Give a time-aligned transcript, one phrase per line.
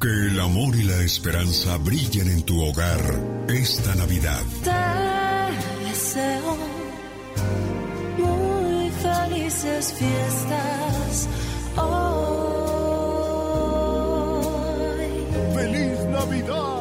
[0.00, 3.00] Que el amor y la esperanza brillen en tu hogar
[3.48, 4.44] esta Navidad.
[4.62, 4.70] Te
[5.88, 6.56] deseo
[8.16, 11.28] muy felices fiestas
[11.76, 12.28] hoy.
[15.56, 16.77] ¡Feliz Navidad!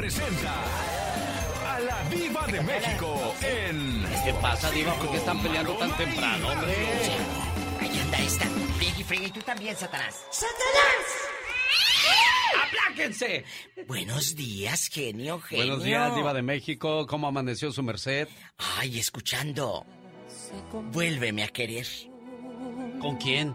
[0.00, 0.54] Presenta
[1.66, 4.02] a la Viva de México en.
[4.24, 4.94] ¿Qué pasa, Diva?
[4.94, 6.74] ¿Por qué están peleando tan temprano, hombre?
[7.80, 8.46] Ahí anda esta.
[8.78, 10.24] Friggy, Friggy, tú también, Satanás.
[12.64, 13.44] ¡Apláquense!
[13.86, 15.66] Buenos días, genio, genio.
[15.66, 17.06] Buenos días, Diva de México.
[17.06, 18.26] ¿Cómo amaneció su merced?
[18.78, 19.84] Ay, escuchando.
[20.92, 21.86] Vuélveme a querer.
[23.02, 23.54] ¿Con quién?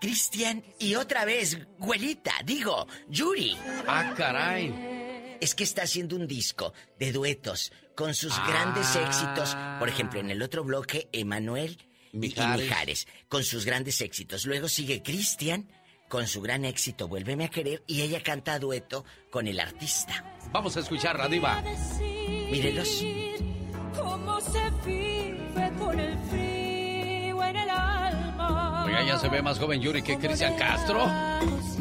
[0.00, 3.56] Cristian y otra vez, güelita, digo, Yuri.
[3.86, 4.97] Ah, caray.
[5.40, 8.46] Es que está haciendo un disco de duetos con sus Ah.
[8.48, 9.56] grandes éxitos.
[9.78, 11.78] Por ejemplo, en el otro bloque, Emanuel
[12.12, 13.06] y- y Mijares.
[13.28, 14.46] Con sus grandes éxitos.
[14.46, 15.68] Luego sigue Cristian
[16.08, 20.24] con su gran éxito, Vuélveme a querer, y ella canta a dueto con el artista.
[20.52, 21.62] Vamos a escuchar a Diva.
[22.50, 23.04] Mírelos.
[23.94, 26.37] Cómo se vive con el frío en el
[28.98, 31.06] Oiga, ya se ve más joven Yuri que Cristian Castro.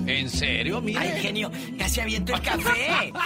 [0.06, 0.82] ¿En serio?
[0.82, 1.00] Mire.
[1.00, 3.14] Ay, genio, casi aviento el café.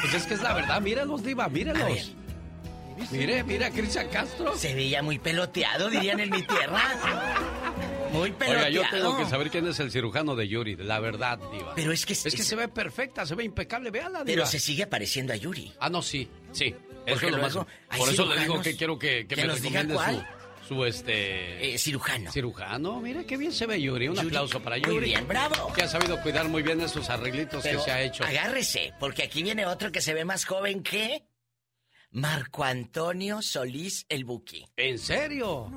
[0.00, 0.80] Pues es que es la verdad.
[0.80, 2.12] Míralos, Diva, míralos.
[3.10, 4.56] Mire, mira Cristian Castro.
[4.56, 6.80] Se veía muy peloteado, dirían en mi tierra.
[8.12, 8.66] Muy peloteado.
[8.66, 11.74] Oiga, yo tengo que saber quién es el cirujano de Yuri, la verdad, Diva.
[11.74, 12.12] Pero es que...
[12.12, 14.24] Es que se ve perfecta, se ve impecable, véala, Diva.
[14.24, 15.72] Pero se sigue pareciendo a Yuri.
[15.80, 16.74] Ah, no, sí, sí.
[17.06, 17.54] Eso es lo más.
[17.54, 20.22] Por eso le digo que quiero que, que que me recomiende su,
[20.66, 21.74] su este.
[21.74, 22.30] Eh, cirujano.
[22.32, 23.00] cirujano.
[23.00, 24.08] Mira qué bien se ve Yuri.
[24.08, 25.06] Un Yuri, aplauso para muy Yuri.
[25.06, 25.72] bien, bravo.
[25.72, 28.24] Que ha sabido cuidar muy bien esos arreglitos Pero que se ha hecho.
[28.24, 31.24] agárrese, porque aquí viene otro que se ve más joven que...
[32.12, 34.64] Marco Antonio Solís el Buki.
[34.76, 35.70] ¿En serio?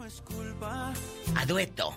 [1.36, 1.94] A dueto.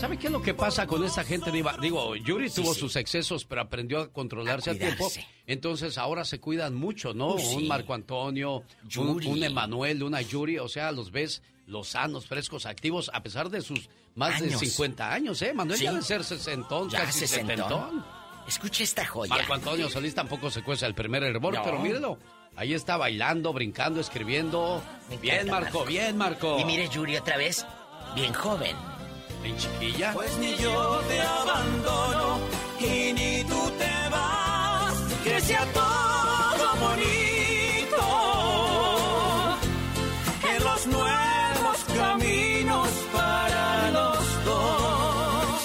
[0.00, 1.76] ¿Sabe qué es lo que pasa con esta gente, Diva?
[1.80, 2.80] Digo, Yuri Sí, tuvo sí.
[2.80, 5.08] sus excesos, pero aprendió a controlarse A a, tiempo.
[5.46, 7.38] Entonces ahora se cuidan mucho, ¿no?
[7.38, 7.54] Sí.
[7.56, 9.26] Un Marco Antonio, un, Yuri.
[9.28, 13.62] un Emanuel, una Yuri, o sea, los ves los sanos, frescos, activos, a pesar de
[13.62, 14.60] sus más Años.
[14.60, 15.54] de 50 años, ¿eh?
[15.54, 17.56] Manuel ya de ser sesentón, Ya casi sesentón.
[17.56, 18.04] setentón.
[18.46, 19.34] Escuche esta joya.
[19.34, 21.62] Marco Antonio Solís tampoco se cuesta el primer hervor, No.
[21.62, 22.18] pero mírelo.
[22.56, 24.82] Ahí está bailando, brincando, escribiendo.
[25.22, 25.84] Bien, Marco, Marco.
[25.86, 26.58] bien, Marco.
[26.60, 27.64] Y mire Yuri otra vez,
[28.14, 28.76] bien joven.
[29.44, 30.12] En chiquilla.
[30.14, 32.38] Pues ni yo te abandono
[32.80, 37.98] y ni tú te vas, que sea todo bonito,
[40.42, 45.60] que los nuevos caminos para los dos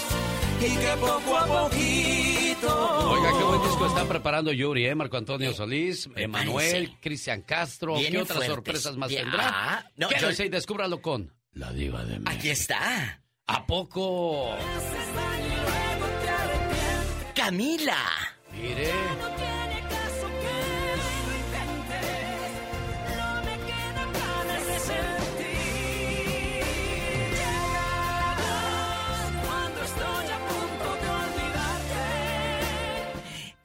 [0.61, 3.09] y que poco a poquito.
[3.11, 4.95] Oiga, qué buen disco está preparando Yuri, ¿eh?
[4.95, 6.97] Marco Antonio Solís, Emanuel.
[7.01, 7.95] Cristian Castro.
[7.95, 8.47] ¿Qué otras fuertes.
[8.47, 9.23] sorpresas más Bien.
[9.23, 9.49] tendrá?
[9.51, 12.31] Ah, no, Quédese yo- y descúbralo con La Diva de México.
[12.31, 13.21] Aquí está.
[13.51, 14.55] ¿A poco?
[17.33, 17.97] Camila.
[18.53, 18.93] Mire.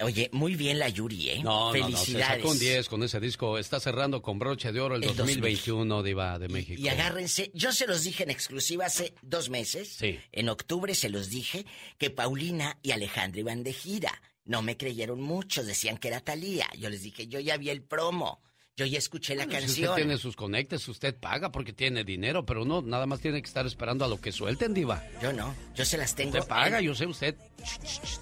[0.01, 1.41] Oye, muy bien la Yuri, ¿eh?
[1.43, 2.37] No, no, no, se Felicidades.
[2.39, 3.59] sacó un 10 con ese disco.
[3.59, 6.83] Está cerrando con broche de oro el, El 2021, Diva de Y- México.
[6.83, 9.89] Y agárrense, yo se los dije en exclusiva hace dos meses.
[9.89, 10.19] Sí.
[10.33, 11.65] En octubre se los dije
[11.99, 14.21] que Paulina y Alejandra iban de gira.
[14.45, 16.69] No me creyeron muchos, decían que era Talía.
[16.79, 18.43] Yo les dije, yo ya vi el promo,
[18.77, 19.91] yo ya escuché la Bueno, Si canción.
[19.91, 23.47] usted tiene sus conectes, usted paga porque tiene dinero, pero uno nada más tiene que
[23.47, 25.01] estar esperando a lo que suelten, Diva.
[25.23, 26.37] Yo no, yo se las tengo.
[26.39, 27.37] Usted paga, en- yo sé, usted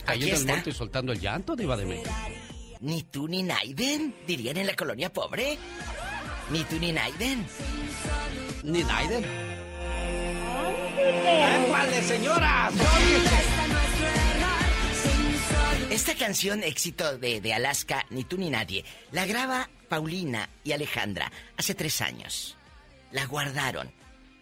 [0.04, 2.10] cayendo en el muerto y soltando el llanto, Diva de México.
[2.80, 5.56] Ni tú ni Naiden, dirían en la colonia pobre.
[6.50, 7.46] Ni tú ni Naiden.
[8.64, 9.24] Ni Naiden.
[11.69, 12.74] ¡Cuáles, señoras!
[15.90, 21.30] Esta canción, éxito de, de Alaska, Ni tú ni nadie, la graba Paulina y Alejandra
[21.58, 22.56] hace tres años.
[23.10, 23.92] La guardaron.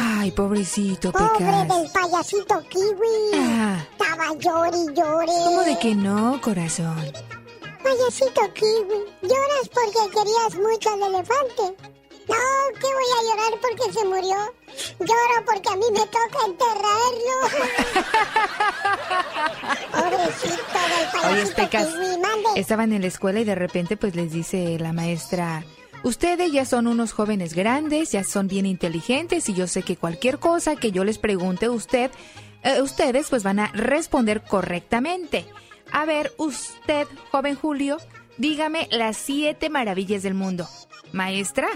[0.00, 1.68] Ay, pobrecito, Pobre Pecas.
[1.68, 3.30] del payasito kiwi.
[3.36, 3.86] Ah.
[3.92, 5.32] Estaba llore y llore.
[5.44, 7.12] ¿Cómo de que no, corazón?
[7.84, 11.94] Payasito kiwi, lloras porque querías mucho al elefante.
[12.28, 14.36] No, que voy a llorar porque se murió.
[15.00, 17.36] Lloro porque a mí me toca enterrarlo.
[19.92, 22.48] Pobrecito del Oye, payasito Pecas, kiwi, mande.
[22.60, 25.64] estaban en la escuela y de repente pues les dice la maestra,
[26.02, 30.38] ustedes ya son unos jóvenes grandes, ya son bien inteligentes y yo sé que cualquier
[30.38, 32.10] cosa que yo les pregunte a usted,
[32.62, 35.44] eh, ustedes pues van a responder correctamente.
[35.92, 37.98] A ver, usted, joven Julio,
[38.38, 40.66] dígame las siete maravillas del mundo.
[41.12, 41.68] Maestra,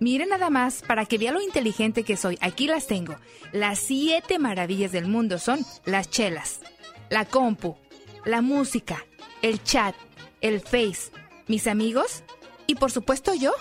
[0.00, 3.16] Mire nada más, para que vea lo inteligente que soy, aquí las tengo.
[3.52, 6.60] Las siete maravillas del mundo son las chelas,
[7.08, 7.76] la compu,
[8.24, 9.04] la música,
[9.42, 9.94] el chat,
[10.40, 11.10] el face,
[11.46, 12.22] mis amigos
[12.66, 13.52] y por supuesto yo.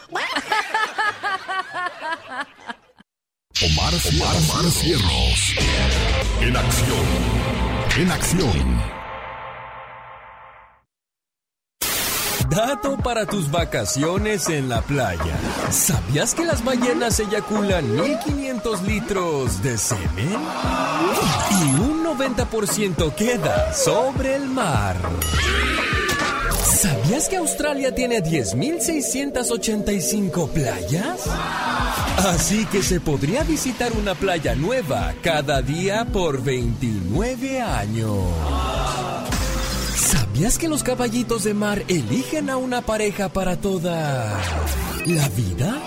[3.61, 4.65] Omar, Omar, Omar.
[6.41, 7.05] En acción.
[7.97, 9.04] En acción.
[12.49, 15.39] Dato para tus vacaciones en la playa.
[15.71, 20.37] ¿Sabías que las ballenas eyaculan 1500 litros de semen?
[21.51, 24.95] Y un 90% queda sobre el mar.
[26.63, 31.21] ¿Sabías que Australia tiene 10.685 playas?
[32.17, 38.25] Así que se podría visitar una playa nueva cada día por 29 años.
[40.05, 44.39] ¿Sabías que los caballitos de mar eligen a una pareja para toda
[45.07, 45.81] la vida?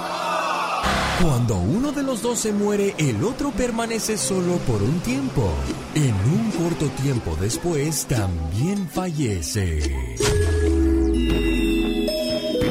[1.22, 5.54] Cuando uno de los dos se muere, el otro permanece solo por un tiempo.
[5.94, 10.16] En un corto tiempo después, también fallece.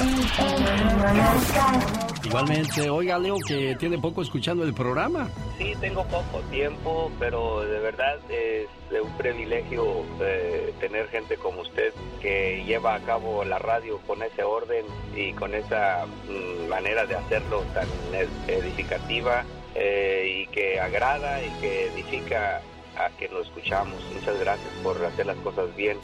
[2.27, 5.29] Igualmente, oiga Leo que tiene poco escuchando el programa.
[5.59, 8.67] Sí, tengo poco tiempo, pero de verdad es
[9.01, 14.43] un privilegio eh, tener gente como usted que lleva a cabo la radio con ese
[14.43, 21.43] orden y con esa mm, manera de hacerlo tan ed- edificativa eh, y que agrada
[21.43, 22.61] y que edifica
[22.99, 24.01] a quien lo escuchamos.
[24.15, 25.99] Muchas gracias por hacer las cosas bien.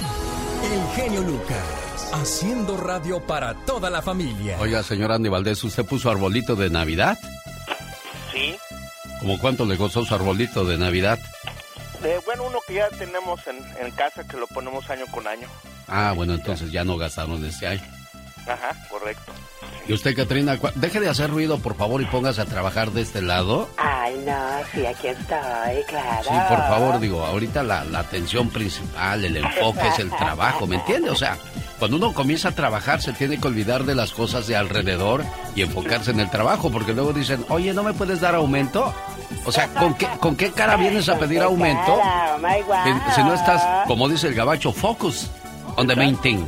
[0.62, 4.56] El genio Lucas, haciendo radio para toda la familia.
[4.61, 7.18] Oiga, señor Andy Valdés, ¿usted puso arbolito de Navidad?
[8.32, 8.56] Sí,
[9.20, 11.18] ¿Cómo cuánto le costó su arbolito de Navidad?
[12.02, 15.46] Eh, bueno, uno que ya tenemos en, en casa que lo ponemos año con año.
[15.87, 17.82] Ah, bueno, entonces ya no gastaron este año.
[18.46, 19.32] Ajá, correcto.
[19.87, 23.20] ¿Y usted, Katrina, deje de hacer ruido, por favor, y póngase a trabajar de este
[23.20, 23.68] lado?
[23.76, 24.34] Ay, no,
[24.72, 26.22] sí, aquí estoy, claro.
[26.22, 30.76] Sí, por favor, digo, ahorita la, la atención principal, el enfoque es el trabajo, ¿me
[30.76, 31.11] entiende?
[31.11, 31.37] O sea,
[31.80, 35.25] cuando uno comienza a trabajar se tiene que olvidar de las cosas de alrededor
[35.56, 38.94] y enfocarse en el trabajo, porque luego dicen, oye, ¿no me puedes dar aumento?
[39.44, 42.00] O sea, ¿con qué, con qué cara vienes a pedir aumento?
[42.84, 45.28] Si, si no estás, como dice el gabacho, focus
[45.75, 46.44] on the main thing.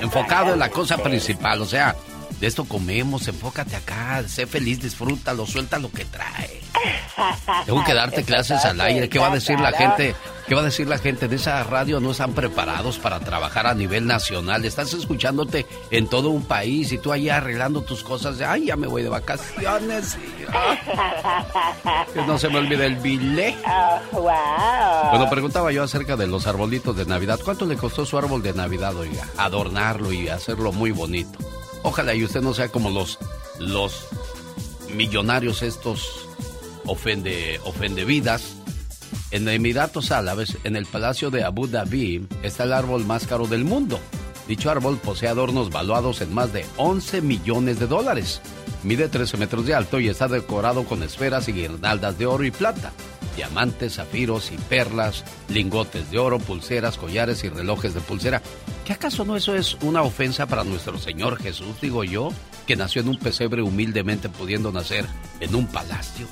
[0.00, 1.94] Enfocado en la cosa principal, o sea,
[2.42, 6.60] De esto comemos, enfócate acá, sé feliz, disfrútalo, suelta lo que trae.
[7.66, 9.08] Tengo que darte clases al aire.
[9.08, 10.16] ¿Qué va a decir la gente?
[10.48, 11.28] ¿Qué va a decir la gente?
[11.28, 14.64] De esa radio no están preparados para trabajar a nivel nacional.
[14.64, 18.38] Estás escuchándote en todo un país y tú ahí arreglando tus cosas.
[18.38, 20.16] De, Ay, ya me voy de vacaciones.
[20.16, 23.56] y, ah, que no se me olvide el billete.
[24.10, 25.10] wow.
[25.10, 27.38] Bueno, preguntaba yo acerca de los arbolitos de Navidad.
[27.44, 29.28] ¿Cuánto le costó su árbol de Navidad, oiga?
[29.36, 31.38] Adornarlo y hacerlo muy bonito.
[31.82, 33.18] Ojalá y usted no sea como los,
[33.58, 34.06] los
[34.94, 36.28] millonarios estos
[36.86, 38.56] ofende, ofende vidas.
[39.30, 43.64] En Emiratos Árabes, en el Palacio de Abu Dhabi, está el árbol más caro del
[43.64, 43.98] mundo.
[44.46, 48.40] Dicho árbol posee adornos valuados en más de 11 millones de dólares.
[48.82, 52.50] Mide 13 metros de alto y está decorado con esferas y guirnaldas de oro y
[52.50, 52.92] plata,
[53.36, 58.42] diamantes, zafiros y perlas, lingotes de oro, pulseras, collares y relojes de pulsera.
[58.84, 62.30] ¿Qué acaso no eso es una ofensa para nuestro Señor Jesús, digo yo,
[62.66, 65.06] que nació en un pesebre humildemente pudiendo nacer
[65.38, 66.26] en un palacio?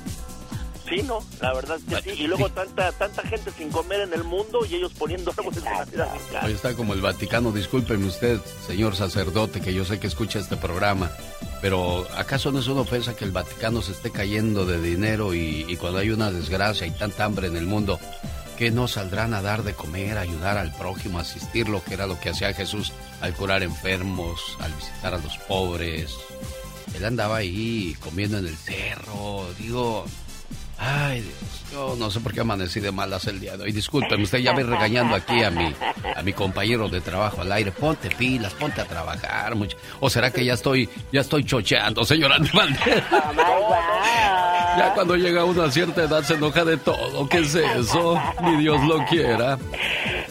[0.91, 2.23] Sí, no, la verdad que sí.
[2.23, 5.63] Y luego tanta tanta gente sin comer en el mundo y ellos poniendo árboles en
[5.63, 6.41] casa.
[6.41, 7.53] Ahí está como el Vaticano.
[7.53, 11.09] Discúlpeme usted, señor sacerdote, que yo sé que escucha este programa.
[11.61, 15.65] Pero ¿acaso no es una ofensa que el Vaticano se esté cayendo de dinero y,
[15.69, 17.97] y cuando hay una desgracia y tanta hambre en el mundo,
[18.57, 22.05] que no saldrán a dar de comer, a ayudar al prójimo, a asistirlo, que era
[22.05, 26.17] lo que hacía Jesús al curar enfermos, al visitar a los pobres?
[26.95, 30.05] Él andaba ahí comiendo en el cerro, digo,
[30.83, 33.71] Ay, Dios, yo no sé por qué amanecí de malas el día de hoy.
[33.71, 35.71] Discúlpeme, usted ya ve regañando aquí a mi,
[36.15, 37.71] a mi compañero de trabajo al aire.
[37.71, 39.53] Ponte pilas, ponte a trabajar.
[39.53, 39.77] mucho.
[39.99, 43.03] ¿O será que ya estoy, ya estoy chocheando, señora Andy Valdés?
[44.77, 47.27] Ya cuando llega a cierta edad se enoja de todo.
[47.27, 48.17] ¿Qué es eso?
[48.41, 49.57] Ni Dios lo quiera.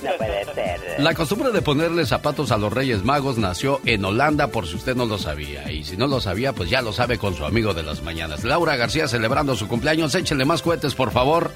[0.03, 0.81] No puede ser.
[0.99, 4.97] La costumbre de ponerle zapatos a los Reyes Magos nació en Holanda, por si usted
[4.97, 5.71] no lo sabía.
[5.71, 8.45] Y si no lo sabía, pues ya lo sabe con su amigo de las mañanas.
[8.45, 10.15] Laura García celebrando su cumpleaños.
[10.15, 11.51] Échenle más cohetes, por favor.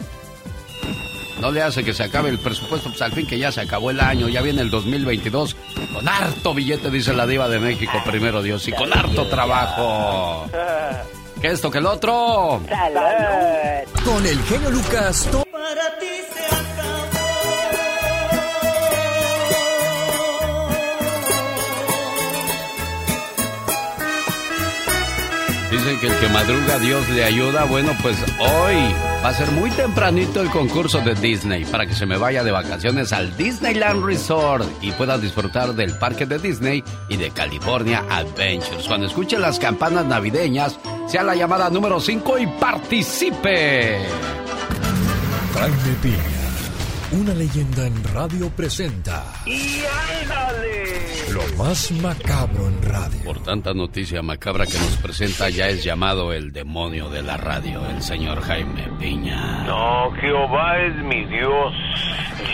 [1.41, 3.91] No le hace que se acabe el presupuesto, pues al fin que ya se acabó
[3.91, 5.57] el año, ya viene el 2022.
[5.93, 10.47] Con harto billete, dice la diva de México, primero Dios, y con harto trabajo.
[11.41, 12.63] Que esto, que el otro.
[14.03, 15.29] Con el genio Lucas,
[25.85, 27.65] Que el que madruga Dios le ayuda.
[27.65, 28.75] Bueno, pues hoy
[29.23, 32.51] va a ser muy tempranito el concurso de Disney para que se me vaya de
[32.51, 38.89] vacaciones al Disneyland Resort y pueda disfrutar del parque de Disney y de California Adventures.
[38.89, 43.99] Cuando escuche las campanas navideñas, sea la llamada número 5 y participe.
[47.15, 49.83] Una leyenda en radio presenta ¡Y
[50.23, 50.85] ándale!
[51.33, 53.25] lo más macabro en radio.
[53.25, 57.85] Por tanta noticia macabra que nos presenta, ya es llamado el demonio de la radio,
[57.89, 59.65] el señor Jaime Piña.
[59.65, 61.73] No, Jehová es mi Dios,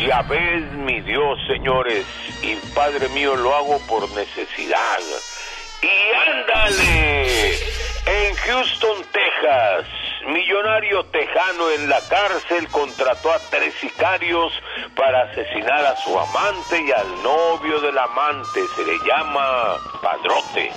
[0.07, 2.07] Yahvé es mi Dios, señores,
[2.43, 5.01] y Padre mío lo hago por necesidad.
[5.83, 7.51] Y ándale,
[8.07, 9.87] en Houston, Texas,
[10.27, 14.53] millonario tejano en la cárcel contrató a tres sicarios
[14.95, 20.73] para asesinar a su amante y al novio del amante, se le llama Padrote,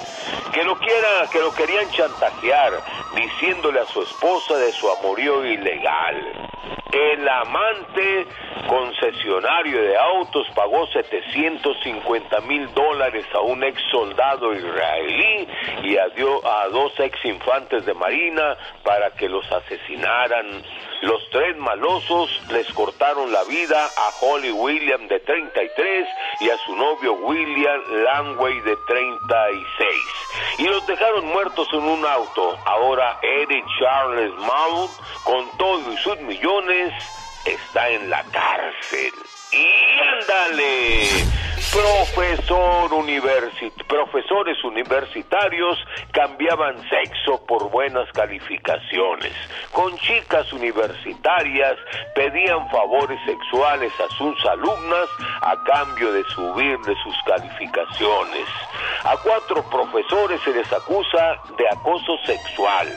[0.53, 2.73] que lo quiera, que lo querían chantajear,
[3.15, 6.49] diciéndole a su esposa de su amorío ilegal.
[6.91, 8.27] El amante
[8.67, 15.47] concesionario de autos pagó 750 mil dólares a un ex soldado israelí
[15.83, 20.63] y a, a dos ex infantes de marina para que los asesinaran.
[21.01, 26.07] Los tres malosos les cortaron la vida a Holly William de 33
[26.39, 29.89] y a su novio William Langway de 36
[30.59, 32.57] y los dejaron muertos en un auto.
[32.65, 34.91] Ahora Eric Charles Mount,
[35.23, 36.93] con todo y sus millones,
[37.45, 39.11] está en la cárcel.
[39.53, 41.07] Y ándale,
[41.71, 45.77] profesor universi- profesores universitarios
[46.11, 49.33] cambiaban sexo por buenas calificaciones.
[49.71, 51.77] Con chicas universitarias
[52.15, 55.07] pedían favores sexuales a sus alumnas
[55.41, 58.47] a cambio de subirle sus calificaciones.
[59.03, 62.87] A cuatro profesores se les acusa de acoso sexual,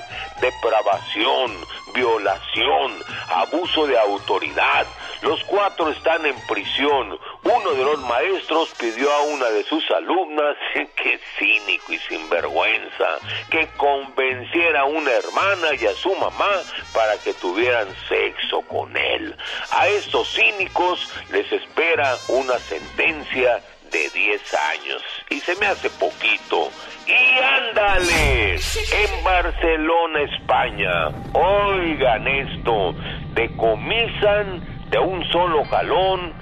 [0.40, 1.52] depravación,
[1.94, 2.92] violación,
[3.28, 4.86] abuso de autoridad.
[5.23, 7.18] Los cuatro están en prisión.
[7.42, 13.18] Uno de los maestros pidió a una de sus alumnas, que cínico y sinvergüenza,
[13.50, 16.50] que convenciera a una hermana y a su mamá
[16.92, 19.37] para que tuvieran sexo con él.
[19.73, 25.02] A estos cínicos les espera una sentencia de 10 años.
[25.30, 26.70] Y se me hace poquito.
[27.06, 32.94] Y ándale, en Barcelona, España, oigan esto,
[33.35, 36.34] decomisan de un solo jalón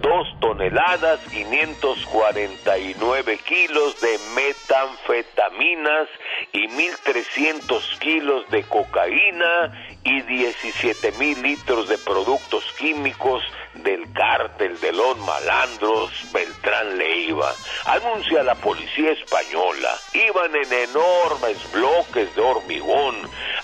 [0.00, 6.08] dos toneladas 549 kilos de metanfetaminas
[6.52, 9.72] y 1.300 kilos de cocaína
[10.04, 13.44] y 17 mil litros de productos químicos
[13.74, 17.52] del cártel de los malandros Beltrán Leiva.
[17.86, 19.90] Anuncia la policía española.
[20.12, 23.16] Iban en enormes bloques de hormigón.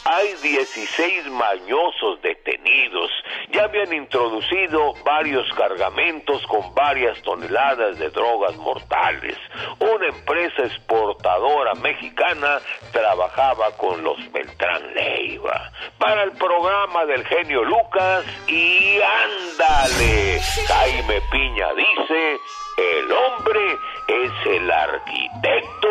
[0.04, 3.10] Hay 16 mañosos detenidos.
[3.50, 9.36] Ya habían introducido varios cargamentos con varias toneladas de drogas mortales.
[9.78, 12.60] Una empresa exportadora mexicana
[12.92, 15.70] trabajaba con los Beltrán Leiva.
[15.98, 19.97] Para el programa del genio Lucas y ándale.
[20.02, 22.40] Jaime Piña dice,
[22.76, 23.60] el hombre
[24.06, 25.88] es el arquitecto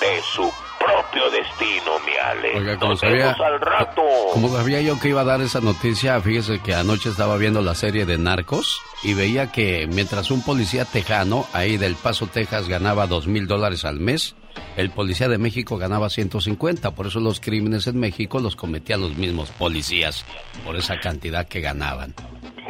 [0.00, 2.56] de su propio destino, mi Ale.
[2.56, 4.02] Oiga, como Nos sabía, vemos al rato.
[4.32, 7.74] como sabía yo que iba a dar esa noticia, fíjese que anoche estaba viendo la
[7.74, 13.08] serie de Narcos y veía que mientras un policía tejano ahí del Paso, Texas, ganaba
[13.08, 14.36] dos mil dólares al mes,
[14.76, 16.92] el policía de México ganaba 150.
[16.92, 20.24] Por eso los crímenes en México los cometían los mismos policías,
[20.64, 22.14] por esa cantidad que ganaban.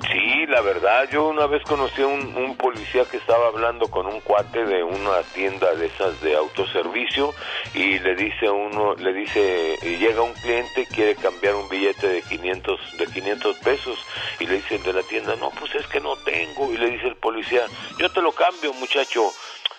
[0.01, 4.07] Sí, la verdad, yo una vez conocí a un, un policía que estaba hablando con
[4.07, 7.35] un cuate de una tienda de esas de autoservicio
[7.75, 12.23] y le dice uno, le dice, y llega un cliente quiere cambiar un billete de
[12.23, 13.99] 500 de 500 pesos
[14.41, 16.91] y le dice el de la tienda, "No, pues es que no tengo." Y le
[16.91, 17.67] dice el policía,
[17.99, 19.33] "Yo te lo cambio, muchacho."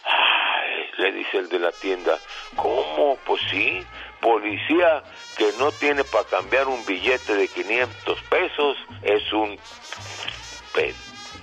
[0.06, 2.18] Ay, le dice el de la tienda,
[2.56, 3.18] ¿cómo?
[3.26, 3.84] Pues sí,
[4.22, 5.04] policía
[5.38, 9.58] que no tiene para cambiar un billete de 500 pesos es un...
[10.74, 10.94] pe-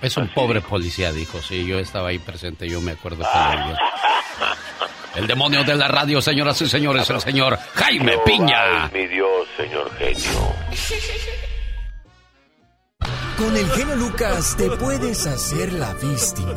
[0.01, 1.41] Es un pobre policía, dijo.
[1.41, 3.73] Sí, yo estaba ahí presente, yo me acuerdo que lo vi.
[5.15, 8.87] El demonio de la radio, señoras y señores, el señor Jaime Piña.
[8.93, 10.55] mi Dios, señor genio.
[13.35, 16.53] Con el genio Lucas te puedes hacer la víctima.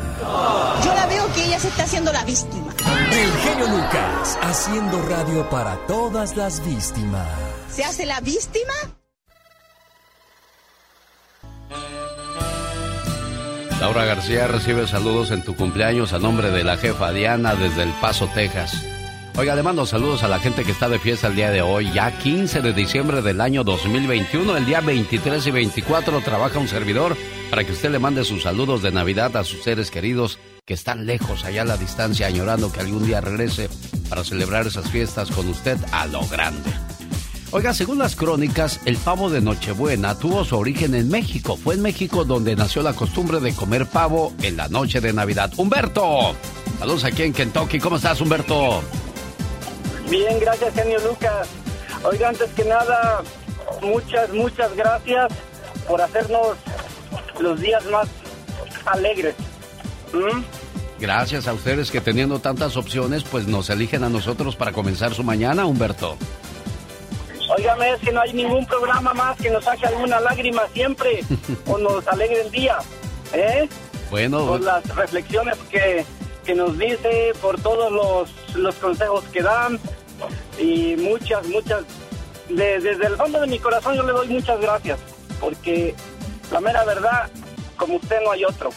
[0.85, 2.71] Yo la veo que ella se está haciendo la víctima.
[3.11, 7.27] El genio Lucas haciendo radio para todas las víctimas.
[7.71, 8.73] ¿Se hace la víctima?
[13.81, 17.89] Laura García recibe saludos en tu cumpleaños a nombre de la jefa Diana desde El
[17.93, 18.85] Paso, Texas.
[19.35, 21.91] Oiga, le mando saludos a la gente que está de fiesta el día de hoy,
[21.91, 24.55] ya 15 de diciembre del año 2021.
[24.55, 27.17] El día 23 y 24 trabaja un servidor
[27.49, 31.07] para que usted le mande sus saludos de Navidad a sus seres queridos que están
[31.07, 33.67] lejos, allá a la distancia, añorando que algún día regrese
[34.09, 36.69] para celebrar esas fiestas con usted a lo grande.
[37.53, 41.57] Oiga, según las crónicas, el pavo de Nochebuena tuvo su origen en México.
[41.57, 45.51] Fue en México donde nació la costumbre de comer pavo en la noche de Navidad.
[45.57, 46.33] ¡Humberto!
[46.79, 47.77] Saludos aquí en Kentucky.
[47.79, 48.81] ¿Cómo estás, Humberto?
[50.09, 51.49] Bien, gracias, genio Lucas.
[52.03, 53.21] Oiga, antes que nada,
[53.81, 55.33] muchas, muchas gracias
[55.89, 56.55] por hacernos
[57.41, 58.07] los días más
[58.85, 59.35] alegres.
[60.13, 60.41] ¿Mm?
[61.01, 65.23] Gracias a ustedes que teniendo tantas opciones, pues nos eligen a nosotros para comenzar su
[65.23, 66.17] mañana, Humberto.
[67.57, 71.21] Óigame, es que no hay ningún programa más que nos saque alguna lágrima siempre
[71.67, 72.77] o nos alegre el día.
[73.33, 73.67] ¿Eh?
[74.09, 76.05] Bueno, Por las reflexiones que,
[76.45, 79.79] que nos dice, por todos los, los consejos que dan
[80.59, 81.83] y muchas, muchas.
[82.49, 84.99] de- desde el fondo de mi corazón yo le doy muchas gracias
[85.39, 85.95] porque
[86.51, 87.29] la mera verdad,
[87.77, 88.69] como usted no hay otro.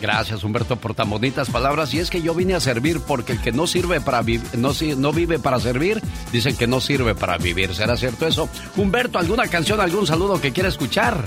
[0.00, 1.94] Gracias, Humberto, por tan bonitas palabras.
[1.94, 4.72] Y es que yo vine a servir porque el que no sirve para vivir, no,
[4.96, 6.02] no vive para servir,
[6.32, 7.74] dicen que no sirve para vivir.
[7.74, 8.48] ¿Será cierto eso?
[8.76, 11.24] Humberto, ¿alguna canción, algún saludo que quiera escuchar?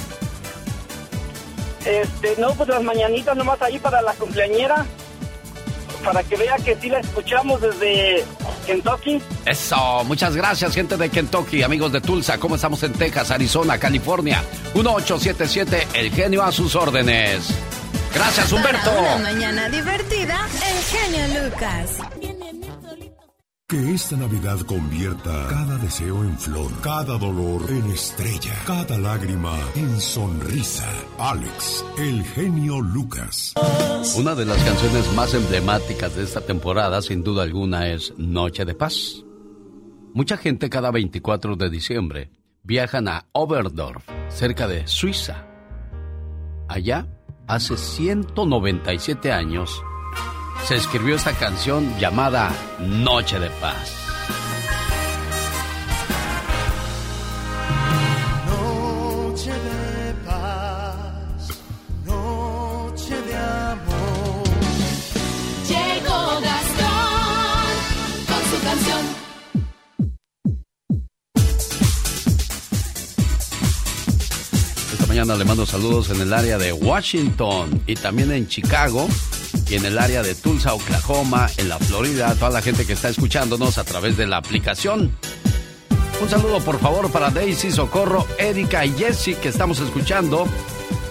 [1.85, 4.85] Este, no, pues las mañanitas nomás ahí para la cumpleañera,
[6.03, 8.25] para que vea que sí la escuchamos desde
[8.65, 9.21] Kentucky.
[9.45, 12.37] Eso, muchas gracias, gente de Kentucky, amigos de Tulsa.
[12.37, 14.43] ¿Cómo estamos en Texas, Arizona, California?
[14.75, 17.53] 1877, el genio a sus órdenes.
[18.17, 18.89] Gracias, Humberto.
[18.89, 21.99] Para una mañana divertida, el genio Lucas.
[23.67, 30.01] Que esta Navidad convierta cada deseo en flor, cada dolor en estrella, cada lágrima en
[30.01, 30.89] sonrisa.
[31.19, 33.53] Alex, el genio Lucas.
[34.17, 38.73] Una de las canciones más emblemáticas de esta temporada, sin duda alguna, es Noche de
[38.73, 39.23] Paz.
[40.15, 42.31] Mucha gente cada 24 de diciembre
[42.63, 45.45] viajan a Oberdorf, cerca de Suiza.
[46.67, 47.16] Allá,
[47.47, 49.81] hace 197 años,
[50.65, 54.06] se escribió esta canción llamada Noche de Paz.
[75.25, 79.07] Le mando saludos en el área de Washington y también en Chicago
[79.67, 82.93] y en el área de Tulsa, Oklahoma, en la Florida, a toda la gente que
[82.93, 85.11] está escuchándonos a través de la aplicación.
[86.21, 90.45] Un saludo por favor para Daisy, Socorro, Erika y Jessie que estamos escuchando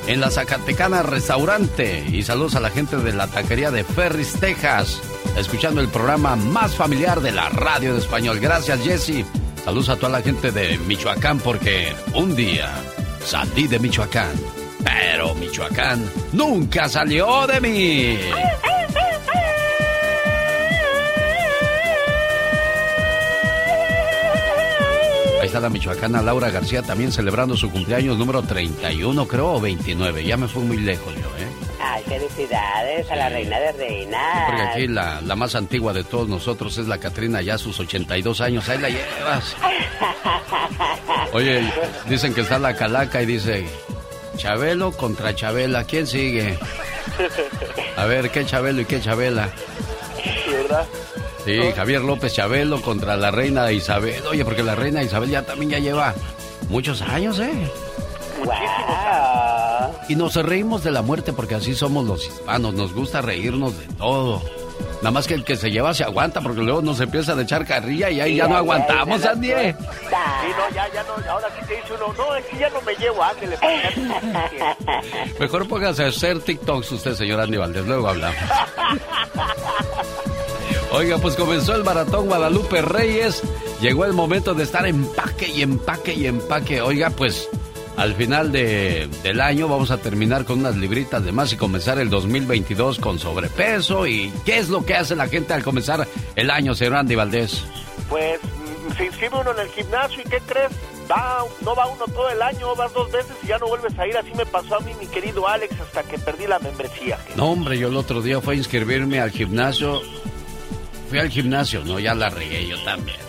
[0.07, 2.05] en la Zacatecana Restaurante.
[2.09, 5.01] Y saludos a la gente de la taquería de Ferris, Texas,
[5.37, 8.39] escuchando el programa más familiar de la radio de español.
[8.39, 9.27] Gracias Jessie.
[9.65, 12.73] Saludos a toda la gente de Michoacán porque un día
[13.27, 14.31] salí de Michoacán,
[14.85, 16.01] pero Michoacán
[16.33, 18.19] nunca salió de mí.
[25.41, 30.25] Ahí está la michoacana Laura García también celebrando su cumpleaños número 31, creo, o 29.
[30.25, 31.36] Ya me fui muy lejos yo.
[31.97, 34.45] Ay, felicidades a la reina de reinas.
[34.47, 38.43] Porque aquí la, la más antigua de todos nosotros es la Catrina, ya sus 82
[38.43, 38.69] años.
[38.69, 39.57] Ahí la llevas.
[41.33, 41.73] Oye,
[42.07, 43.67] dicen que está la calaca y dice,
[44.37, 46.59] Chabelo contra Chabela, ¿quién sigue?
[47.97, 49.49] A ver, ¿qué Chabelo y qué Chabela?
[50.51, 50.87] ¿Verdad?
[51.47, 54.23] Sí, Javier López Chabelo contra la reina Isabel.
[54.31, 56.15] Oye, porque la reina Isabel ya también ya lleva
[56.69, 57.71] muchos años, ¿eh?
[60.09, 63.87] Y nos reímos de la muerte porque así somos los hispanos, nos gusta reírnos de
[63.95, 64.43] todo.
[64.97, 67.67] Nada más que el que se lleva se aguanta porque luego nos empieza a echar
[67.67, 69.49] carrilla y ahí ya no aguantamos, Andy.
[69.49, 72.81] Sí, no, ya, ya no, ahora sí te dice uno, no, es que ya no
[72.81, 73.59] me llevo, ándele.
[75.39, 78.39] Mejor póngase a hacer TikToks usted, señor Andy Valdés, luego hablamos.
[80.93, 83.43] Oiga, pues comenzó el maratón Guadalupe Reyes.
[83.81, 86.81] Llegó el momento de estar empaque y empaque y empaque.
[86.81, 87.49] Oiga, pues
[87.97, 91.99] al final de, del año vamos a terminar con unas libritas de más y comenzar
[91.99, 94.07] el 2022 con sobrepeso.
[94.07, 97.65] ¿Y qué es lo que hace la gente al comenzar el año, señor Andy Valdés?
[98.09, 100.73] Pues mm, se inscribe uno en el gimnasio y ¿qué crees?
[101.11, 104.07] Va, no va uno todo el año, vas dos veces y ya no vuelves a
[104.07, 104.17] ir.
[104.17, 107.19] Así me pasó a mí, mi querido Alex, hasta que perdí la membresía.
[107.37, 110.03] No, hombre, yo el otro día fui a inscribirme al gimnasio.
[111.09, 113.26] Fui al gimnasio, no, ya la regué yo también.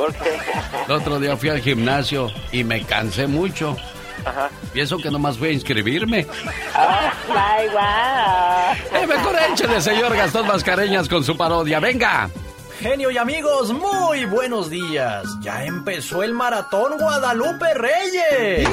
[0.00, 0.38] ¿Por qué?
[0.86, 3.76] El otro día fui al gimnasio y me cansé mucho.
[4.24, 4.48] Ajá.
[4.72, 6.26] Y eso que nomás fui a inscribirme.
[6.74, 9.02] Ay, guau.
[9.02, 11.80] Eh, mejor échele, señor Gastón Mascareñas, con su parodia.
[11.80, 12.30] ¡Venga!
[12.78, 15.26] Genio y amigos, muy buenos días.
[15.42, 18.70] Ya empezó el maratón Guadalupe Reyes.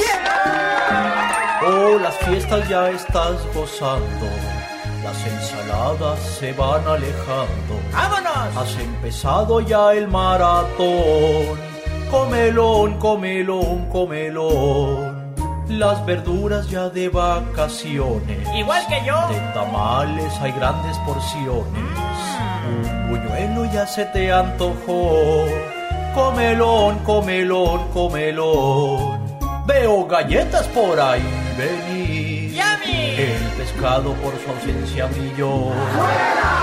[1.62, 4.57] Oh, las fiestas ya estás gozando.
[5.08, 7.74] Las ensaladas se van alejando.
[7.93, 8.58] ¡Vámonos!
[8.58, 11.58] Has empezado ya el maratón.
[12.12, 15.34] Comelón, comelón, comelón.
[15.70, 18.38] Las verduras ya de vacaciones.
[18.54, 19.15] Igual que yo.
[19.30, 21.86] De tamales hay grandes porciones.
[22.67, 25.46] Un buñuelo ya se te antojó.
[26.13, 29.26] Comelón, comelón, comelón.
[29.65, 31.24] Veo galletas por ahí
[31.58, 32.16] venir.
[33.77, 35.71] Por su ausencia brilló.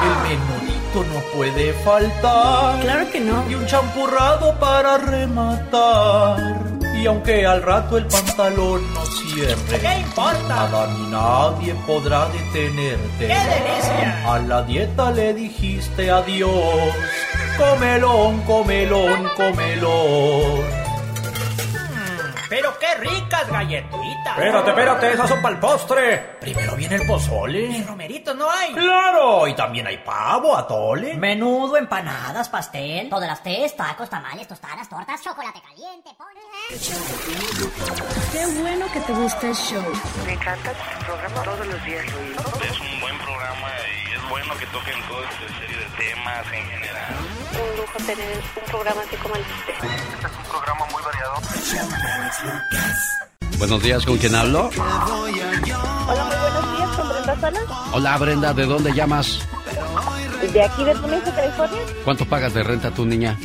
[0.03, 2.81] El menudito no puede faltar.
[2.81, 3.49] Claro que no.
[3.49, 6.39] Y un champurrado para rematar.
[6.97, 10.43] Y aunque al rato el pantalón no cierre, ¿Qué importa?
[10.49, 13.19] nada ni nadie podrá detenerte.
[13.19, 14.33] ¡Qué delicia!
[14.33, 16.51] A la dieta le dijiste adiós.
[17.59, 20.84] Comelón, comelón, comelón.
[22.49, 24.39] Pero qué ricas galletitas.
[24.39, 26.19] Espérate, espérate, esas son para el postre.
[26.41, 27.85] Primero viene el ¿Y pozole.
[27.87, 28.73] romeritos no hay?
[28.75, 31.15] Claro, y también hay pavo, atole.
[31.15, 36.11] Menudo, empanadas, pastel, todas las tés, tacos, tamales, tostadas, tortas, chocolate caliente,
[38.33, 39.85] Qué bueno que te gusta el show.
[40.27, 42.37] Me encanta tu programa todos los días, Luis.
[42.71, 43.69] Es un buen programa
[44.09, 47.15] y es bueno que toquen toda esta serie de temas en general.
[47.53, 49.75] Un lujo tener un programa así como el de usted.
[49.75, 51.35] Este es un programa muy variado.
[53.59, 54.71] Buenos días, ¿con quién hablo?
[54.77, 57.61] Hola, muy buenos días, con Brenda Sala.
[57.93, 59.47] Hola, Brenda, ¿de dónde llamas?
[60.53, 63.39] De aquí de Tunis, California, ¿Cuánto pagas de renta tu niña?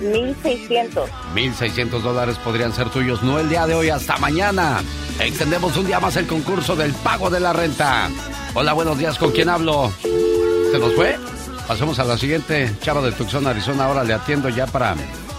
[0.00, 1.10] 1600.
[1.34, 4.82] 1.600 dólares podrían ser tuyos, no el día de hoy, hasta mañana.
[5.20, 8.08] Extendemos un día más el concurso del pago de la renta.
[8.54, 9.90] Hola, buenos días, ¿con quién hablo?
[10.02, 11.18] ¿Se nos fue?
[11.66, 12.74] Pasemos a la siguiente.
[12.82, 14.94] Chava de Tucson, Arizona, ahora le atiendo ya para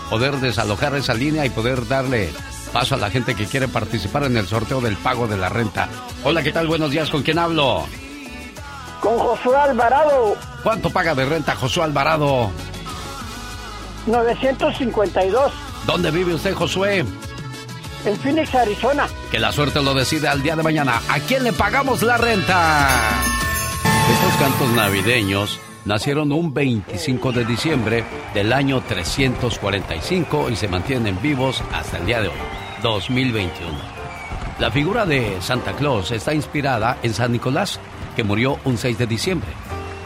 [0.09, 2.33] poder desalojar esa línea y poder darle
[2.71, 5.89] paso a la gente que quiere participar en el sorteo del pago de la renta.
[6.23, 6.67] Hola, ¿qué tal?
[6.67, 7.83] Buenos días, ¿con quién hablo?
[8.99, 12.49] Con Josué Alvarado, ¿Cuánto paga de renta Josué Alvarado?
[14.07, 15.51] 952,
[15.85, 17.05] ¿Dónde vive usted, Josué?
[18.05, 19.07] En Phoenix, Arizona.
[19.31, 21.01] Que la suerte lo decide al día de mañana.
[21.09, 22.89] ¿A quién le pagamos la renta?
[24.11, 31.61] Estos cantos navideños nacieron un 25 de diciembre del año 345 y se mantienen vivos
[31.73, 32.35] hasta el día de hoy,
[32.81, 33.71] 2021.
[34.59, 37.79] La figura de Santa Claus está inspirada en San Nicolás,
[38.15, 39.49] que murió un 6 de diciembre.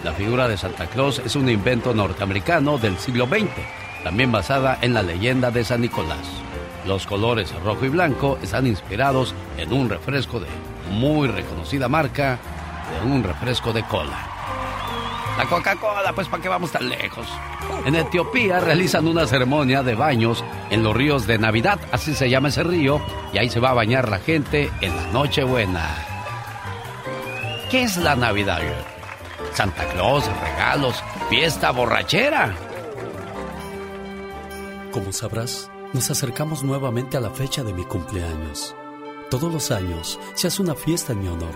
[0.04, 3.50] La figura de Santa Claus es un invento norteamericano del siglo XX,
[4.04, 6.47] también basada en la leyenda de San Nicolás.
[6.88, 10.48] Los colores rojo y blanco están inspirados en un refresco de
[10.90, 12.40] muy reconocida marca,
[12.90, 14.18] de un refresco de cola.
[15.38, 17.28] La Coca-Cola, pues ¿para qué vamos tan lejos?
[17.86, 22.48] En Etiopía realizan una ceremonia de baños en los ríos de Navidad, así se llama
[22.48, 23.02] ese río,
[23.34, 25.86] y ahí se va a bañar la gente en la Nochebuena.
[27.70, 28.62] ¿Qué es la Navidad?
[29.54, 32.56] Santa Claus, regalos, fiesta, borrachera.
[34.92, 38.76] Como sabrás, nos acercamos nuevamente a la fecha de mi cumpleaños.
[39.32, 41.56] Todos los años se hace una fiesta en mi honor.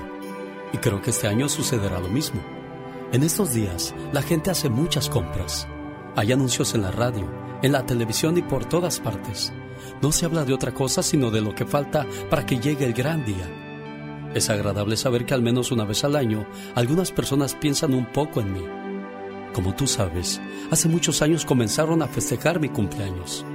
[0.74, 2.42] Y creo que este año sucederá lo mismo.
[3.12, 5.68] En estos días, la gente hace muchas compras.
[6.16, 9.54] Hay anuncios en la radio, en la televisión y por todas partes.
[10.02, 12.94] No se habla de otra cosa sino de lo que falta para que llegue el
[12.94, 13.48] gran día.
[14.34, 18.42] Es agradable saber que al menos una vez al año algunas personas piensan un poco
[18.42, 18.66] en mí.
[19.54, 23.46] Como tú sabes, hace muchos años comenzaron a festejar mi cumpleaños.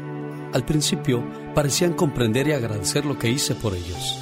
[0.53, 4.19] Al principio parecían comprender y agradecer lo que hice por ellos.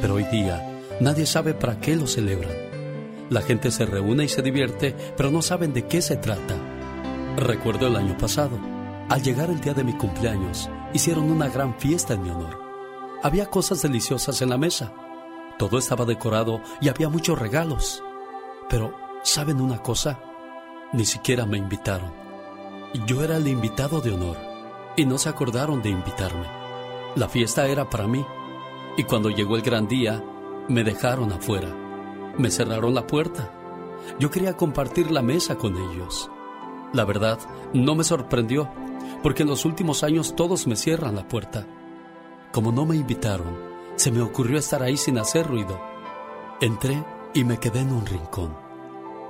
[0.00, 2.52] Pero hoy día nadie sabe para qué lo celebran.
[3.28, 6.56] La gente se reúne y se divierte, pero no saben de qué se trata.
[7.36, 8.58] Recuerdo el año pasado.
[9.08, 12.58] Al llegar el día de mi cumpleaños, hicieron una gran fiesta en mi honor.
[13.22, 14.92] Había cosas deliciosas en la mesa.
[15.58, 18.02] Todo estaba decorado y había muchos regalos.
[18.68, 20.20] Pero, ¿saben una cosa?
[20.92, 22.12] Ni siquiera me invitaron.
[23.06, 24.49] Yo era el invitado de honor
[25.00, 26.46] y no se acordaron de invitarme.
[27.16, 28.24] La fiesta era para mí
[28.98, 30.22] y cuando llegó el gran día,
[30.68, 31.74] me dejaron afuera.
[32.36, 33.50] Me cerraron la puerta.
[34.18, 36.30] Yo quería compartir la mesa con ellos.
[36.92, 37.38] La verdad,
[37.72, 38.68] no me sorprendió,
[39.22, 41.66] porque en los últimos años todos me cierran la puerta.
[42.52, 43.56] Como no me invitaron,
[43.96, 45.80] se me ocurrió estar ahí sin hacer ruido.
[46.60, 48.54] Entré y me quedé en un rincón.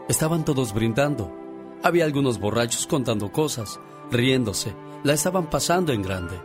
[0.09, 1.33] Estaban todos brindando.
[1.85, 3.79] Había algunos borrachos contando cosas,
[4.11, 4.75] riéndose.
[5.03, 6.39] La estaban pasando en grande.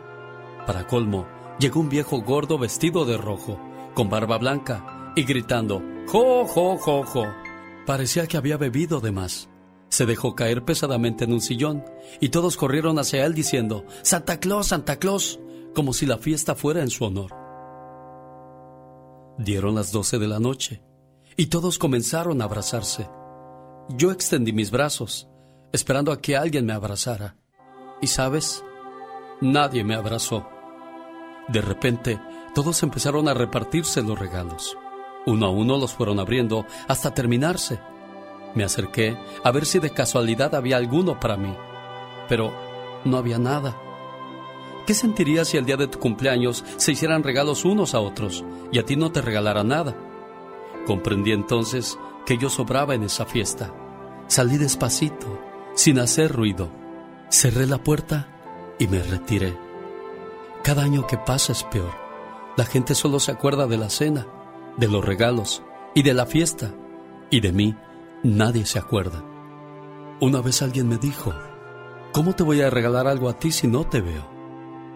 [0.66, 1.26] Para colmo,
[1.58, 3.60] llegó un viejo gordo vestido de rojo,
[3.94, 7.26] con barba blanca, y gritando, ¡Jo, jo, jo, jo!
[7.84, 9.48] Parecía que había bebido de más.
[9.88, 11.84] Se dejó caer pesadamente en un sillón
[12.20, 15.38] y todos corrieron hacia él diciendo, Santa Claus, Santa Claus,
[15.74, 17.32] como si la fiesta fuera en su honor.
[19.38, 20.82] Dieron las doce de la noche
[21.36, 23.08] y todos comenzaron a abrazarse.
[23.90, 25.28] Yo extendí mis brazos,
[25.72, 27.36] esperando a que alguien me abrazara.
[28.00, 28.64] Y sabes,
[29.40, 30.48] nadie me abrazó.
[31.48, 32.20] De repente,
[32.54, 34.76] todos empezaron a repartirse los regalos.
[35.26, 37.80] Uno a uno los fueron abriendo hasta terminarse.
[38.54, 41.54] Me acerqué a ver si de casualidad había alguno para mí,
[42.28, 42.52] pero
[43.04, 43.76] no había nada.
[44.86, 48.78] ¿Qué sentirías si el día de tu cumpleaños se hicieran regalos unos a otros y
[48.78, 49.96] a ti no te regalara nada?
[50.86, 53.72] Comprendí entonces que yo sobraba en esa fiesta.
[54.28, 55.40] Salí despacito,
[55.74, 56.70] sin hacer ruido.
[57.28, 58.28] Cerré la puerta
[58.78, 59.56] y me retiré.
[60.62, 61.92] Cada año que pasa es peor.
[62.56, 64.26] La gente solo se acuerda de la cena,
[64.76, 65.62] de los regalos
[65.94, 66.72] y de la fiesta.
[67.30, 67.74] Y de mí
[68.22, 69.24] nadie se acuerda.
[70.20, 71.34] Una vez alguien me dijo,
[72.12, 74.30] ¿cómo te voy a regalar algo a ti si no te veo?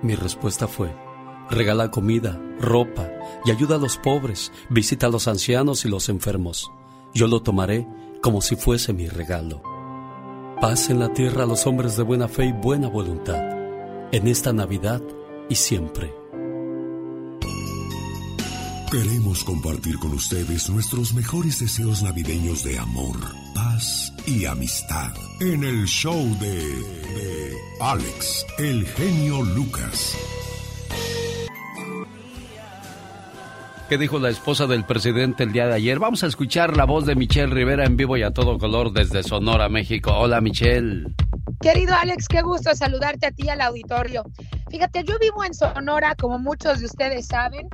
[0.03, 0.95] Mi respuesta fue,
[1.51, 3.09] regala comida, ropa
[3.45, 6.71] y ayuda a los pobres, visita a los ancianos y los enfermos.
[7.13, 7.89] Yo lo tomaré
[8.23, 9.70] como si fuese mi regalo.
[10.61, 13.43] Paz en la tierra a los hombres de buena fe y buena voluntad,
[14.13, 15.01] en esta Navidad
[15.49, 16.13] y siempre.
[18.93, 23.17] Queremos compartir con ustedes nuestros mejores deseos navideños de amor,
[23.55, 30.15] paz y amistad en el show de, de Alex, el genio Lucas.
[33.91, 35.99] ¿Qué dijo la esposa del presidente el día de ayer?
[35.99, 39.25] Vamos a escuchar la voz de Michelle Rivera en vivo y a todo color desde
[39.25, 40.13] Sonora, México.
[40.17, 41.13] Hola, Michelle.
[41.61, 44.23] Querido Alex, qué gusto saludarte a ti al auditorio.
[44.71, 47.69] Fíjate, yo vivo en Sonora, como muchos de ustedes saben,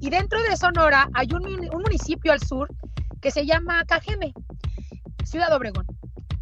[0.00, 2.70] y dentro de Sonora hay un, un municipio al sur
[3.20, 4.32] que se llama Cajeme,
[5.26, 5.84] Ciudad Obregón.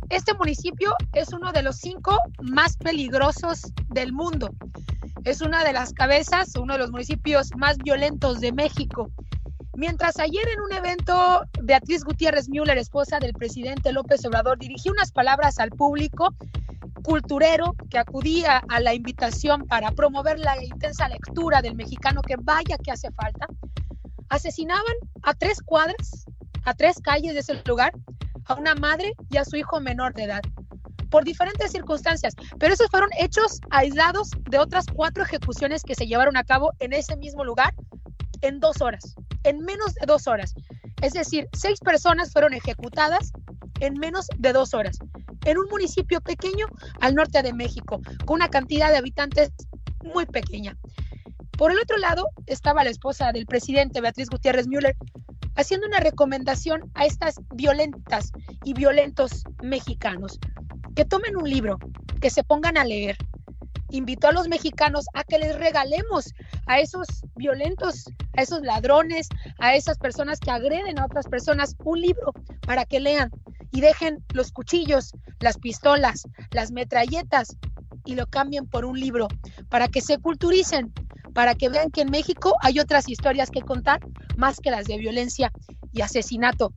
[0.09, 4.51] Este municipio es uno de los cinco más peligrosos del mundo.
[5.25, 9.11] Es una de las cabezas, uno de los municipios más violentos de México.
[9.75, 15.11] Mientras ayer en un evento, Beatriz Gutiérrez Müller, esposa del presidente López Obrador, dirigió unas
[15.11, 16.35] palabras al público
[17.03, 22.79] culturero que acudía a la invitación para promover la intensa lectura del mexicano que vaya
[22.79, 23.47] que hace falta,
[24.29, 26.27] asesinaban a tres cuadras,
[26.65, 27.93] a tres calles de ese lugar,
[28.47, 30.43] a una madre y a su hijo menor de edad,
[31.11, 32.35] por diferentes circunstancias.
[32.59, 36.93] Pero esos fueron hechos aislados de otras cuatro ejecuciones que se llevaron a cabo en
[36.93, 37.75] ese mismo lugar
[38.43, 40.55] en dos horas, en menos de dos horas.
[41.03, 43.33] Es decir, seis personas fueron ejecutadas
[43.81, 44.99] en menos de dos horas,
[45.45, 46.67] en un municipio pequeño
[47.01, 49.53] al norte de México, con una cantidad de habitantes
[50.03, 50.77] muy pequeña.
[51.59, 54.97] Por el otro lado estaba la esposa del presidente, Beatriz Gutiérrez Müller,
[55.57, 58.31] haciendo una recomendación a estas violentas
[58.65, 60.39] y violentos mexicanos,
[60.95, 61.79] que tomen un libro,
[62.21, 63.17] que se pongan a leer.
[63.91, 66.35] Invitó a los mexicanos a que les regalemos
[66.67, 72.01] a esos violentos, a esos ladrones, a esas personas que agreden a otras personas un
[72.01, 72.33] libro
[72.67, 73.31] para que lean
[73.71, 77.57] y dejen los cuchillos, las pistolas, las metralletas
[78.07, 79.29] y lo cambien por un libro
[79.69, 80.93] para que se culturicen,
[81.35, 84.01] para que vean que en México hay otras historias que contar
[84.37, 85.53] más que las de violencia
[85.93, 86.73] y asesinato.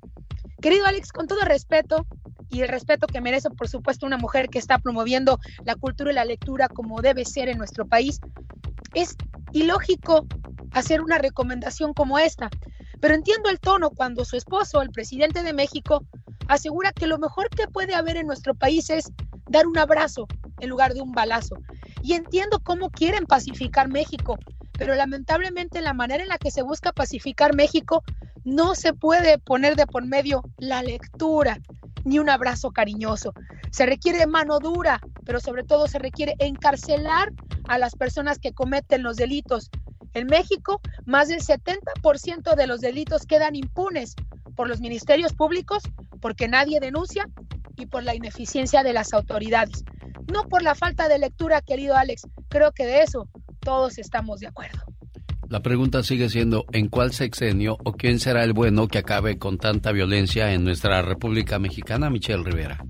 [0.62, 2.06] Querido Alex, con todo respeto
[2.50, 6.16] y el respeto que merece, por supuesto, una mujer que está promoviendo la cultura y
[6.16, 8.20] la lectura como debe ser en nuestro país,
[8.94, 9.16] es
[9.54, 10.26] ilógico
[10.72, 12.50] hacer una recomendación como esta.
[13.00, 16.04] Pero entiendo el tono cuando su esposo, el presidente de México,
[16.48, 19.12] asegura que lo mejor que puede haber en nuestro país es
[19.50, 20.28] dar un abrazo
[20.60, 21.58] en lugar de un balazo.
[22.02, 24.38] Y entiendo cómo quieren pacificar México,
[24.78, 28.04] pero lamentablemente la manera en la que se busca pacificar México
[28.46, 31.60] no se puede poner de por medio la lectura
[32.06, 33.34] ni un abrazo cariñoso.
[33.72, 37.32] Se requiere mano dura, pero sobre todo se requiere encarcelar
[37.68, 39.70] a las personas que cometen los delitos.
[40.14, 44.16] En México, más del 70% de los delitos quedan impunes
[44.56, 45.84] por los ministerios públicos
[46.20, 47.28] porque nadie denuncia
[47.80, 49.84] y por la ineficiencia de las autoridades.
[50.32, 52.28] No por la falta de lectura, querido Alex.
[52.50, 53.28] Creo que de eso
[53.60, 54.80] todos estamos de acuerdo.
[55.50, 59.58] La pregunta sigue siendo, ¿en cuál sexenio o quién será el bueno que acabe con
[59.58, 62.86] tanta violencia en nuestra República Mexicana, Michelle Rivera?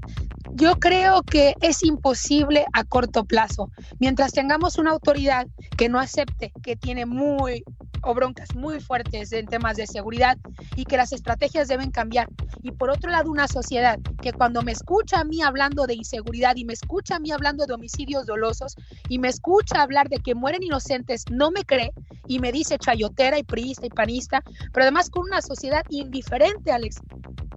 [0.56, 3.72] Yo creo que es imposible a corto plazo.
[4.00, 5.48] Mientras tengamos una autoridad
[5.78, 7.64] que no acepte que tiene muy
[8.04, 10.38] o broncas muy fuertes en temas de seguridad
[10.76, 12.28] y que las estrategias deben cambiar.
[12.62, 16.56] Y por otro lado, una sociedad que cuando me escucha a mí hablando de inseguridad
[16.56, 18.76] y me escucha a mí hablando de homicidios dolosos
[19.08, 21.92] y me escucha hablar de que mueren inocentes, no me cree
[22.28, 24.42] y me dice chayotera y priista y panista,
[24.74, 26.98] pero además con una sociedad indiferente, Alex.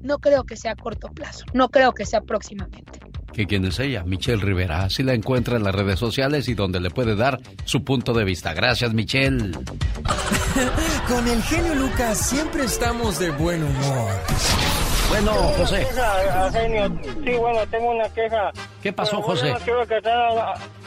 [0.02, 3.12] No creo que sea a corto plazo, no creo que sea próximamente.
[3.33, 4.03] ¿Que quién es ella?
[4.05, 4.85] Michelle Rivera.
[4.85, 8.25] Así la encuentra en las redes sociales y donde le puede dar su punto de
[8.25, 8.53] vista.
[8.55, 9.53] Gracias, Michelle.
[11.09, 14.11] Con el genio Lucas siempre estamos de buen humor.
[15.09, 15.87] Bueno, José.
[15.88, 17.01] Queja, genio.
[17.25, 18.51] Sí, bueno, tengo una queja.
[18.83, 19.51] ¿Qué pasó, Bueno, José?
[19.53, 20.12] No quiero que estén,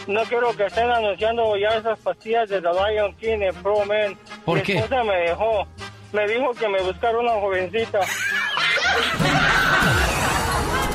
[0.08, 4.18] no quiero que estén anunciando ya esas pastillas de The Lion King en Pro Men.
[4.44, 4.78] ¿Por Mi qué?
[4.78, 5.68] esposa me dejó.
[6.14, 8.00] Me dijo que me buscara una jovencita.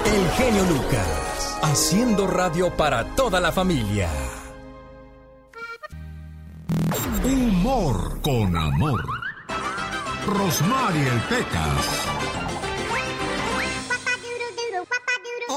[0.07, 1.07] El genio Lucas,
[1.62, 4.09] haciendo radio para toda la familia.
[7.25, 9.05] Humor con amor.
[10.27, 12.07] Rosmarie Pecas.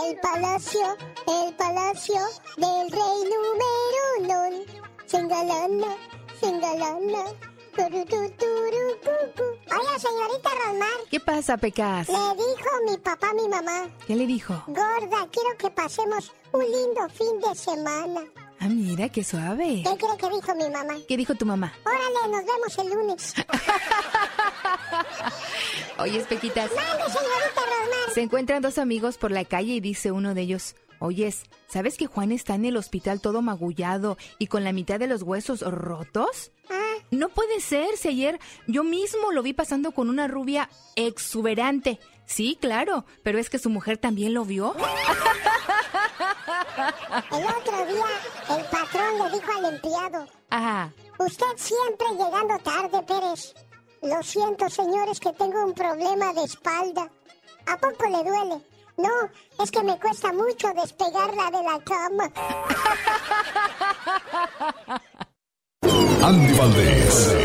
[0.06, 2.22] El palacio, el palacio
[2.58, 4.66] del rey número uno.
[5.06, 5.96] Se engalana,
[9.76, 10.90] Oiga, señorita Rosmar.
[11.10, 12.08] ¿Qué pasa, Pecas?
[12.08, 13.90] Le dijo mi papá a mi mamá.
[14.06, 14.64] ¿Qué le dijo?
[14.68, 18.22] Gorda, quiero que pasemos un lindo fin de semana.
[18.60, 19.82] Ah, mira, qué suave.
[19.84, 20.94] ¿Qué cree que dijo mi mamá?
[21.08, 21.74] ¿Qué dijo tu mamá?
[21.86, 23.34] Órale, nos vemos el lunes.
[26.00, 26.70] Oye, Pequitas.
[26.76, 28.14] Mande, señorita Rosmar.
[28.14, 32.08] Se encuentran dos amigos por la calle y dice uno de ellos, Oyes, ¿sabes que
[32.08, 36.54] Juan está en el hospital todo magullado y con la mitad de los huesos rotos?
[37.12, 42.00] No puede ser, si ayer yo mismo lo vi pasando con una rubia exuberante.
[42.26, 44.74] Sí, claro, pero es que su mujer también lo vio.
[47.32, 48.06] El otro día,
[48.58, 50.94] el patrón le dijo al empleado, Ajá.
[51.20, 53.54] usted siempre llegando tarde, Pérez.
[54.04, 57.12] Lo siento, señores, que tengo un problema de espalda.
[57.68, 58.73] ¿A poco le duele?
[58.98, 59.10] No,
[59.64, 62.32] es que me cuesta mucho despegarla de la cama.
[66.24, 67.38] Andy Valdés.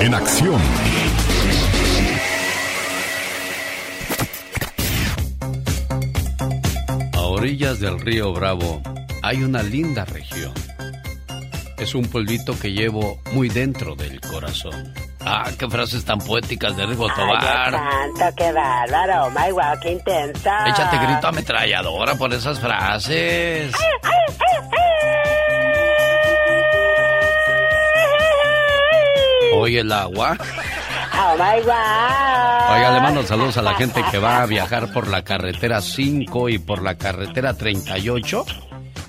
[0.00, 0.60] En acción.
[7.12, 8.82] A orillas del río Bravo
[9.22, 10.52] hay una linda región.
[11.78, 14.92] Es un pueblito que llevo muy dentro del corazón.
[15.20, 17.70] Ah, qué frases tan poéticas de Rigo Ay, Tobar.
[17.72, 19.26] Santo, qué bárbaro.
[19.26, 20.68] Oh my wow, qué intensa.
[20.68, 23.72] Échate grito ametralladora por esas frases.
[29.54, 30.36] Oye el agua.
[31.20, 32.74] Oh my wow.
[32.74, 36.48] Oiga, le mando saludos a la gente que va a viajar por la carretera 5
[36.48, 38.44] y por la carretera 38.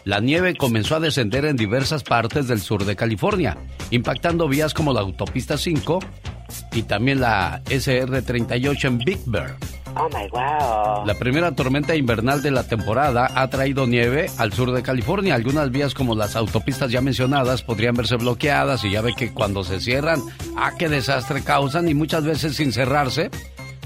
[0.10, 3.60] La nieve comenzó a descender en diversas partes del sur de California,
[3.92, 6.00] impactando vías como la autopista 5
[6.74, 9.56] y también la SR-38 en Big Bear.
[9.96, 11.06] Oh my wow.
[11.06, 15.36] La primera tormenta invernal de la temporada ha traído nieve al sur de California.
[15.36, 19.64] Algunas vías como las autopistas ya mencionadas podrían verse bloqueadas y ya ve que cuando
[19.64, 20.22] se cierran,
[20.58, 21.88] ¡ah, qué desastre causan!
[21.88, 23.30] Y muchas veces sin cerrarse,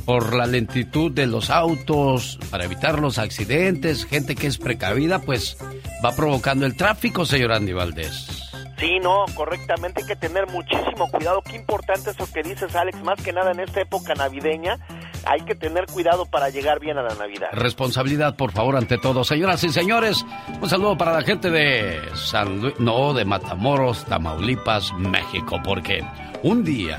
[0.06, 5.58] por la lentitud de los autos, para evitar los accidentes, gente que es precavida, pues
[6.04, 8.44] va provocando el tráfico, señor Andy Valdés.
[8.78, 11.42] Sí, no, correctamente hay que tener muchísimo cuidado.
[11.42, 14.78] Qué importante eso que dices, Alex, más que nada en esta época navideña.
[15.26, 17.48] Hay que tener cuidado para llegar bien a la Navidad.
[17.54, 19.24] Responsabilidad, por favor, ante todo.
[19.24, 20.26] Señoras y señores,
[20.62, 26.04] un saludo para la gente de San Luis, no, de Matamoros, Tamaulipas, México, porque
[26.42, 26.98] un día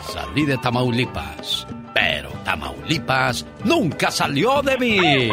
[0.00, 1.66] salí de Tamaulipas,
[1.98, 5.30] pero Tamaulipas nunca salió de mí.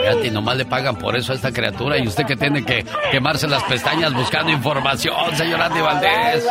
[0.00, 3.46] Fíjate, nomás le pagan por eso a esta criatura y usted que tiene que quemarse
[3.46, 6.46] las pestañas buscando información, señor Andy Valdés.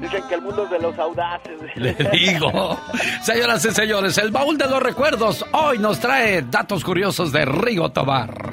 [0.00, 1.60] Dicen que el mundo es de los audaces.
[1.76, 2.78] Le digo.
[3.22, 7.90] Señoras y señores, el baúl de los recuerdos hoy nos trae datos curiosos de Rigo
[7.90, 8.43] Tobar.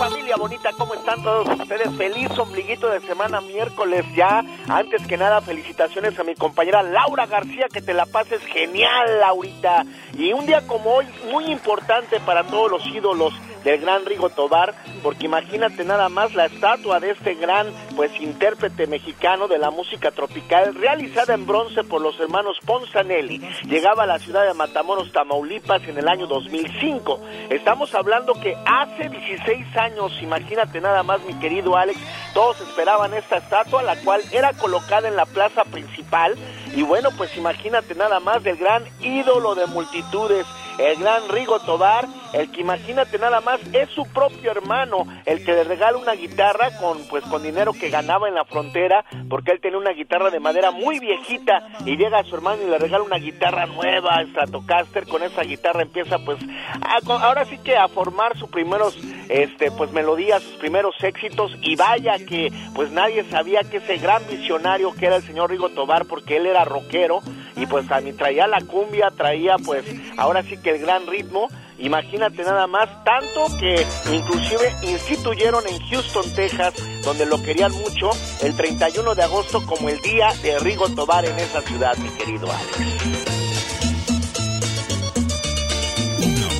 [0.00, 1.94] Familia bonita, ¿cómo están todos ustedes?
[1.98, 4.42] Feliz ombliguito de semana miércoles ya.
[4.66, 9.84] Antes que nada, felicitaciones a mi compañera Laura García, que te la pases genial, Laurita.
[10.16, 13.34] Y un día como hoy, muy importante para todos los ídolos
[13.64, 18.86] del gran Rigo Tobar, porque imagínate nada más la estatua de este gran, pues, intérprete
[18.86, 23.38] mexicano de la música tropical, realizada en bronce por los hermanos Ponzanelli.
[23.64, 27.20] Llegaba a la ciudad de Matamoros, Tamaulipas, en el año 2005.
[27.50, 31.98] Estamos hablando que hace 16 años, imagínate nada más, mi querido Alex,
[32.34, 36.36] todos esperaban esta estatua, la cual era colocada en la plaza principal.
[36.74, 40.46] Y bueno, pues imagínate nada más del gran ídolo de multitudes,
[40.78, 45.52] el gran Rigo Tobar, el que imagínate nada más es su propio hermano, el que
[45.52, 49.60] le regala una guitarra con pues con dinero que ganaba en la frontera, porque él
[49.60, 53.04] tenía una guitarra de madera muy viejita y llega a su hermano y le regala
[53.04, 56.38] una guitarra nueva, Stratocaster, con esa guitarra empieza pues
[56.80, 58.96] a- ahora sí que a formar sus primeros
[59.28, 64.26] este pues melodías, sus primeros éxitos y vaya que pues nadie sabía que ese gran
[64.28, 67.20] visionario que era el señor Rigo Tobar porque él era rockero
[67.56, 69.84] y pues a mí traía la cumbia, traía pues
[70.16, 71.48] ahora sí que el gran ritmo
[71.80, 78.10] Imagínate nada más, tanto que inclusive instituyeron en Houston, Texas, donde lo querían mucho,
[78.42, 82.48] el 31 de agosto como el día de Rigo Tobar en esa ciudad, mi querido
[82.50, 82.76] Alex.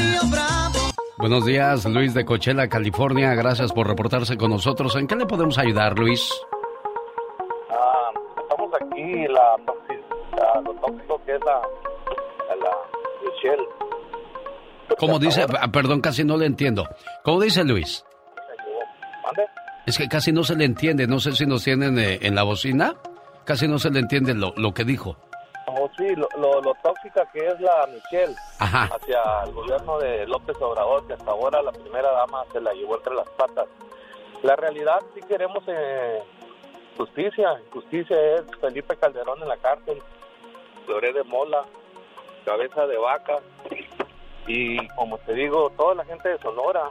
[1.16, 3.34] Buenos días, Luis de Coachella, California.
[3.34, 4.94] Gracias por reportarse con nosotros.
[4.96, 6.30] ¿En qué le podemos ayudar, Luis?
[7.70, 8.10] Ah,
[8.42, 9.56] estamos aquí, la,
[10.64, 11.60] lo tóxico que es la,
[12.60, 12.70] la
[13.24, 13.68] Michelle.
[14.98, 15.46] ¿Cómo dice?
[15.60, 16.88] Ah, Perdón, casi no le entiendo.
[17.22, 18.04] ¿Cómo dice Luis?
[19.86, 21.06] Es que casi no se le entiende.
[21.06, 22.94] No sé si nos tienen eh, en la bocina.
[23.44, 25.16] Casi no se le entiende lo, lo que dijo.
[25.66, 28.88] Oh, sí, lo, lo, lo tóxica que es la Michelle Ajá.
[28.94, 32.96] hacia el gobierno de López Obrador, que hasta ahora la primera dama se la llevó
[32.96, 33.66] entre las patas.
[34.42, 36.22] La realidad, sí queremos eh,
[36.96, 37.60] justicia.
[37.72, 40.02] Justicia es Felipe Calderón en la cárcel,
[40.88, 41.64] Loré de Mola,
[42.44, 43.38] Cabeza de Vaca,
[44.46, 46.90] y como te digo, toda la gente de Sonora.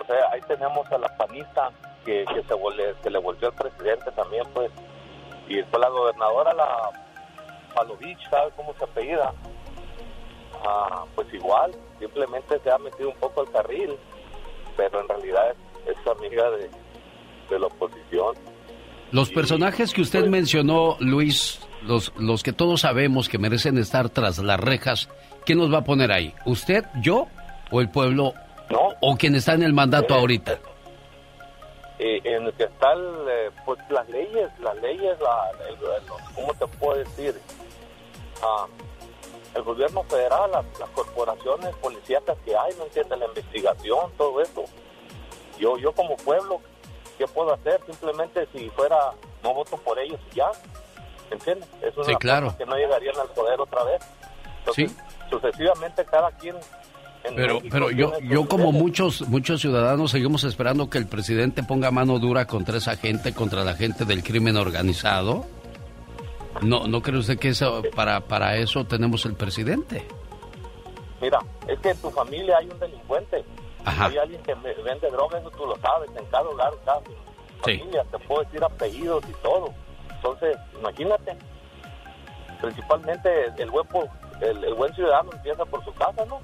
[0.00, 1.70] O sea, ahí tenemos a la panista
[2.04, 4.70] que, que se, vole- que le volvió al presidente también, pues.
[5.48, 6.90] Y después la gobernadora, la
[7.74, 9.32] Palovich, ¿sabe cómo se apellida?
[10.64, 13.96] Ah, pues igual, simplemente se ha metido un poco al carril,
[14.76, 15.50] pero en realidad
[15.86, 16.70] es, es amiga de,
[17.48, 18.34] de la oposición.
[19.12, 24.38] Los personajes que usted mencionó, Luis, los, los que todos sabemos que merecen estar tras
[24.38, 25.08] las rejas,
[25.46, 26.34] ¿quién nos va a poner ahí?
[26.44, 27.26] ¿Usted, yo
[27.70, 28.34] o el pueblo?
[29.00, 30.58] ¿O quien está en el mandato ahorita?
[31.98, 36.34] Eh, en el que está el, eh, pues las leyes, las leyes, la, el- el-
[36.34, 37.34] ¿cómo te puedo decir?
[38.42, 38.66] Ah,
[39.54, 43.18] el gobierno federal, las, las corporaciones policíacas que hay, ¿no entiendes?
[43.18, 44.64] La investigación, todo eso.
[45.58, 46.60] Yo, yo como pueblo,
[47.18, 47.80] ¿qué puedo hacer?
[47.84, 48.96] Simplemente si fuera,
[49.42, 50.50] no voto por ellos y ya,
[51.30, 51.68] ¿entiendes?
[51.82, 52.54] Es una Sí, claro.
[52.56, 54.02] que no llegarían al poder otra vez.
[54.74, 54.86] Sí.
[55.30, 56.56] Sucesivamente cada quien...
[57.24, 61.90] en Pero, pero yo, yo como muchos, muchos ciudadanos seguimos esperando que el presidente ponga
[61.90, 65.44] mano dura contra esa gente, contra la gente del crimen organizado.
[66.62, 70.06] ¿No, no cree usted que eso, para, para eso tenemos el presidente?
[71.20, 73.44] Mira, es que en tu familia hay un delincuente.
[73.84, 74.06] Ajá.
[74.06, 77.00] Hay alguien que vende drogas, tú lo sabes, en cada hogar, en cada
[77.64, 77.78] Sí.
[77.78, 79.72] familia, te puedo decir apellidos y todo.
[80.22, 81.34] Entonces, imagínate,
[82.60, 83.86] principalmente el buen,
[84.42, 86.40] el, el buen ciudadano empieza por su casa, ¿no?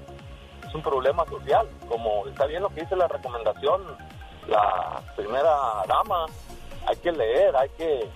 [0.67, 1.67] Es un problema social.
[1.87, 3.81] Como está bien lo que dice la recomendación,
[4.47, 5.55] la primera
[5.87, 6.25] dama,
[6.87, 8.09] hay que leer, hay que,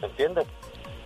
[0.00, 0.46] ¿me entiendes?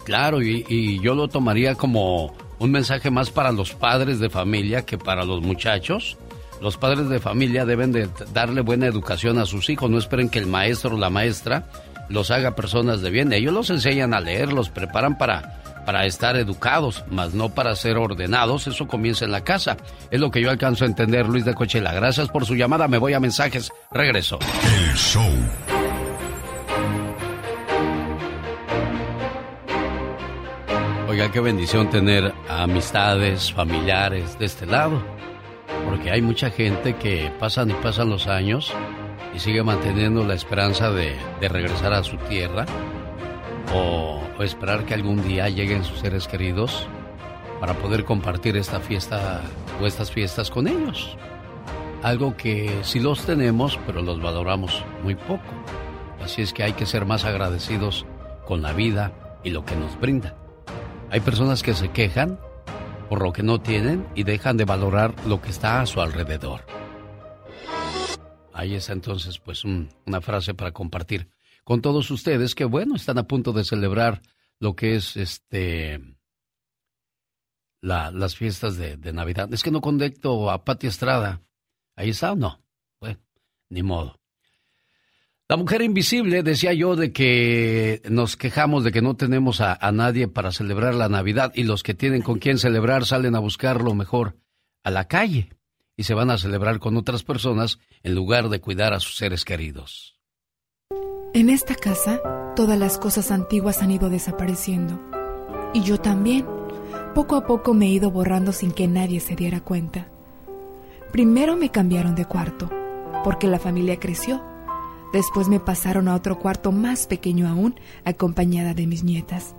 [0.05, 4.85] Claro, y, y yo lo tomaría como un mensaje más para los padres de familia
[4.85, 6.19] que para los muchachos.
[6.61, 10.39] Los padres de familia deben de darle buena educación a sus hijos, no esperen que
[10.39, 11.71] el maestro o la maestra
[12.11, 13.33] los haga personas de bien.
[13.33, 17.97] Ellos los enseñan a leer, los preparan para, para estar educados, más no para ser
[17.97, 18.67] ordenados.
[18.67, 19.77] Eso comienza en la casa.
[20.11, 21.93] Es lo que yo alcanzo a entender, Luis de Cochela.
[21.95, 22.89] Gracias por su llamada.
[22.89, 23.73] Me voy a mensajes.
[23.93, 24.39] Regreso.
[24.65, 25.33] El show.
[31.09, 35.03] Oiga, qué bendición tener amistades, familiares de este lado.
[35.89, 38.73] Porque hay mucha gente que pasan y pasan los años
[39.35, 42.67] y sigue manteniendo la esperanza de, regresar a su tierra
[43.75, 46.87] o, o esperar que algún día lleguen sus seres queridos
[47.61, 49.43] para poder compartir esta fiesta
[49.81, 51.17] o estas fiestas con ellos.
[52.03, 55.45] Algo que sí los tenemos, pero los valoramos muy poco.
[56.25, 58.07] Así es que hay que ser más agradecidos
[58.47, 59.13] con la vida
[59.45, 60.35] y lo que nos brinda.
[61.11, 62.39] Hay personas que se quejan
[63.09, 66.80] por lo que no tienen y dejan de valorar lo que está a su alrededor.
[68.53, 71.29] Ahí está entonces pues un- una frase para compartir
[71.65, 74.23] con todos ustedes que bueno, están a punto de celebrar
[74.59, 76.01] lo que es este
[77.83, 79.53] la- las fiestas de, Navidad.
[79.53, 81.41] Es que no conecto a Pati Estrada.
[81.97, 82.61] Ahí está o no.
[83.01, 83.19] Bueno,
[83.71, 84.21] ni modo.
[85.49, 89.91] La mujer invisible, decía yo, de que nos quejamos de que no tenemos a, a
[89.91, 93.83] nadie para celebrar la Navidad y los que tienen con quién celebrar salen a buscar
[93.83, 94.37] lo mejor
[94.85, 95.49] a la calle
[95.97, 99.45] y se van a celebrar con otras personas en lugar de cuidar a sus seres
[99.45, 100.19] queridos.
[101.33, 102.21] En esta casa,
[102.57, 105.01] todas las cosas antiguas han ido desapareciendo.
[105.73, 106.47] Y yo también.
[107.15, 110.09] Poco a poco me he ido borrando sin que nadie se diera cuenta.
[111.13, 112.71] Primero me cambiaron de cuarto,
[113.25, 114.43] porque la familia creció.
[115.13, 119.55] Después me pasaron a otro cuarto más pequeño aún, acompañada de mis nietas.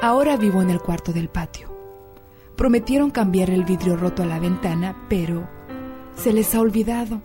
[0.00, 1.74] Ahora vivo en el cuarto del patio.
[2.56, 5.48] Prometieron cambiar el vidrio roto a la ventana, pero
[6.16, 7.22] se les ha olvidado.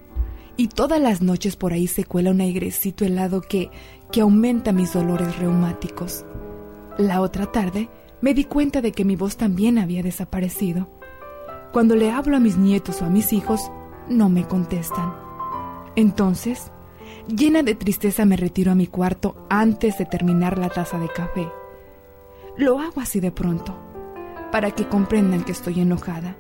[0.60, 3.70] Y todas las noches por ahí se cuela un airecito helado que,
[4.12, 6.26] que aumenta mis dolores reumáticos.
[6.98, 7.90] La otra tarde
[8.22, 10.90] me di cuenta de que mi voz también había desaparecido.
[11.72, 13.72] Cuando le hablo a mis nietos o a mis hijos,
[14.10, 15.14] no me contestan.
[15.96, 16.72] Entonces,
[17.28, 21.48] llena de tristeza me retiro a mi cuarto antes de terminar la taza de café.
[22.58, 23.78] Lo hago así de pronto,
[24.52, 26.36] para que comprendan que estoy enojada,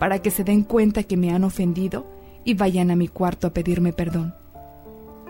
[0.00, 3.50] para que se den cuenta que me han ofendido y vayan a mi cuarto a
[3.50, 4.34] pedirme perdón.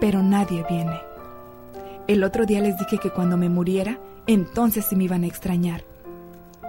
[0.00, 0.98] Pero nadie viene.
[2.08, 5.84] El otro día les dije que cuando me muriera, entonces sí me iban a extrañar.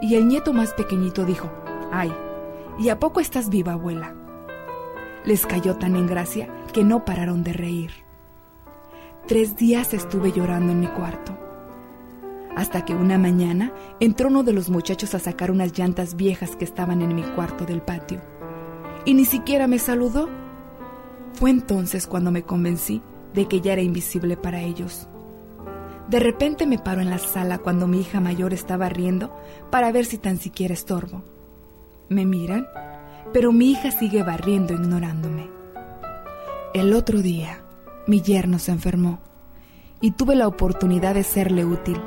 [0.02, 1.50] Y el nieto más pequeñito dijo,
[1.91, 2.14] ay,
[2.80, 4.14] ¿y a poco estás viva, abuela?
[5.26, 7.91] Les cayó tan en gracia que no pararon de reír.
[9.28, 11.38] Tres días estuve llorando en mi cuarto.
[12.56, 16.66] Hasta que una mañana entró uno de los muchachos a sacar unas llantas viejas que
[16.66, 18.22] estaban en mi cuarto del patio.
[19.06, 20.30] Y ni siquiera me saludó.
[21.34, 23.01] Fue entonces cuando me convencí
[23.34, 25.08] de que ya era invisible para ellos.
[26.08, 29.36] De repente me paro en la sala cuando mi hija mayor estaba riendo
[29.72, 31.24] para ver si tan siquiera estorbo.
[32.10, 32.68] Me miran,
[33.34, 35.49] pero mi hija sigue barriendo ignorándome.
[36.74, 37.64] El otro día,
[38.08, 39.20] mi yerno se enfermó
[40.01, 41.99] y tuve la oportunidad de serle útil.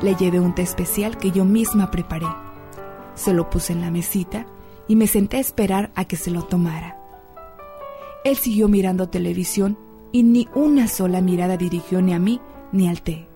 [0.00, 2.26] Le llevé un té especial que yo misma preparé.
[3.14, 4.46] Se lo puse en la mesita
[4.92, 6.98] y me senté a esperar a que se lo tomara.
[8.24, 9.78] Él siguió mirando televisión
[10.12, 13.26] y ni una sola mirada dirigió ni a mí ni al té.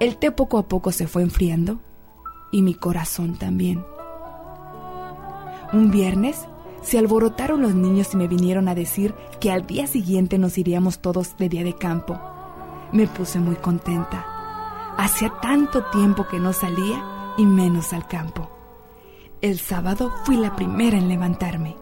[0.00, 1.78] El té poco a poco se fue enfriando
[2.50, 3.84] y mi corazón también.
[5.72, 6.48] Un viernes
[6.82, 10.98] se alborotaron los niños y me vinieron a decir que al día siguiente nos iríamos
[10.98, 12.18] todos de día de campo.
[12.90, 14.26] Me puse muy contenta.
[14.98, 17.00] Hacía tanto tiempo que no salía
[17.38, 18.51] y menos al campo.
[19.42, 21.74] El sábado fui la primera en levantarme.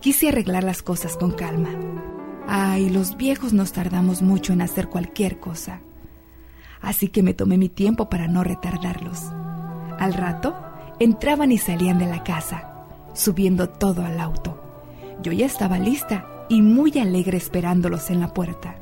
[0.00, 1.68] Quise arreglar las cosas con calma.
[2.48, 5.82] Ay, los viejos nos tardamos mucho en hacer cualquier cosa.
[6.80, 9.24] Así que me tomé mi tiempo para no retardarlos.
[9.98, 10.56] Al rato,
[10.98, 14.58] entraban y salían de la casa, subiendo todo al auto.
[15.22, 18.76] Yo ya estaba lista y muy alegre esperándolos en la puerta.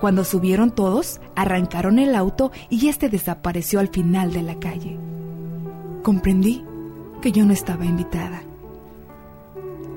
[0.00, 4.98] Cuando subieron todos, arrancaron el auto y este desapareció al final de la calle.
[6.02, 6.64] Comprendí
[7.22, 8.42] que yo no estaba invitada.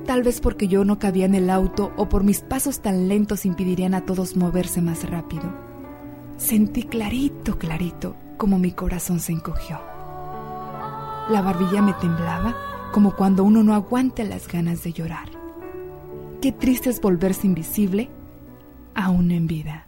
[0.06, 3.44] Tal vez porque yo no cabía en el auto o por mis pasos tan lentos
[3.44, 5.52] impedirían a todos moverse más rápido.
[6.36, 9.80] Sentí clarito, clarito, como mi corazón se encogió.
[11.28, 12.56] La barbilla me temblaba
[12.92, 15.28] como cuando uno no aguanta las ganas de llorar.
[16.40, 18.08] Qué triste es volverse invisible
[18.94, 19.85] aún en vida.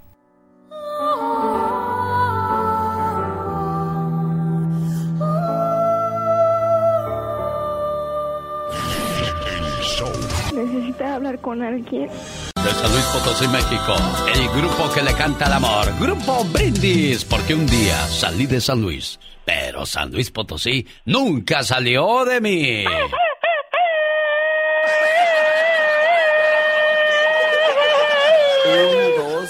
[10.58, 12.08] Necesita hablar con alguien.
[12.08, 13.94] De San Luis Potosí, México,
[14.34, 18.82] el grupo que le canta el amor, Grupo Brindis, porque un día salí de San
[18.82, 22.84] Luis, pero San Luis Potosí nunca salió de mí.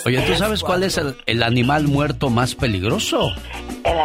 [0.04, 3.30] Oye, ¿tú sabes cuál es el, el animal muerto más peligroso?
[3.84, 3.98] El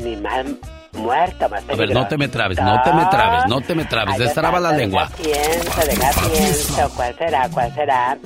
[0.00, 0.58] animal
[0.98, 3.84] muerto más A ver, no te me trabes, no te me trabes, no te me
[3.84, 5.08] trabes, destraba la lengua.
[5.16, 6.90] Pienso, deja pienso.
[6.94, 7.48] ¿Cuál será?
[7.50, 8.18] ¿Cuál será?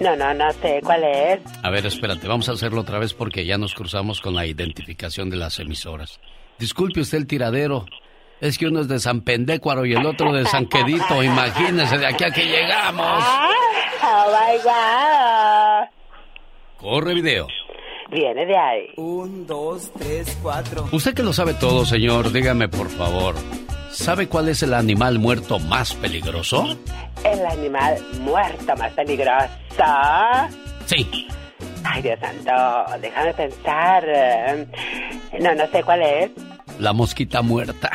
[0.00, 1.40] No, no, no sé cuál es.
[1.62, 5.30] A ver, espérate, vamos a hacerlo otra vez porque ya nos cruzamos con la identificación
[5.30, 6.20] de las emisoras.
[6.58, 7.86] Disculpe usted el tiradero.
[8.40, 11.22] Es que uno es de San Pendécuaro y el otro de San Quedito.
[11.22, 13.24] Imagínese de aquí a que llegamos.
[14.02, 15.88] Oh my God.
[16.78, 17.46] Corre video.
[18.10, 18.86] Viene de ahí.
[18.96, 20.88] Un, dos, tres, cuatro.
[20.92, 23.34] Usted que lo sabe todo, señor, dígame por favor.
[23.92, 26.76] ¿Sabe cuál es el animal muerto más peligroso?
[27.24, 29.48] El animal muerto más peligroso.
[30.86, 31.28] Sí.
[31.84, 34.04] Ay, Dios santo, déjame pensar.
[35.40, 36.30] No, no sé cuál es.
[36.78, 37.90] La mosquita muerta.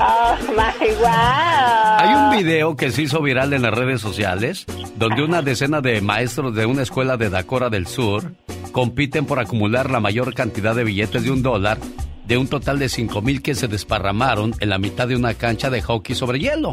[0.00, 1.98] Oh my wow.
[1.98, 4.66] Hay un video que se hizo viral en las redes sociales
[4.96, 8.32] donde una decena de maestros de una escuela de Dakora del Sur
[8.72, 11.78] compiten por acumular la mayor cantidad de billetes de un dólar
[12.26, 15.70] de un total de 5 mil que se desparramaron en la mitad de una cancha
[15.70, 16.72] de hockey sobre hielo.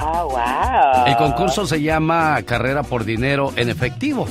[0.00, 1.06] Oh wow.
[1.06, 4.28] El concurso se llama Carrera por Dinero en Efectivo.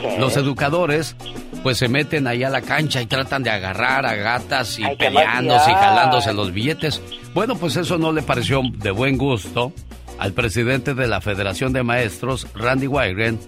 [0.00, 0.18] ¿Qué?
[0.18, 1.16] Los educadores
[1.62, 4.96] pues se meten ahí a la cancha y tratan de agarrar a gatas y Ay,
[4.96, 7.00] peleándose y jalándose los billetes.
[7.34, 9.72] Bueno, pues eso no le pareció de buen gusto
[10.18, 13.38] al presidente de la Federación de Maestros, Randy Wygren,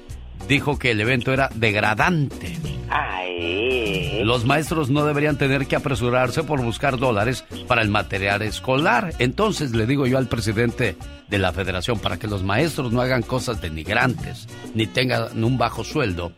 [0.49, 2.57] dijo que el evento era degradante.
[2.89, 4.23] Ay.
[4.25, 9.13] Los maestros no deberían tener que apresurarse por buscar dólares para el material escolar.
[9.19, 10.97] Entonces le digo yo al presidente
[11.29, 15.85] de la federación, para que los maestros no hagan cosas denigrantes, ni tengan un bajo
[15.85, 16.33] sueldo,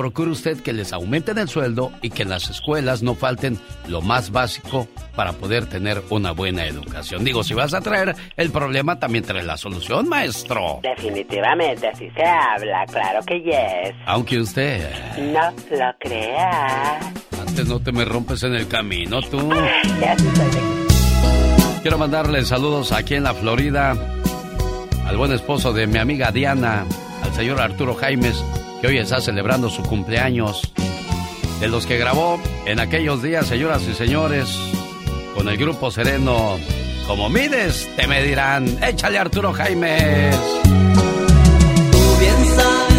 [0.00, 4.00] procure usted que les aumenten el sueldo y que en las escuelas no falten lo
[4.00, 7.22] más básico para poder tener una buena educación.
[7.22, 10.80] Digo, si vas a traer el problema, también trae la solución, maestro.
[10.82, 13.94] Definitivamente así se habla, claro que yes.
[14.06, 14.90] Aunque usted...
[15.18, 16.98] No lo crea.
[17.38, 19.50] Antes no te me rompes en el camino, tú.
[20.00, 20.16] Ya
[21.82, 23.94] Quiero mandarle saludos aquí en la Florida
[25.06, 26.86] al buen esposo de mi amiga Diana,
[27.22, 28.42] al señor Arturo Jaimes,
[28.80, 30.72] que hoy está celebrando su cumpleaños.
[31.60, 34.48] De los que grabó en aquellos días, señoras y señores,
[35.34, 36.58] con el grupo Sereno.
[37.06, 38.66] Como mides, te medirán.
[38.82, 40.36] Échale Arturo Jaimes.
[41.90, 42.90] Tú bien sabes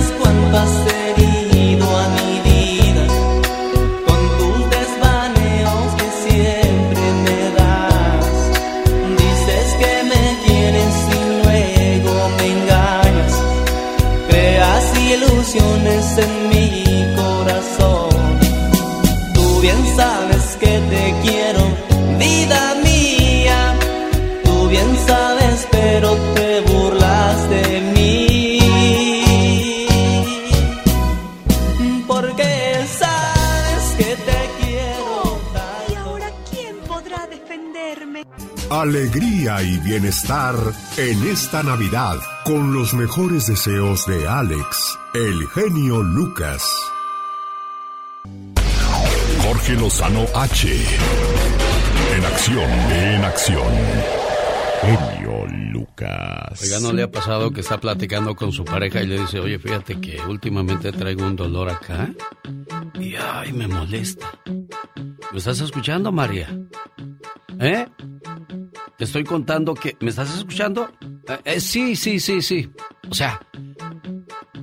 [38.82, 40.56] Alegría y bienestar
[40.98, 46.92] en esta Navidad con los mejores deseos de Alex, el genio Lucas.
[49.44, 50.68] Jorge Lozano H.
[52.18, 53.72] En acción, en acción.
[54.82, 56.60] Genio Lucas.
[56.64, 59.60] Oiga, ¿no le ha pasado que está platicando con su pareja y le dice, oye,
[59.60, 62.12] fíjate que últimamente traigo un dolor acá?
[62.96, 64.26] Y ay, me molesta.
[65.32, 66.50] ¿Me estás escuchando, María?
[67.60, 67.88] ¿Eh?
[68.97, 69.95] Te estoy contando que...
[69.99, 70.89] ¿Me estás escuchando?
[71.28, 72.72] Eh, eh, sí, sí, sí, sí.
[73.10, 73.39] O sea,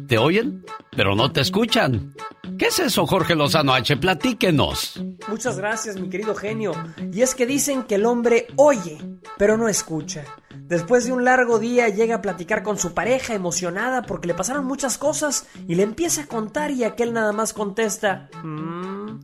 [0.06, 2.14] te oyen, pero no te escuchan.
[2.58, 3.96] ¿Qué es eso, Jorge Lozano H?
[3.96, 5.00] Platíquenos.
[5.28, 6.72] Muchas gracias, mi querido genio.
[7.12, 8.98] Y es que dicen que el hombre oye,
[9.36, 10.24] pero no escucha.
[10.66, 14.66] Después de un largo día llega a platicar con su pareja emocionada porque le pasaron
[14.66, 19.20] muchas cosas y le empieza a contar y aquel nada más contesta, "Mm,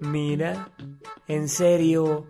[0.00, 0.68] mira,
[1.26, 2.26] en serio,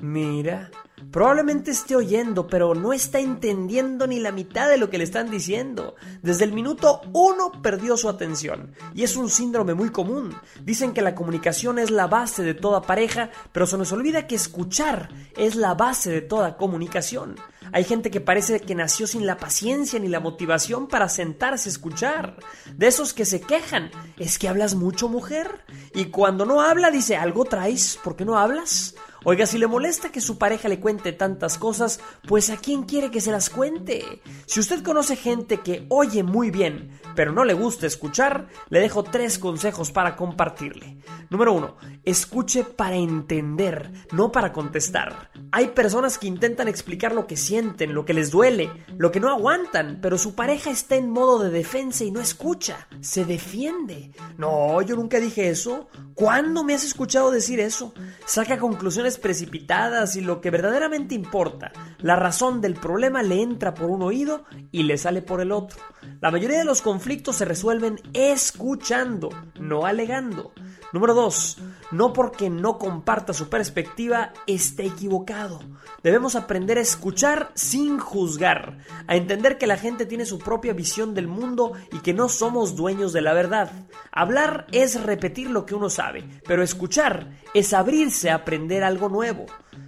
[0.00, 0.70] mira.
[1.10, 5.30] Probablemente esté oyendo, pero no está entendiendo ni la mitad de lo que le están
[5.30, 5.94] diciendo.
[6.22, 8.72] Desde el minuto uno perdió su atención.
[8.94, 10.34] Y es un síndrome muy común.
[10.62, 14.34] Dicen que la comunicación es la base de toda pareja, pero se nos olvida que
[14.34, 17.36] escuchar es la base de toda comunicación.
[17.72, 21.72] Hay gente que parece que nació sin la paciencia ni la motivación para sentarse a
[21.72, 22.36] escuchar.
[22.76, 23.90] De esos que se quejan.
[24.16, 25.64] ¿Es que hablas mucho, mujer?
[25.94, 27.98] Y cuando no habla, dice, ¿algo traes?
[28.02, 28.94] ¿Por qué no hablas?
[29.26, 31.98] Oiga, si le molesta que su pareja le cuente tantas cosas,
[32.28, 34.20] pues a quién quiere que se las cuente.
[34.44, 39.02] Si usted conoce gente que oye muy bien, pero no le gusta escuchar, le dejo
[39.02, 40.98] tres consejos para compartirle.
[41.30, 45.30] Número uno, escuche para entender, no para contestar.
[45.52, 49.30] Hay personas que intentan explicar lo que sienten, lo que les duele, lo que no
[49.30, 54.12] aguantan, pero su pareja está en modo de defensa y no escucha, se defiende.
[54.36, 55.88] No, yo nunca dije eso.
[56.14, 57.94] ¿Cuándo me has escuchado decir eso?
[58.26, 63.90] Saca conclusiones precipitadas y lo que verdaderamente importa, la razón del problema le entra por
[63.90, 65.78] un oído y le sale por el otro.
[66.20, 70.52] La mayoría de los conflictos se resuelven escuchando, no alegando.
[70.94, 71.58] Número 2.
[71.90, 75.58] No porque no comparta su perspectiva esté equivocado.
[76.04, 78.78] Debemos aprender a escuchar sin juzgar,
[79.08, 82.76] a entender que la gente tiene su propia visión del mundo y que no somos
[82.76, 83.72] dueños de la verdad.
[84.12, 89.46] Hablar es repetir lo que uno sabe, pero escuchar es abrirse a aprender algo nuevo.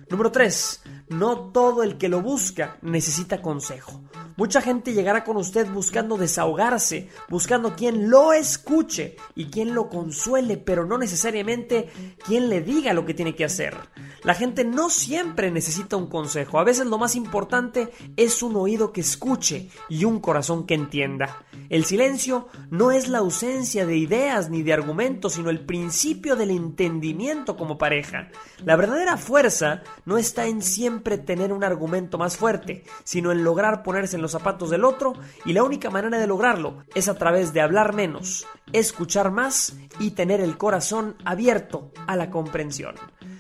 [0.09, 0.83] Número 3.
[1.09, 4.03] No todo el que lo busca necesita consejo.
[4.37, 10.59] Mucha gente llegará con usted buscando desahogarse, buscando quien lo escuche y quien lo consuele,
[10.59, 11.89] pero no necesariamente
[12.25, 13.75] quien le diga lo que tiene que hacer.
[14.23, 18.93] La gente no siempre necesita un consejo, a veces lo más importante es un oído
[18.93, 21.45] que escuche y un corazón que entienda.
[21.69, 26.51] El silencio no es la ausencia de ideas ni de argumentos, sino el principio del
[26.51, 28.29] entendimiento como pareja.
[28.65, 33.83] La verdadera fuerza no está en siempre tener un argumento más fuerte, sino en lograr
[33.83, 35.13] ponerse en los zapatos del otro
[35.45, 40.13] y la única manera de lograrlo es a través de hablar menos, escuchar más y
[40.13, 42.95] tener el corazón abierto a la comprensión.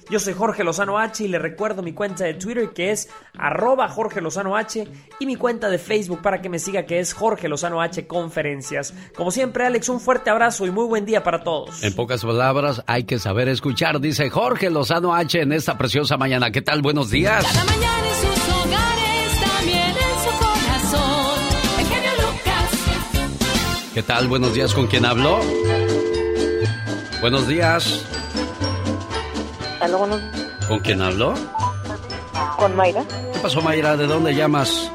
[0.09, 3.88] Yo soy Jorge Lozano H y le recuerdo mi cuenta de Twitter que es arroba
[3.88, 4.86] Jorge Lozano H
[5.18, 8.94] y mi cuenta de Facebook para que me siga que es Jorge Lozano H Conferencias.
[9.16, 11.82] Como siempre Alex, un fuerte abrazo y muy buen día para todos.
[11.82, 16.52] En pocas palabras, hay que saber escuchar, dice Jorge Lozano H en esta preciosa mañana.
[16.52, 16.82] ¿Qué tal?
[16.82, 17.44] Buenos días.
[17.44, 21.40] Cada mañana en sus hogares, también en su corazón.
[21.80, 23.90] El genio Lucas.
[23.92, 24.28] ¿Qué tal?
[24.28, 24.72] Buenos días.
[24.72, 25.40] ¿Con quién hablo?
[27.20, 28.07] Buenos días.
[30.68, 31.34] ¿Con quién hablo?
[32.59, 33.97] con Mayra, ¿Qué pasó, Mayra?
[33.97, 34.91] ¿De dónde llamas?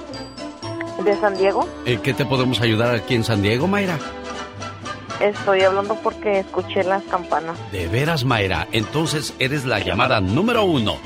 [1.06, 1.68] de San Diego.
[1.86, 3.98] Eh, ¿Qué te podemos ayudar aquí en San Diego, Mayra?
[5.20, 7.58] Estoy hablando porque escuché las campanas.
[7.72, 8.68] De veras, Mayra.
[8.72, 10.98] Entonces eres la llamada número uno.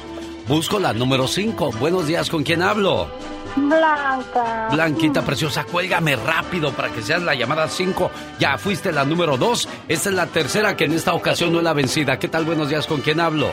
[0.47, 1.71] Busco la número cinco.
[1.79, 3.07] Buenos días, ¿con quién hablo?
[3.55, 4.67] Blanca.
[4.71, 8.11] Blanquita preciosa, cuélgame rápido para que seas la llamada 5.
[8.39, 9.69] Ya fuiste la número 2.
[9.87, 12.19] Esta es la tercera que en esta ocasión no es la vencida.
[12.19, 12.43] ¿Qué tal?
[12.43, 13.47] Buenos días, ¿con quién hablo?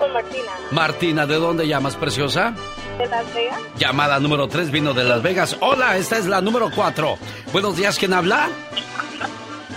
[0.00, 0.52] Con Martina.
[0.70, 2.54] Martina, ¿de dónde llamas, preciosa?
[2.98, 3.58] ¿De Las Vegas?
[3.76, 5.56] Llamada número 3 vino de Las Vegas.
[5.60, 7.18] Hola, esta es la número 4.
[7.52, 8.48] Buenos días, ¿quién habla?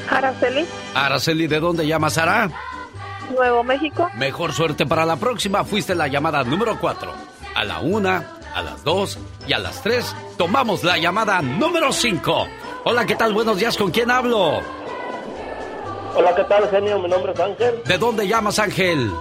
[0.09, 0.65] Araceli,
[0.95, 2.49] Araceli, ¿de dónde llamas, Ara?
[3.35, 4.09] Nuevo México.
[4.15, 5.63] Mejor suerte para la próxima.
[5.65, 7.11] Fuiste la llamada número 4.
[7.55, 8.09] A la 1,
[8.55, 12.47] a las 2 y a las 3 tomamos la llamada número 5.
[12.85, 13.33] Hola, ¿qué tal?
[13.33, 14.61] Buenos días, ¿con quién hablo?
[16.15, 16.99] Hola, ¿qué tal, genio?
[16.99, 19.11] Mi nombre es Ángel, ¿De dónde llamas, Ángel?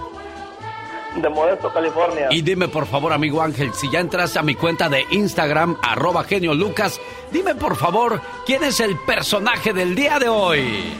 [1.15, 2.27] De Modesto, California.
[2.31, 6.23] Y dime por favor, amigo Ángel, si ya entraste a mi cuenta de Instagram, arroba
[6.23, 6.99] genio Lucas,
[7.31, 10.93] dime por favor, ¿quién es el personaje del día de hoy?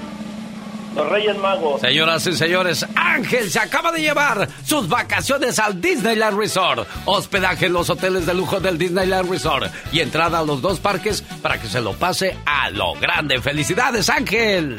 [0.96, 1.82] Los Reyes Magos.
[1.82, 6.88] Señoras y señores, Ángel se acaba de llevar sus vacaciones al Disneyland Resort.
[7.06, 9.72] Hospedaje en los hoteles de lujo del Disneyland Resort.
[9.92, 13.42] Y entrada a los dos parques para que se lo pase a lo grande.
[13.42, 14.78] ¡Felicidades, Ángel!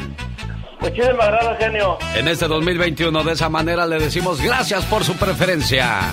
[0.85, 1.99] Muchísimas gracias, genio.
[2.15, 6.13] En este 2021, de esa manera le decimos gracias por su preferencia.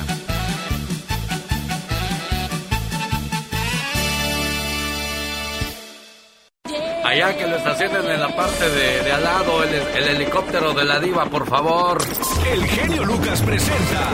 [7.03, 10.85] Allá que lo estacionen en la parte de, de al lado, el, el helicóptero de
[10.85, 12.01] la diva, por favor.
[12.49, 14.07] El genio Lucas presenta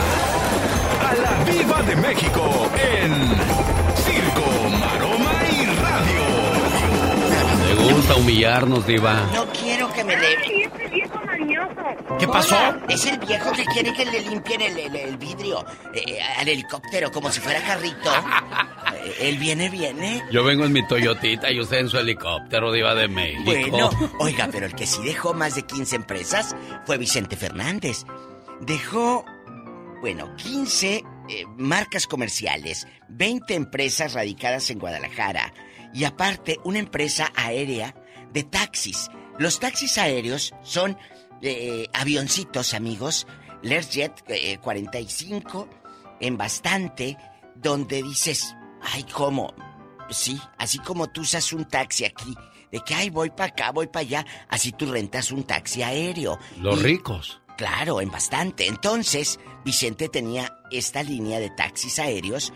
[1.07, 3.13] a la Viva de México en
[7.93, 9.29] gusta humillarnos, diva.
[9.33, 10.33] No quiero que me le...
[10.33, 12.17] ese viejo mañoso.
[12.19, 12.55] ¿Qué pasó?
[12.55, 15.63] Hola, Es el viejo que quiere que le limpien el, el- el vidrio
[15.93, 18.11] eh, al helicóptero como si fuera carrito.
[18.95, 20.23] Eh, Él viene, viene.
[20.31, 23.43] Yo vengo en mi Toyotita y usted en su helicóptero, diva de México.
[23.45, 28.05] Bueno, oiga, pero el que sí dejó más de 15 empresas fue Vicente Fernández.
[28.61, 29.23] Dejó,
[30.01, 31.03] bueno, 15 eh,
[31.57, 35.53] marcas comerciales, 20 empresas radicadas en Guadalajara
[35.97, 37.95] y aparte una empresa aérea
[38.31, 39.09] de taxis.
[39.39, 40.95] Los taxis aéreos son
[41.41, 43.25] eh, avioncitos, amigos,
[43.63, 45.67] Learjet eh, 45
[46.19, 47.17] en bastante,
[47.55, 49.53] donde dices, ay, ¿cómo?
[50.09, 52.35] Sí, así como tú usas un taxi aquí,
[52.71, 56.37] de que, ay, voy para acá, voy para allá, así tú rentas un taxi aéreo.
[56.59, 57.41] Los Y- ricos.
[57.57, 58.67] Claro, en bastante.
[58.67, 62.53] Entonces, Vicente tenía esta línea de taxis aéreos,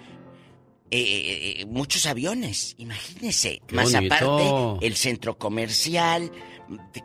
[0.91, 3.61] eh, eh, eh, muchos aviones, imagínese.
[3.65, 4.13] Qué Más bonito.
[4.13, 6.31] aparte, el centro comercial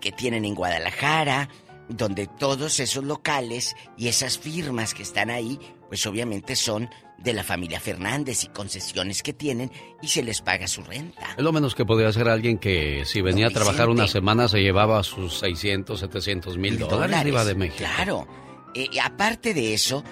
[0.01, 1.49] que tienen en Guadalajara,
[1.89, 5.59] donde todos esos locales y esas firmas que están ahí,
[5.89, 9.71] pues obviamente son de la familia Fernández y concesiones que tienen
[10.03, 11.35] y se les paga su renta.
[11.37, 14.61] Es lo menos que podría hacer alguien que si venía a trabajar una semana se
[14.63, 17.79] llevaba sus 600, 700 mil dólares, Diva de México.
[17.79, 18.27] Claro.
[18.75, 20.05] Eh, aparte de eso,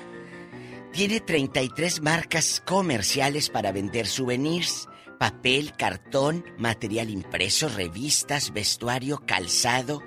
[0.94, 4.88] tiene 33 marcas comerciales para vender souvenirs,
[5.18, 10.02] papel, cartón, material impreso, revistas, vestuario, calzado,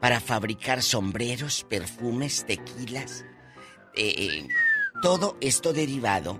[0.00, 3.24] para fabricar sombreros, perfumes, tequilas.
[3.98, 4.48] eh, eh,
[5.02, 6.38] todo esto derivado.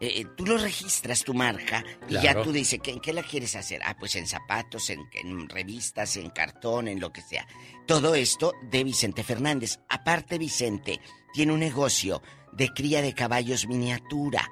[0.00, 3.56] eh, tú lo registras tu marca y ya tú dices, ¿qué- ¿en qué la quieres
[3.56, 3.80] hacer?
[3.84, 7.48] Ah, pues en zapatos, en, en revistas, en cartón, en lo que sea.
[7.86, 9.80] Todo esto de Vicente Fernández.
[9.88, 11.00] Aparte, Vicente
[11.32, 12.22] tiene un negocio
[12.58, 14.50] de cría de caballos miniatura.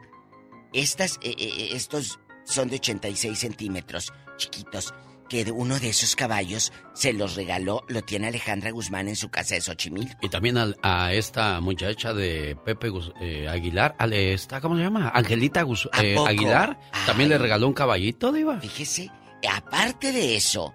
[0.73, 4.95] Estas, eh, eh, estos son de 86 centímetros, chiquitos,
[5.29, 9.29] que de uno de esos caballos se los regaló, lo tiene Alejandra Guzmán en su
[9.29, 10.19] casa de Xochimilco.
[10.23, 15.11] Y también a, esta muchacha de Pepe eh, Aguilar, ale, esta, ¿cómo se llama?
[15.13, 16.17] Angelita ¿A eh?
[16.25, 18.61] Aguilar, también le regaló un caballito, Diva.
[18.61, 19.11] Fíjese,
[19.51, 20.73] aparte de eso,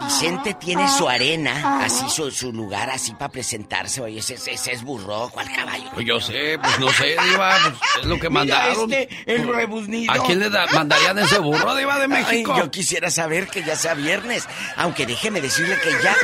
[0.00, 4.00] Vicente tiene su arena, así su, su lugar, así para presentarse.
[4.00, 5.90] Oye, ese, es burro, ¿cuál caballo?
[5.92, 8.92] Pues yo sé, pues no sé, Diva, pues es lo que Mira mandaron.
[8.92, 10.12] este, el rebuznido.
[10.12, 12.52] ¿A quién le da- mandarían ese burro, Diva de México?
[12.54, 14.46] Ay, yo quisiera saber que ya sea viernes.
[14.76, 16.14] Aunque déjeme decirle que ya.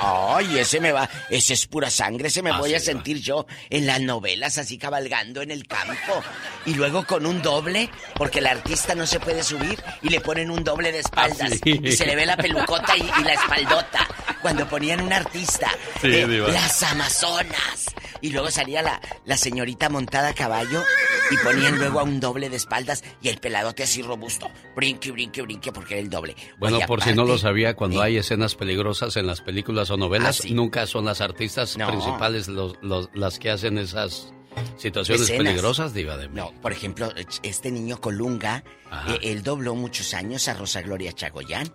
[0.00, 1.08] Ay, ese me va.
[1.30, 2.28] Ese es pura sangre.
[2.28, 6.22] Ese me Ah, voy a sentir yo en las novelas, así cabalgando en el campo.
[6.66, 10.50] Y luego con un doble, porque el artista no se puede subir y le ponen
[10.50, 11.50] un doble de espaldas.
[11.52, 11.80] Ah, sí.
[11.82, 14.06] Y se le ve la pelucota y, y la espaldota.
[14.40, 15.70] Cuando ponían un artista.
[16.00, 17.86] Sí, eh, las Amazonas.
[18.20, 20.82] Y luego salía la, la señorita montada a caballo
[21.30, 24.48] y ponían luego a un doble de espaldas y el peladote así robusto.
[24.76, 26.36] Brinque, brinque, brinque, porque era el doble.
[26.58, 29.96] Bueno, Oye, por si no lo sabía, cuando hay escenas peligrosas en las películas o
[29.96, 30.54] novelas, Ah, sí.
[30.54, 31.88] nunca son las artistas No.
[31.88, 34.32] principales los- los- las que hacen esas
[34.76, 35.44] situaciones Escenas.
[35.44, 36.52] peligrosas, Diva de México.
[36.54, 38.62] No, por ejemplo, este niño Colunga,
[39.08, 41.72] eh, él dobló muchos años a Rosa Gloria Chagoyán.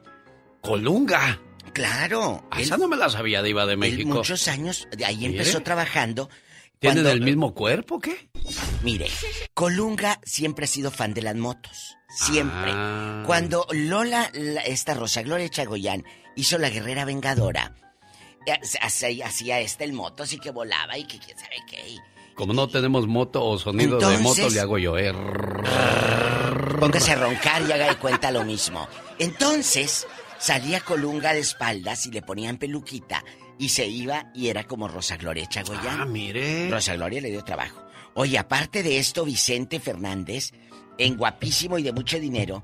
[0.67, 1.39] ¿Colunga?
[1.73, 2.45] Claro.
[2.51, 4.09] Ah, Esa no me la sabía, Diva de México.
[4.09, 5.29] muchos años, de ahí Mire.
[5.39, 6.29] empezó trabajando.
[6.79, 8.29] ¿Tienen Cuando- el mismo cuerpo qué?
[8.83, 9.07] Mire,
[9.53, 11.95] Colunga siempre ha sido fan de las motos.
[12.09, 12.71] Siempre.
[12.73, 13.23] Ah.
[13.25, 16.03] Cuando Lola, la- esta Rosa Gloria Chagoyán,
[16.35, 17.73] hizo la guerrera vengadora,
[18.45, 21.95] eh, hacía este el moto, así que volaba y que quién sabe qué.
[22.35, 24.97] Como no tenemos moto o sonido de moto, le hago yo.
[24.97, 25.11] eh.
[26.79, 28.87] Póngase a roncar y haga de cuenta lo mismo.
[29.17, 30.05] Entonces,
[30.39, 33.23] salía Colunga de espaldas y le ponían peluquita
[33.59, 36.01] y se iba y era como Rosa Gloria Chagoyán.
[36.01, 36.69] Ah, mire.
[36.69, 37.83] Rosa Gloria le dio trabajo.
[38.13, 40.51] Oye, aparte de esto, Vicente Fernández,
[40.97, 42.63] en guapísimo y de mucho dinero,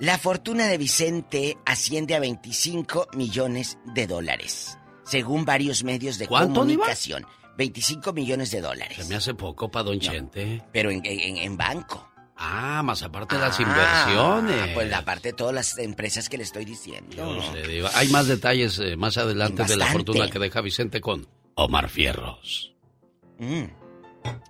[0.00, 7.26] la fortuna de Vicente asciende a 25 millones de dólares, según varios medios de comunicación.
[7.58, 8.96] 25 millones de dólares.
[8.96, 10.62] Se me hace poco para Don Chente.
[10.72, 12.10] Pero en, en- en banco.
[12.44, 14.74] Ah, más aparte de las Ah, inversiones.
[14.74, 17.16] Pues aparte de todas las empresas que le estoy diciendo.
[17.16, 17.90] Yo no sé, Diva.
[17.94, 22.74] Hay más detalles eh, más adelante de la fortuna que deja Vicente con Omar Fierros.
[23.38, 23.64] Mm.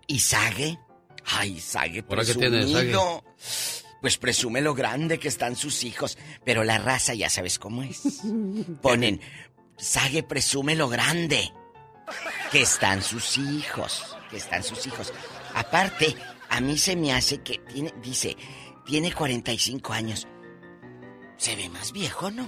[0.07, 0.79] ¿Y Sague?
[1.27, 2.73] Ay, Sague, ¿Ahora qué tiene, Sague?
[2.91, 3.25] presumido.
[4.01, 6.17] Pues presume lo grande que están sus hijos.
[6.45, 8.23] Pero la raza ya sabes cómo es.
[8.83, 9.21] Ponen,
[9.77, 11.53] Sague presume lo grande
[12.51, 14.17] que están sus hijos.
[14.31, 15.13] Que están sus hijos.
[15.55, 16.17] Aparte,
[16.53, 18.37] a mí se me hace que tiene, dice,
[18.85, 20.29] tiene 45 años.
[21.39, 22.47] Se ve más viejo, ¿no?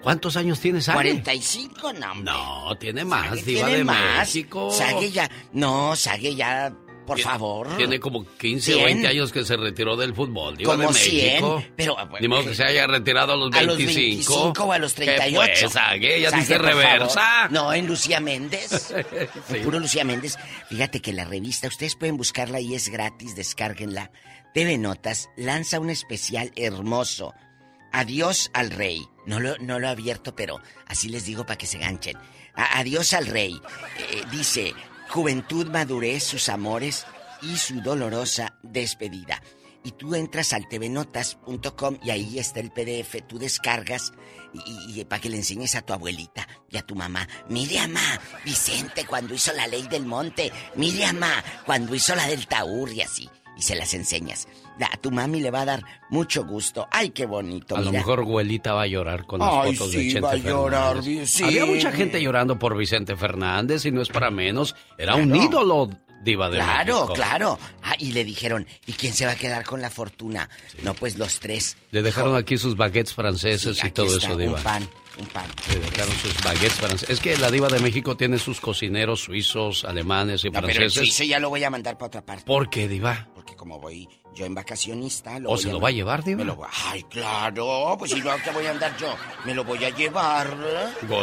[0.00, 0.96] ¿Cuántos años tiene Sague?
[0.96, 2.32] 45, no, hombre.
[2.32, 4.18] No, tiene más, Diva tiene de más.
[4.20, 4.70] México.
[4.70, 5.28] Sague ya.
[5.52, 6.72] No, Sague ya.
[7.10, 7.76] Por favor.
[7.76, 8.84] Tiene como 15 o 100.
[8.86, 11.64] 20 años que se retiró del fútbol, Diva Como de 100, México.
[11.76, 14.32] pero, Ni modo que se haya retirado a los A los 25.
[14.34, 15.52] 25 o a los ¿Qué 38.
[15.62, 16.20] pues, Sague?
[16.20, 17.20] Ya dice reversa.
[17.20, 17.52] favor.
[17.52, 18.94] No, en Lucía Méndez.
[19.50, 19.58] Sí.
[19.64, 20.36] Puro Lucía Méndez.
[20.68, 24.10] Fíjate que la revista, ustedes pueden buscarla y es gratis, descárguenla.
[24.54, 27.34] TV Notas lanza un especial hermoso.
[27.92, 29.04] Adiós al rey.
[29.26, 32.16] No lo, no lo he abierto, pero así les digo para que se ganchen.
[32.54, 33.60] A- adiós al rey.
[34.12, 34.72] Eh, dice,
[35.10, 37.06] juventud, madurez, sus amores
[37.42, 39.42] y su dolorosa despedida.
[39.82, 44.12] Y tú entras al tvnotas.com y ahí está el PDF, tú descargas
[44.52, 47.26] y, para que le enseñes a tu abuelita y a tu mamá.
[47.48, 50.52] Mire, mamá, Vicente cuando hizo la ley del monte.
[50.76, 53.28] Mire, mamá, cuando hizo la del Taur y así.
[53.60, 54.48] Y se las enseñas.
[54.80, 56.88] A tu mami le va a dar mucho gusto.
[56.90, 57.76] Ay, qué bonito.
[57.76, 60.30] A lo mejor abuelita va a llorar con las Ay, fotos sí, de Chente va
[60.32, 61.44] a llorar, sí.
[61.44, 64.74] Había mucha gente llorando por Vicente Fernández y no es para menos.
[64.96, 65.90] Era un ídolo
[66.24, 67.12] diva de Claro, México.
[67.12, 67.58] claro.
[67.82, 70.48] Ah, y le dijeron, ¿y quién se va a quedar con la fortuna?
[70.82, 71.76] No, pues los tres.
[71.90, 74.56] Le dejaron aquí sus baguettes franceses Sí, y todo está, eso, diva.
[74.58, 74.88] Un pan,
[75.18, 75.46] un pan.
[75.72, 77.08] Le dejaron sus baguettes franceses.
[77.10, 80.74] Es que la diva de México tiene sus cocineros suizos, alemanes y No, pero el
[80.74, 81.08] franceses.
[81.14, 82.44] suizo ya lo voy a mandar para otra parte.
[82.44, 83.28] ¿Por qué, diva?
[83.40, 85.38] Porque como voy yo en vacacionista...
[85.38, 86.36] Lo ¿O se lo va a llevar, diva?
[86.40, 89.14] Me lo voy- Ay, claro, pues si no, ¿qué voy a andar yo?
[89.46, 90.54] Me lo voy a llevar.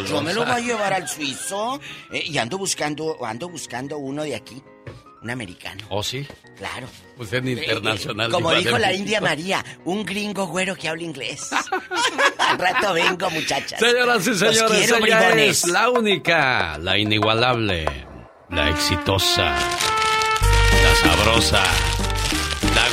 [0.09, 1.80] Yo me lo voy a llevar al suizo.
[2.11, 4.63] eh, y ando buscando, ando buscando uno de aquí.
[5.22, 5.86] Un americano.
[5.89, 6.26] ¿Oh, sí?
[6.57, 6.88] Claro.
[7.20, 8.32] Usted internacional.
[8.32, 8.93] Como diva de dijo la.
[8.93, 11.49] India María, un gringo güero que habla inglés.
[12.39, 13.80] Al rato vengo, muchachas.
[13.80, 15.63] Señoras y señores, quiero, ella bribones.
[15.63, 17.86] es la única, la inigualable,
[18.49, 19.55] la exitosa,
[20.84, 21.63] la sabrosa,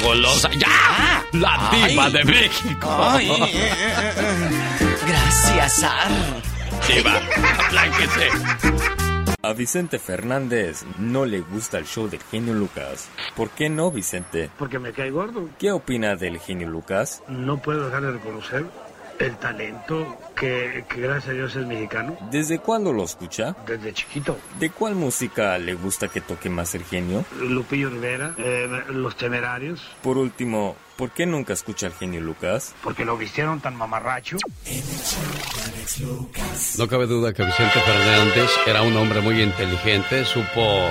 [0.04, 1.24] golosa, ¡ya!
[1.32, 2.12] La diva Ay.
[2.12, 2.88] de México.
[3.00, 4.96] Ay, eh, eh, eh.
[5.06, 6.10] Gracias, Ar.
[6.86, 7.20] Diva,
[7.66, 8.28] aplánquese.
[9.42, 13.08] A Vicente Fernández no le gusta el show del genio Lucas.
[13.36, 14.50] ¿Por qué no, Vicente?
[14.58, 15.48] Porque me cae gordo.
[15.58, 17.22] ¿Qué opina del genio Lucas?
[17.28, 18.64] No puedo dejar de reconocer
[19.18, 22.16] el talento que, que gracias a Dios es mexicano.
[22.30, 23.54] ¿Desde cuándo lo escucha?
[23.66, 24.36] Desde chiquito.
[24.58, 27.24] ¿De cuál música le gusta que toque más el genio?
[27.40, 32.74] Lupillo Rivera, eh, Los Temerarios, Por último, ¿por qué nunca escucha al genio Lucas?
[32.82, 34.36] porque lo vistieron tan mamarracho.
[36.78, 40.88] No cabe duda que Vicente Fernández era un hombre muy inteligente, supo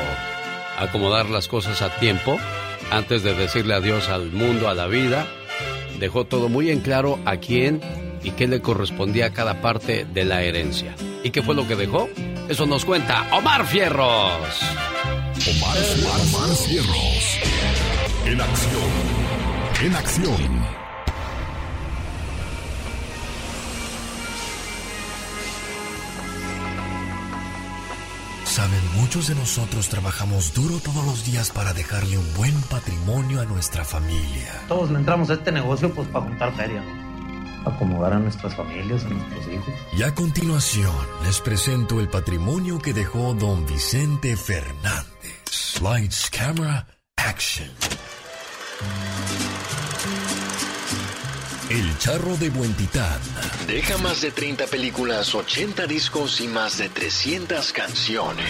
[0.77, 2.39] acomodar las cosas a tiempo
[2.91, 5.27] antes de decirle adiós al mundo, a la vida.
[5.99, 7.81] Dejó todo muy en claro a quién
[8.23, 10.95] y qué le correspondía a cada parte de la herencia.
[11.23, 12.09] ¿Y qué fue lo que dejó?
[12.49, 14.61] Eso nos cuenta Omar Fierros.
[15.55, 15.77] Omar,
[16.21, 17.39] Omar Cierros.
[18.25, 18.83] En acción.
[19.83, 20.73] En acción.
[28.45, 33.45] Saben, muchos de nosotros trabajamos duro todos los días para dejarle un buen patrimonio a
[33.45, 34.61] nuestra familia.
[34.67, 37.02] Todos le entramos a este negocio pues para juntar feria, ¿no?
[37.65, 39.73] Acomodar a nuestras familias, a nuestros hijos.
[39.97, 40.93] Y a continuación
[41.23, 45.81] les presento el patrimonio que dejó don Vicente Fernández.
[45.81, 47.69] Lights, camera, action.
[51.73, 53.19] El charro de Buen Titán.
[53.65, 58.45] Deja más de 30 películas, 80 discos y más de 300 canciones.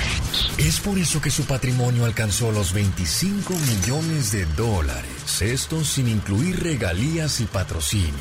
[0.58, 5.42] Es por eso que su patrimonio alcanzó los 25 millones de dólares.
[5.42, 8.12] Esto sin incluir regalías y patrocinio.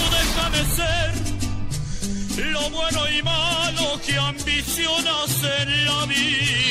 [0.00, 1.12] No deja de ser
[2.52, 6.62] lo bueno y malo que ambicionas en la vida.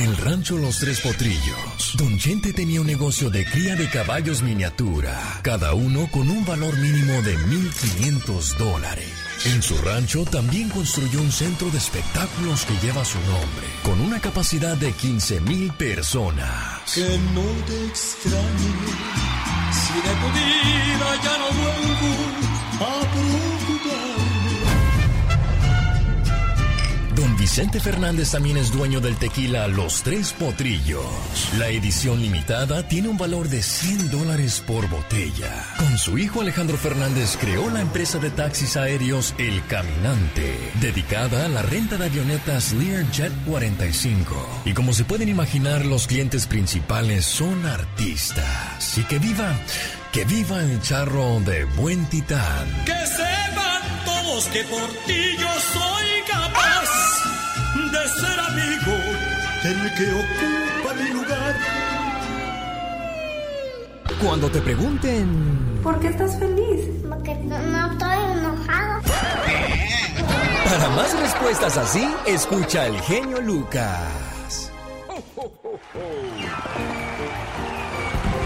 [0.00, 4.40] En el rancho Los Tres Potrillos, Don Chente tenía un negocio de cría de caballos
[4.40, 9.10] miniatura, cada uno con un valor mínimo de 1.500 dólares.
[9.44, 14.18] En su rancho también construyó un centro de espectáculos que lleva su nombre, con una
[14.20, 16.94] capacidad de 15.000 personas.
[16.94, 18.72] Que no te extrañe
[19.70, 20.12] si de
[21.22, 22.40] ya no vuelvo
[22.80, 23.39] a
[27.40, 31.06] Vicente Fernández también es dueño del tequila Los Tres Potrillos.
[31.58, 35.64] La edición limitada tiene un valor de 100 dólares por botella.
[35.78, 41.48] Con su hijo Alejandro Fernández creó la empresa de taxis aéreos El Caminante, dedicada a
[41.48, 44.62] la renta de avionetas Learjet 45.
[44.66, 48.98] Y como se pueden imaginar, los clientes principales son artistas.
[48.98, 49.58] Y que viva,
[50.12, 52.84] que viva el charro de Buen Titán.
[52.84, 55.99] Que sepan todos que por ti yo soy
[57.90, 58.92] de ser amigo
[59.62, 61.54] del que ocupa mi lugar.
[64.22, 65.80] Cuando te pregunten...
[65.82, 66.88] ¿Por qué estás feliz?
[67.08, 69.02] Porque no, no estoy enojado.
[70.64, 74.70] Para más respuestas así, escucha el genio Lucas.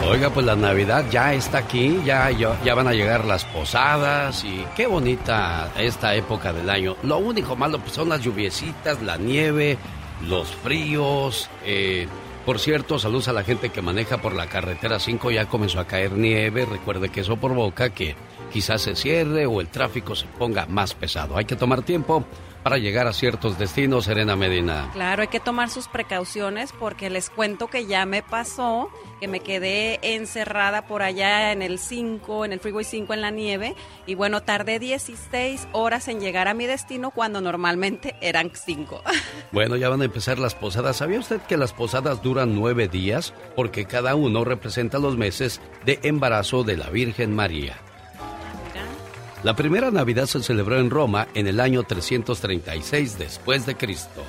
[0.06, 4.64] Oiga, pues la Navidad ya está aquí, ya, ya, van a llegar las posadas y
[4.76, 6.96] qué bonita esta época del año.
[7.02, 9.78] Lo único malo pues, son las lluviecitas, la nieve,
[10.28, 11.48] los fríos.
[11.64, 12.06] eh,
[12.44, 15.86] por cierto, saludos a la gente que maneja por la carretera 5, ya comenzó a
[15.86, 16.66] caer nieve.
[16.66, 18.14] Recuerde que eso provoca que
[18.52, 21.38] quizás se cierre o el tráfico se ponga más pesado.
[21.38, 22.24] Hay que tomar tiempo
[22.64, 24.90] para llegar a ciertos destinos, Serena Medina.
[24.94, 28.90] Claro, hay que tomar sus precauciones porque les cuento que ya me pasó
[29.20, 33.30] que me quedé encerrada por allá en el 5, en el Freeway 5 en la
[33.30, 39.02] nieve y bueno, tardé 16 horas en llegar a mi destino cuando normalmente eran 5.
[39.52, 40.96] Bueno, ya van a empezar las posadas.
[40.96, 43.34] ¿Sabía usted que las posadas duran nueve días?
[43.54, 47.76] Porque cada uno representa los meses de embarazo de la Virgen María.
[49.44, 54.24] La primera Navidad se celebró en Roma en el año 336 después de Cristo.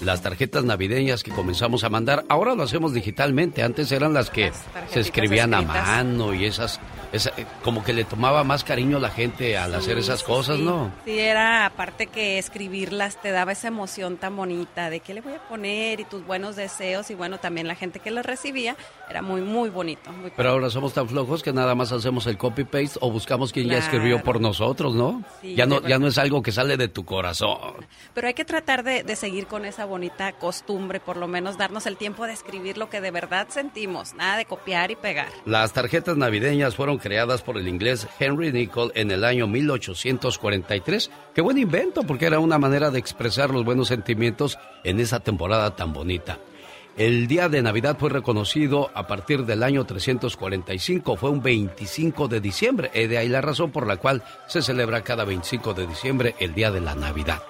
[0.00, 3.64] Las tarjetas navideñas que comenzamos a mandar, ahora lo hacemos digitalmente.
[3.64, 4.52] Antes eran las que
[4.90, 6.80] se escribían a mano y esas
[7.12, 10.90] eh, como que le tomaba más cariño a la gente al hacer esas cosas, ¿no?
[11.04, 15.34] Sí, era aparte que escribirlas te daba esa emoción tan bonita de qué le voy
[15.34, 18.76] a poner y tus buenos deseos y bueno, también la gente que los recibía
[19.12, 20.10] era muy, muy bonito.
[20.36, 23.78] Pero ahora somos tan flojos que nada más hacemos el copy-paste o buscamos quien ya
[23.78, 25.22] escribió por nosotros, ¿no?
[25.42, 27.86] ya no ya no es algo que sale de tu corazón.
[28.14, 31.86] Pero hay que tratar de, de seguir con esa bonita costumbre, por lo menos darnos
[31.86, 35.28] el tiempo de escribir lo que de verdad sentimos, nada de copiar y pegar.
[35.44, 41.10] Las tarjetas navideñas fueron creadas por el inglés Henry Nicol en el año 1843.
[41.34, 45.76] Qué buen invento, porque era una manera de expresar los buenos sentimientos en esa temporada
[45.76, 46.38] tan bonita.
[46.96, 52.40] El día de Navidad fue reconocido a partir del año 345, fue un 25 de
[52.42, 56.34] diciembre, y de ahí la razón por la cual se celebra cada 25 de diciembre
[56.38, 57.42] el día de la Navidad.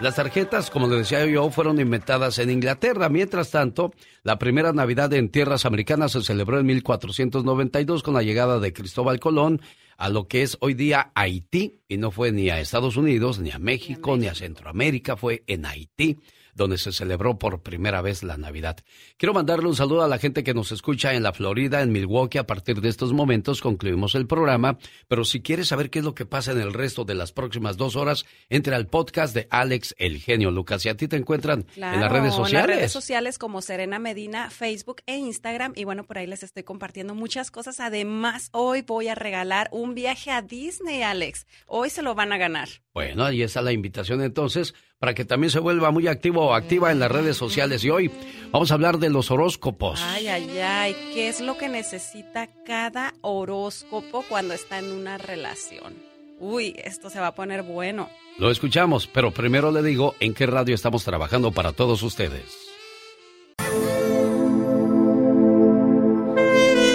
[0.00, 3.10] Las tarjetas, como le decía yo, fueron inventadas en Inglaterra.
[3.10, 3.92] Mientras tanto,
[4.22, 9.20] la primera Navidad en tierras americanas se celebró en 1492 con la llegada de Cristóbal
[9.20, 9.60] Colón
[9.98, 11.80] a lo que es hoy día Haití.
[11.88, 15.66] Y no fue ni a Estados Unidos, ni a México, ni a Centroamérica, fue en
[15.66, 16.20] Haití
[16.58, 18.76] donde se celebró por primera vez la Navidad.
[19.16, 22.36] Quiero mandarle un saludo a la gente que nos escucha en la Florida, en Milwaukee.
[22.36, 26.14] A partir de estos momentos concluimos el programa, pero si quieres saber qué es lo
[26.14, 29.94] que pasa en el resto de las próximas dos horas, entre al podcast de Alex
[29.98, 30.84] El Genio Lucas.
[30.84, 32.64] Y a ti te encuentran en las redes sociales.
[32.64, 35.72] En las redes sociales como Serena Medina, Facebook e Instagram.
[35.76, 37.80] Y bueno, por ahí les estoy compartiendo muchas cosas.
[37.80, 41.46] Además, hoy voy a regalar un viaje a Disney, Alex.
[41.66, 42.68] Hoy se lo van a ganar.
[42.92, 46.90] Bueno, ahí está la invitación entonces para que también se vuelva muy activo o activa
[46.90, 47.84] en las redes sociales.
[47.84, 48.10] Y hoy
[48.50, 50.00] vamos a hablar de los horóscopos.
[50.02, 55.94] Ay, ay, ay, ¿qué es lo que necesita cada horóscopo cuando está en una relación?
[56.40, 58.08] Uy, esto se va a poner bueno.
[58.38, 62.56] Lo escuchamos, pero primero le digo en qué radio estamos trabajando para todos ustedes.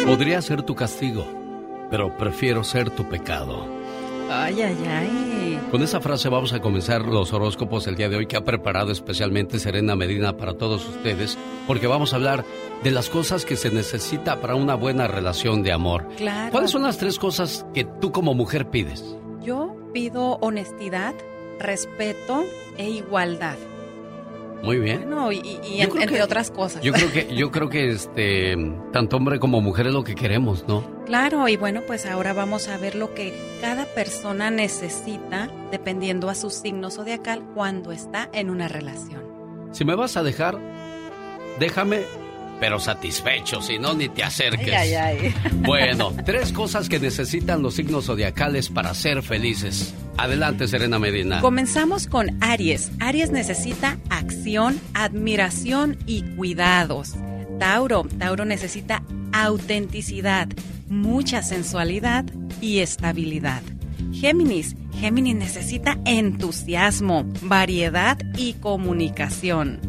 [0.06, 1.26] Podría ser tu castigo,
[1.90, 3.83] pero prefiero ser tu pecado.
[4.30, 5.60] Ay, ay, ay.
[5.72, 8.92] Con esa frase vamos a comenzar los horóscopos el día de hoy que ha preparado
[8.92, 12.46] especialmente Serena Medina para todos ustedes, porque vamos a hablar
[12.84, 16.08] de las cosas que se necesita para una buena relación de amor.
[16.18, 16.52] Claro.
[16.52, 19.04] ¿Cuáles son las tres cosas que tú como mujer pides?
[19.42, 21.16] Yo pido honestidad,
[21.60, 22.44] respeto
[22.78, 23.58] e igualdad.
[24.64, 25.10] Muy bien.
[25.10, 26.82] No, y, entre otras cosas.
[26.82, 28.56] Yo creo que, yo creo que este,
[28.94, 30.93] tanto hombre como mujer es lo que queremos, ¿no?
[31.14, 36.34] Claro, y bueno, pues ahora vamos a ver lo que cada persona necesita dependiendo a
[36.34, 39.22] su signo zodiacal cuando está en una relación.
[39.74, 40.58] Si me vas a dejar,
[41.60, 42.02] déjame
[42.60, 44.74] pero satisfecho, si no, ni te acerques.
[44.74, 45.36] Ay, ay, ay.
[45.58, 49.94] Bueno, tres cosas que necesitan los signos zodiacales para ser felices.
[50.18, 51.42] Adelante, Serena Medina.
[51.42, 52.92] Comenzamos con Aries.
[53.00, 57.14] Aries necesita acción, admiración y cuidados.
[57.60, 58.08] Tauro.
[58.18, 59.04] Tauro necesita
[59.34, 60.48] autenticidad,
[60.88, 62.26] mucha sensualidad
[62.62, 63.62] y estabilidad.
[64.14, 64.76] Géminis.
[65.00, 69.80] Géminis necesita entusiasmo, variedad y comunicación.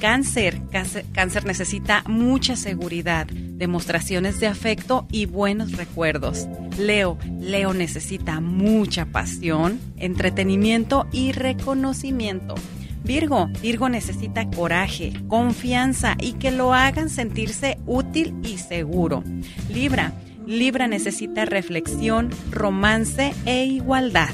[0.00, 0.60] Cáncer.
[0.70, 1.44] cáncer.
[1.46, 6.48] necesita mucha seguridad, demostraciones de afecto y buenos recuerdos.
[6.78, 7.18] Leo.
[7.40, 12.56] Leo necesita mucha pasión, entretenimiento y reconocimiento.
[13.04, 19.24] Virgo, Virgo necesita coraje, confianza y que lo hagan sentirse útil y seguro.
[19.68, 20.12] Libra,
[20.46, 24.30] Libra necesita reflexión, romance e igualdad.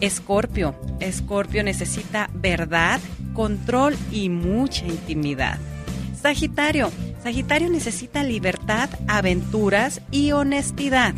[0.00, 3.00] Escorpio, Escorpio necesita verdad,
[3.32, 5.58] control y mucha intimidad.
[6.20, 6.90] Sagitario,
[7.22, 11.14] Sagitario necesita libertad, aventuras y honestidad.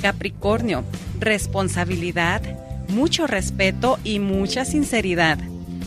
[0.00, 0.84] Capricornio,
[1.18, 2.42] responsabilidad,
[2.88, 5.38] mucho respeto y mucha sinceridad.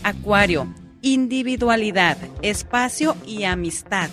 [0.04, 0.68] Acuario,
[1.02, 4.10] individualidad, espacio y amistad.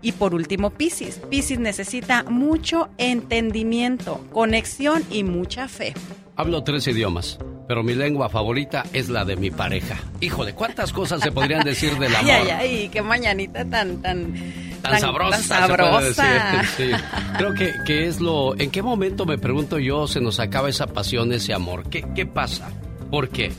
[0.00, 1.20] Y por último, Piscis.
[1.30, 5.94] Piscis necesita mucho entendimiento, conexión y mucha fe.
[6.36, 7.38] Hablo tres idiomas
[7.72, 9.96] pero mi lengua favorita es la de mi pareja.
[10.20, 12.30] Híjole, ¿cuántas cosas se podrían decir del amor?
[12.30, 14.34] Ay, ay, ay, qué mañanita tan, tan,
[14.82, 16.64] tan, sabrosa.
[16.76, 16.90] Sí.
[17.38, 18.54] Creo que, que, es lo...
[18.58, 21.88] ¿En qué momento, me pregunto yo, se nos acaba esa pasión, ese amor?
[21.88, 22.68] ¿Qué, qué pasa?
[23.10, 23.52] ¿Por qué?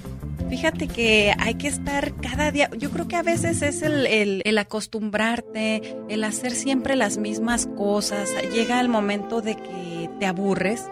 [0.49, 4.41] Fíjate que hay que estar cada día, yo creo que a veces es el, el,
[4.45, 8.29] el acostumbrarte, el hacer siempre las mismas cosas.
[8.53, 10.83] Llega el momento de que te aburres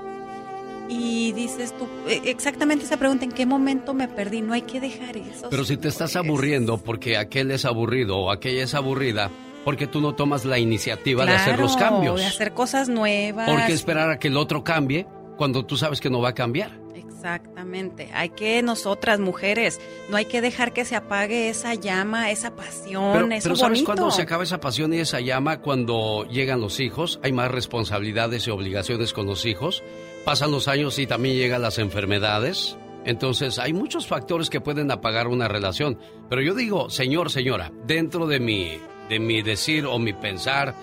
[0.90, 4.42] y dices tú, eh, exactamente esa pregunta, ¿en qué momento me perdí?
[4.42, 5.50] No hay que dejar eso.
[5.50, 9.32] Pero si te estás aburriendo porque aquel es aburrido o aquella es aburrida,
[9.64, 12.20] porque tú no tomas la iniciativa de hacer los cambios.
[12.20, 13.50] De hacer cosas nuevas.
[13.50, 15.08] ¿Por qué esperar a que el otro cambie
[15.38, 16.81] cuando tú sabes que no va a cambiar?
[17.22, 18.10] Exactamente.
[18.16, 19.80] Hay que nosotras mujeres,
[20.10, 23.84] no hay que dejar que se apague esa llama, esa pasión, pero, eso pero ¿sabes
[23.84, 25.62] cuándo se acaba esa pasión y esa llama?
[25.62, 29.84] Cuando llegan los hijos, hay más responsabilidades y obligaciones con los hijos,
[30.26, 32.76] pasan los años y también llegan las enfermedades.
[33.06, 36.00] Entonces hay muchos factores que pueden apagar una relación.
[36.28, 38.80] Pero yo digo, señor, señora, dentro de mi,
[39.10, 40.74] de mi decir o mi pensar,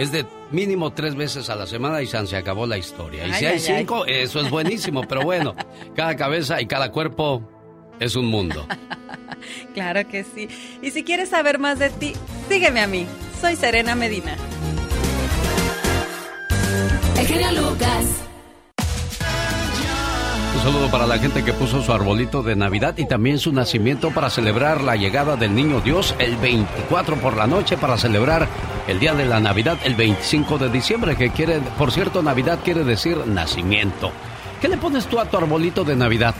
[0.00, 3.26] es de mínimo tres veces a la semana y san se acabó la historia.
[3.26, 3.78] Y Ay, si hay ay, ay.
[3.80, 5.54] cinco, eso es buenísimo, pero bueno,
[5.94, 7.42] cada cabeza y cada cuerpo
[8.00, 8.66] es un mundo.
[9.72, 10.48] Claro que sí.
[10.82, 12.12] Y si quieres saber más de ti,
[12.50, 13.06] sígueme a mí.
[13.40, 14.36] Soy Serena Medina.
[17.18, 18.04] El genio Lucas.
[20.60, 24.10] Un saludo para la gente que puso su arbolito de Navidad y también su nacimiento
[24.10, 28.46] para celebrar la llegada del niño Dios el 24 por la noche para celebrar
[28.86, 32.84] el día de la Navidad el 25 de diciembre, que quiere, por cierto, Navidad quiere
[32.84, 34.12] decir nacimiento.
[34.60, 36.34] ¿Qué le pones tú a tu arbolito de Navidad?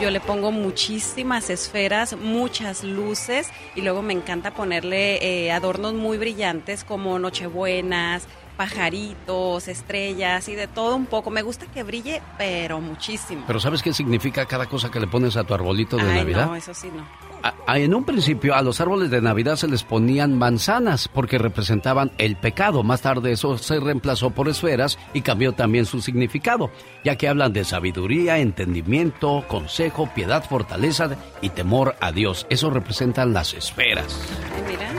[0.00, 6.16] Yo le pongo muchísimas esferas, muchas luces y luego me encanta ponerle eh, adornos muy
[6.16, 8.26] brillantes como nochebuenas,
[8.56, 11.30] pajaritos, estrellas y de todo un poco.
[11.30, 13.44] Me gusta que brille, pero muchísimo.
[13.46, 16.46] Pero ¿sabes qué significa cada cosa que le pones a tu arbolito de Ay, Navidad?
[16.46, 17.04] no, eso sí no.
[17.42, 21.36] A- a- en un principio a los árboles de Navidad se les ponían manzanas porque
[21.36, 22.82] representaban el pecado.
[22.82, 26.70] Más tarde eso se reemplazó por esferas y cambió también su significado,
[27.04, 31.10] ya que hablan de sabiduría, entendimiento, consejo, piedad, fortaleza
[31.42, 32.46] y temor a Dios.
[32.48, 34.18] Eso representan las esferas.
[34.56, 34.90] Ay, mira.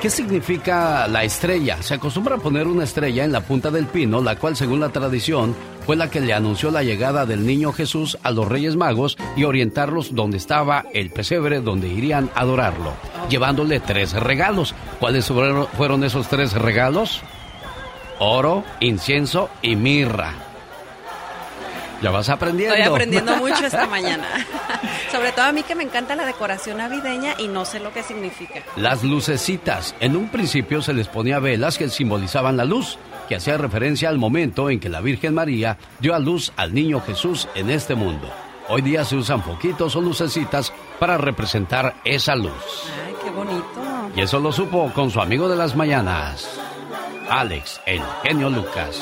[0.00, 1.82] ¿Qué significa la estrella?
[1.82, 4.90] Se acostumbra a poner una estrella en la punta del pino, la cual según la
[4.90, 9.18] tradición fue la que le anunció la llegada del niño Jesús a los Reyes Magos
[9.36, 12.92] y orientarlos donde estaba el pesebre donde irían a adorarlo,
[13.28, 14.72] llevándole tres regalos.
[15.00, 17.20] ¿Cuáles fueron fueron esos tres regalos?
[18.20, 20.32] Oro, incienso y mirra.
[22.02, 22.76] Ya vas aprendiendo.
[22.76, 24.26] Estoy aprendiendo mucho esta mañana.
[25.10, 28.02] Sobre todo a mí que me encanta la decoración navideña y no sé lo que
[28.02, 28.62] significa.
[28.76, 29.94] Las lucecitas.
[30.00, 32.98] En un principio se les ponía velas que simbolizaban la luz,
[33.28, 37.00] que hacía referencia al momento en que la Virgen María dio a luz al niño
[37.00, 38.30] Jesús en este mundo.
[38.68, 42.52] Hoy día se usan foquitos o lucecitas para representar esa luz.
[43.06, 43.64] Ay, qué bonito.
[44.14, 46.48] Y eso lo supo con su amigo de las mañanas,
[47.30, 49.00] Alex, el genio Lucas.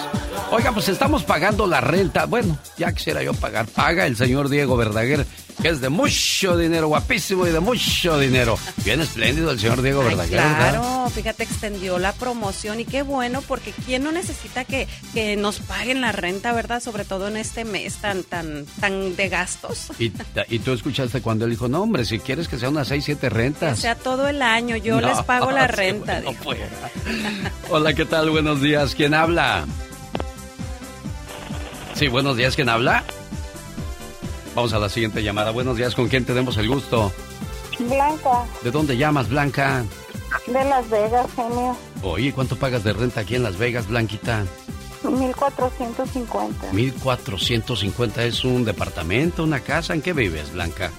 [0.51, 2.27] Oiga, pues estamos pagando la renta.
[2.27, 3.67] Bueno, ya quisiera yo pagar.
[3.67, 5.27] Paga el señor Diego Verdaguer,
[5.63, 8.59] que es de mucho dinero, guapísimo y de mucho dinero.
[8.85, 10.57] Bien espléndido el señor Diego Verdaguer, ¿verdad?
[10.73, 15.61] claro, fíjate, extendió la promoción y qué bueno, porque ¿quién no necesita que, que nos
[15.61, 16.81] paguen la renta, verdad?
[16.83, 19.89] Sobre todo en este mes tan, tan, tan de gastos.
[19.99, 20.13] Y,
[20.49, 23.29] y tú escuchaste cuando él dijo, no, hombre, si quieres que sea unas seis, siete
[23.29, 23.79] O rentas.
[23.79, 26.21] sea, todo el año yo No, les pago la renta.
[26.21, 26.59] bueno, pues.
[27.71, 28.31] Hola, ¿qué tal?
[28.31, 28.95] Buenos días.
[28.95, 29.65] ¿Quién habla?
[31.95, 32.55] Sí, buenos días.
[32.57, 33.05] ¿Quién habla?
[34.57, 35.51] Vamos a la siguiente llamada.
[35.51, 35.95] Buenos días.
[35.95, 37.13] ¿Con quién tenemos el gusto?
[37.79, 39.85] Blanca, ¿De dónde llamas, Blanca?
[40.47, 41.77] de Las Vegas, genio.
[42.03, 44.45] Oye, ¿cuánto pagas de renta aquí en Las Vegas, Blanquita?
[45.05, 46.73] 1450.
[46.73, 49.93] 1450 es un departamento, una casa.
[49.93, 50.91] ¿En qué vives, Blanca?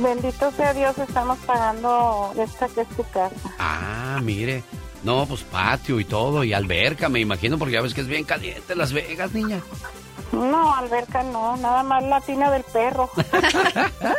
[0.00, 3.34] Bendito sea Dios, estamos pagando esta que es tu casa.
[3.58, 4.62] Ah, mire.
[5.04, 8.24] No, pues patio y todo, y alberca, me imagino, porque ya ves que es bien
[8.24, 9.60] caliente Las Vegas, niña.
[10.32, 13.10] No, alberca no, nada más la tina del perro.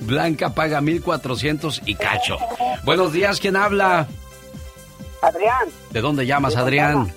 [0.00, 2.36] Blanca paga 1400 y cacho.
[2.84, 4.06] Buenos días, ¿quién habla?
[5.22, 7.12] Adrián, ¿De dónde llamas, De Adrián?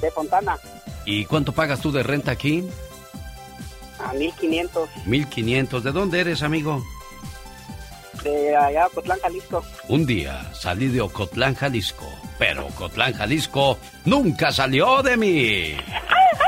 [0.00, 0.56] de Fontana,
[1.04, 2.64] ¿Y cuánto pagas tú de renta aquí?
[3.98, 5.84] a 1500, 1500.
[5.84, 6.84] ¿De dónde eres, amigo?
[8.22, 9.64] De allá, Cotlán, Jalisco.
[9.88, 12.06] Un día salí de Ocotlán, Jalisco,
[12.38, 15.76] pero Ocotlán, Jalisco nunca salió de mí.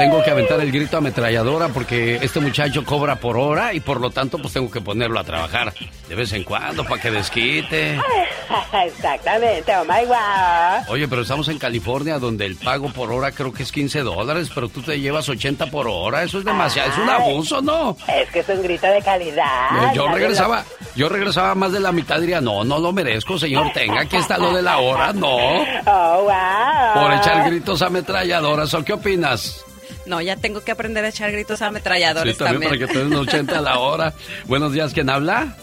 [0.00, 4.08] Tengo que aventar el grito ametralladora porque este muchacho cobra por hora y por lo
[4.08, 5.74] tanto pues tengo que ponerlo a trabajar
[6.08, 8.00] de vez en cuando para que desquite.
[8.86, 10.84] Exactamente, oh my wow.
[10.88, 14.50] Oye, pero estamos en California donde el pago por hora creo que es 15 dólares,
[14.54, 16.22] pero tú te llevas 80 por hora.
[16.22, 17.94] Eso es demasiado, es un abuso, ¿no?
[18.08, 19.92] Es que es un grito de calidad.
[19.92, 20.64] yo Nadie regresaba,
[20.96, 24.38] Yo regresaba más de la mitad diría, no, no lo merezco, señor, tenga, aquí está
[24.38, 25.36] lo de la hora, no.
[25.36, 27.02] Oh, wow.
[27.02, 29.62] Por echar gritos ametralladoras, ¿o qué opinas?
[30.10, 33.14] No, ya tengo que aprender a echar gritos ametralladores Sí, también, para que te den
[33.14, 34.12] 80 a la hora.
[34.46, 35.54] Buenos días, ¿quién habla?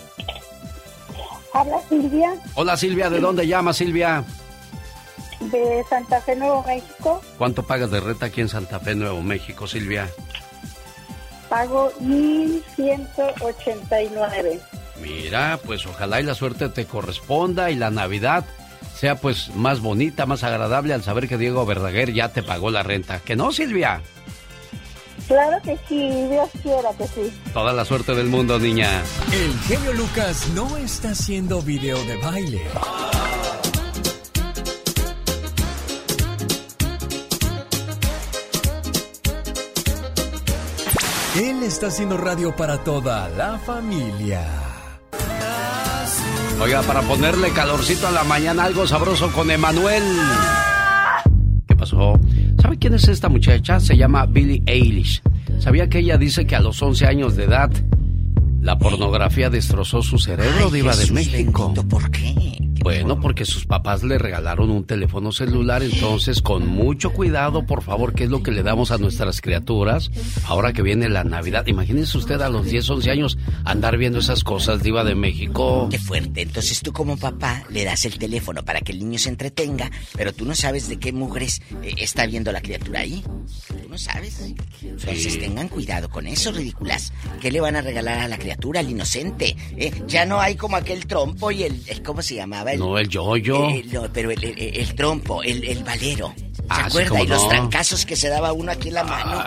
[1.54, 4.24] Habla Silvia Hola Silvia, ¿de dónde llama Silvia?
[5.40, 7.22] de Santa Fe, Nuevo México.
[7.38, 10.10] ¿Cuánto pagas de renta aquí en Santa Fe, Nuevo México, Silvia?
[11.50, 14.60] Pago 1189.
[15.02, 18.46] Mira, pues ojalá y la suerte te corresponda y la Navidad
[18.96, 22.82] sea pues más bonita, más agradable al saber que Diego Verdaguer ya te pagó la
[22.82, 23.20] renta.
[23.20, 24.02] ¿Que no, Silvia?
[25.28, 27.34] Claro que sí, Dios quiera que sí.
[27.54, 29.04] Toda la suerte del mundo, niña.
[29.34, 32.62] El genio Lucas no está haciendo video de baile.
[41.36, 44.44] Él está haciendo radio para toda la familia.
[46.60, 50.04] Oiga, para ponerle calorcito a la mañana, algo sabroso con Emanuel.
[51.68, 52.18] ¿Qué pasó?
[52.62, 53.80] ¿Sabe quién es esta muchacha?
[53.80, 55.22] Se llama Billie Eilish.
[55.60, 57.72] ¿Sabía que ella dice que a los 11 años de edad
[58.62, 61.66] la pornografía destrozó su cerebro, Ay, diva de México?
[61.68, 62.58] bendito, ¿Por qué?
[62.88, 68.14] Bueno, porque sus papás le regalaron un teléfono celular, entonces con mucho cuidado, por favor,
[68.14, 70.10] ¿qué es lo que le damos a nuestras criaturas
[70.46, 71.68] ahora que viene la Navidad?
[71.68, 75.90] Imagínese usted a los 10, 11 años andar viendo esas cosas, diva de México.
[75.92, 76.44] Qué fuerte.
[76.44, 80.32] Entonces tú como papá le das el teléfono para que el niño se entretenga, pero
[80.34, 83.22] tú no sabes de qué mugres eh, está viendo la criatura ahí.
[83.68, 84.40] Tú no sabes.
[84.82, 85.40] Entonces Sí.
[85.40, 87.12] tengan cuidado con eso, ridículas.
[87.42, 89.58] ¿Qué le van a regalar a la criatura, al inocente?
[89.76, 91.82] Eh, ya no hay como aquel trompo y el...
[91.88, 92.72] el- ¿Cómo se llamaba?
[92.78, 93.70] El, No, el yoyo.
[93.70, 96.34] eh, no, pero el, el- el trompo, el, el valero.
[96.38, 97.22] ¿Se Ah, acuerda?
[97.22, 99.44] y los trancazos que se daba uno aquí en la mano.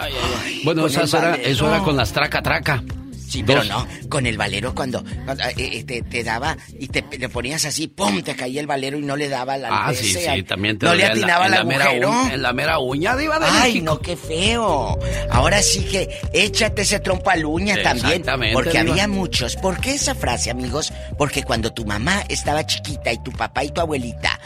[0.65, 1.49] Bueno, con esa el era, valero.
[1.49, 2.83] eso era con las traca-traca.
[3.31, 7.05] Sí, pero no, con el valero cuando, cuando, eh, eh, te, te daba y te
[7.17, 8.23] le ponías así, ¡pum!
[8.23, 10.95] te caía el valero y no le daba la Ah, sí, sí, también te No
[10.95, 13.69] le en la- atinaba en la mera uña- en la mera uña, diva de Ay,
[13.75, 13.85] México.
[13.85, 14.99] no, qué feo.
[15.31, 18.07] Ahora sí que échate ese trompo al uña también.
[18.09, 18.93] Exactamente, Porque diva.
[18.93, 19.55] había muchos.
[19.57, 20.93] ¿Por qué esa frase, amigos?
[21.17, 24.41] Porque cuando tu mamá estaba chiquita y tu papá y tu abuelita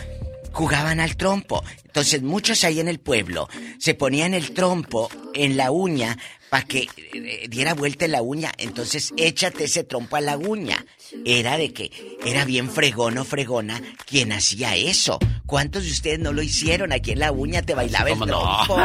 [0.53, 1.65] jugaban al trompo.
[1.87, 3.49] Entonces muchos ahí en el pueblo
[3.79, 6.19] se ponían el trompo en la uña
[6.55, 8.53] para que eh, diera vuelta en la uña.
[8.59, 10.87] Entonces échate ese trompo a la uña.
[11.25, 11.91] Era de que
[12.25, 15.19] era bien fregón o fregona quien hacía eso.
[15.47, 16.93] ¿Cuántos de ustedes no lo hicieron?
[16.93, 18.39] Aquí en la uña te bailaba el ¿Cómo no?
[18.67, 18.79] trompo.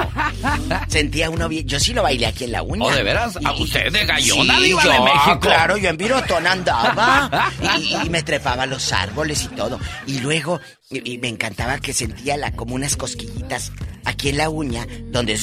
[0.88, 1.68] Sentía uno bien.
[1.68, 2.86] Yo sí lo bailé aquí en la uña.
[2.86, 3.38] ¿Oh, de veras?
[3.38, 5.40] ¿A Y- usted de gallona, Sí, yo, de México?
[5.42, 9.80] Claro, yo en Virotón andaba y, y me trepaba a los árboles y todo.
[10.08, 10.60] Y luego
[10.90, 13.72] y, y me encantaba que sentía la, como unas cosquillitas
[14.06, 15.38] aquí en la uña donde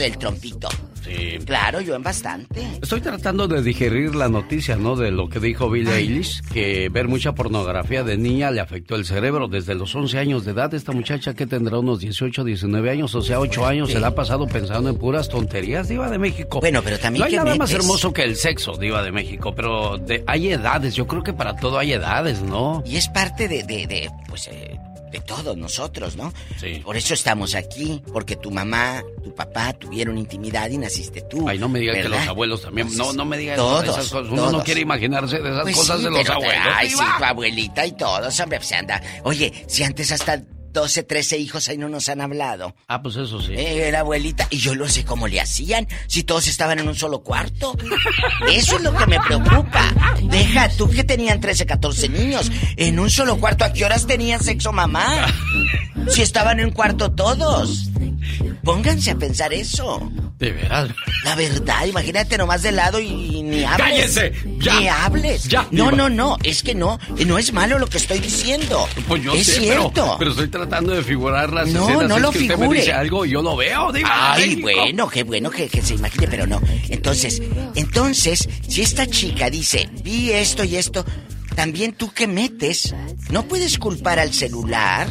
[0.00, 0.68] el trompito.
[1.10, 1.38] Sí.
[1.44, 2.62] Claro, yo en bastante.
[2.82, 4.94] Estoy tratando de digerir la noticia, ¿no?
[4.96, 9.04] De lo que dijo Billie Eilish, que ver mucha pornografía de niña le afectó el
[9.04, 10.72] cerebro desde los 11 años de edad.
[10.74, 14.14] Esta muchacha que tendrá unos 18, 19 años, o sea, 8 años, se la ha
[14.14, 16.60] pasado pensando en puras tonterías, Diva de México.
[16.60, 19.54] Bueno, pero también No hay que nada más hermoso que el sexo, Diva de México,
[19.54, 22.82] pero de- hay edades, yo creo que para todo hay edades, ¿no?
[22.86, 24.78] Y es parte de, de, de, pues, eh,
[25.10, 26.32] de todos nosotros, ¿no?
[26.58, 26.80] Sí.
[26.84, 31.48] Por eso estamos aquí, porque tu mamá, tu papá tuvieron intimidad y naciste tú.
[31.48, 32.88] Ay, no me diga que los abuelos también.
[32.96, 34.32] No, no me diga Todos, esas cosas.
[34.32, 36.74] Uno no quiere imaginarse de esas Pues cosas sí, de los abuelos.
[36.74, 39.02] Ay, sí, tu abuelita y todos, hombre, pues anda.
[39.24, 42.74] Oye, si antes hasta 12, 13 hijos ahí no nos han hablado.
[42.88, 43.54] Ah, pues eso sí.
[43.56, 46.94] Eh, la abuelita, y yo no sé cómo le hacían, si todos estaban en un
[46.94, 47.76] solo cuarto.
[48.50, 49.92] Eso es lo que me preocupa.
[50.22, 54.42] Deja, tú que tenían 13, 14 niños, en un solo cuarto, ¿a qué horas tenían
[54.42, 55.26] sexo mamá?
[56.08, 57.89] Si estaban en un cuarto todos.
[58.62, 60.10] Pónganse a pensar eso.
[60.38, 60.88] De veras.
[61.24, 63.78] La verdad, imagínate nomás de lado y ni hables.
[64.16, 64.32] ¡Cállese!
[64.58, 64.80] ¡Ya!
[64.80, 65.44] Ni hables.
[65.48, 66.36] ¡Ya, No, no, no.
[66.42, 66.98] Es que no.
[67.26, 68.88] No es malo lo que estoy diciendo.
[69.08, 69.92] Pues yo es sé, cierto.
[69.94, 72.08] Pero, pero estoy tratando de figurar las No, escenas.
[72.08, 72.78] no es lo que usted me figure.
[72.80, 76.46] dice algo y yo lo veo, Ay, bueno, qué bueno que, que se imagine, pero
[76.46, 76.60] no.
[76.88, 77.42] Entonces,
[77.74, 81.04] entonces, si esta chica dice, vi esto y esto,
[81.54, 82.94] también tú qué metes,
[83.30, 85.08] no puedes culpar al celular.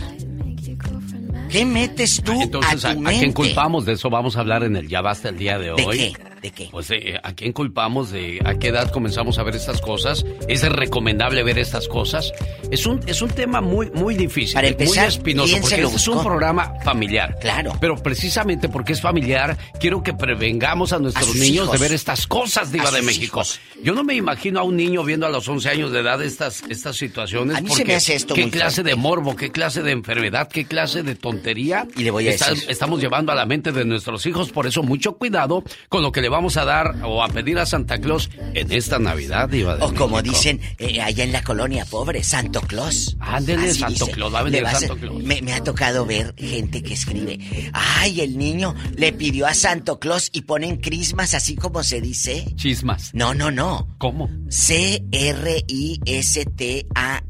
[1.49, 3.19] ¿Qué metes tú Entonces, a ¿a, tu a mente?
[3.19, 4.09] quién culpamos de eso?
[4.09, 5.97] Vamos a hablar en el Ya Basta el día de ¿De hoy.
[5.97, 6.13] qué?
[6.41, 6.69] ¿De qué?
[6.71, 8.11] Pues, eh, ¿a quién culpamos?
[8.11, 10.25] ¿De a qué edad comenzamos a ver estas cosas?
[10.47, 12.31] ¿Es recomendable ver estas cosas?
[12.71, 14.53] Es un, es un tema muy, muy difícil.
[14.53, 17.37] Para empezar, muy espinoso, ¿quién porque se este es un programa familiar.
[17.41, 17.73] Claro.
[17.81, 21.71] Pero precisamente porque es familiar, quiero que prevengamos a nuestros sus niños hijos.
[21.73, 23.25] de ver estas cosas, Diva A de México.
[23.39, 23.59] hijos.
[23.83, 26.63] Yo no me imagino a un niño viendo a los 11 años de edad estas,
[26.69, 27.57] estas situaciones.
[27.57, 28.89] A mí se porque me hace esto ¿Qué muy clase fuerte.
[28.91, 32.51] de morbo, qué clase de enfermedad, qué clase de tontería Y le voy a está-
[32.51, 32.69] decir.
[32.69, 34.51] estamos llevando a la mente de nuestros hijos?
[34.51, 37.57] Por eso, mucho cuidado con lo que le le vamos a dar o a pedir
[37.57, 41.43] a Santa Claus en esta Navidad, Diva de O como dicen eh, allá en la
[41.43, 43.17] colonia pobre, Santo Claus.
[43.19, 44.11] Ándele, Santo dice.
[44.11, 45.23] Claus, va a venir Santo Claus.
[45.23, 47.39] Me, me ha tocado ver gente que escribe,
[47.73, 52.45] ay, el niño le pidió a Santo Claus y ponen crismas así como se dice.
[52.55, 53.09] Chismas.
[53.13, 53.87] No, no, no.
[53.97, 54.29] ¿Cómo?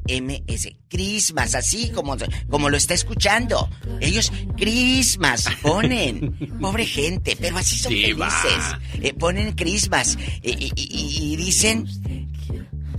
[0.09, 0.75] C-R-I-S-T-A-M-S.
[0.89, 2.15] Crismas, así como,
[2.49, 3.69] como lo está escuchando.
[4.01, 6.35] Ellos, Crismas, ponen.
[6.61, 8.29] Pobre gente, pero así son Diva.
[8.29, 8.63] felices.
[9.01, 11.87] Eh, ponen Crismas eh, y, y- y dicen...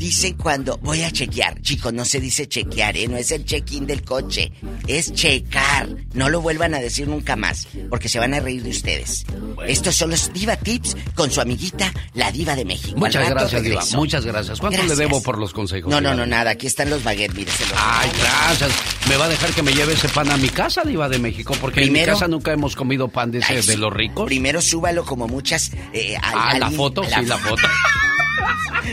[0.00, 3.06] Dicen cuando voy a chequear, chicos, no se dice chequear, ¿eh?
[3.06, 4.50] no es el check-in del coche,
[4.86, 5.90] es checar.
[6.14, 9.26] No lo vuelvan a decir nunca más, porque se van a reír de ustedes.
[9.68, 12.96] Estos son los Diva Tips con su amiguita, la Diva de México.
[12.98, 13.84] Muchas gracias, Diva.
[13.94, 14.58] Muchas gracias.
[14.58, 14.96] ¿Cuánto Gracias.
[14.98, 15.90] le debo por los consejos?
[15.90, 16.20] No, no, Diva?
[16.24, 16.52] no, nada.
[16.52, 18.70] Aquí están los baguettes, mire, se los- Ay, gracias.
[19.06, 21.54] ¿Me va a dejar que me lleve ese pan a mi casa, Diva de México?
[21.60, 24.24] Porque en mi casa nunca hemos comido pan de, ese, Ay, de los ricos.
[24.24, 25.72] Primero súbalo como muchas.
[25.92, 27.60] eh, al- Ah, al- la foto, sí, la foto.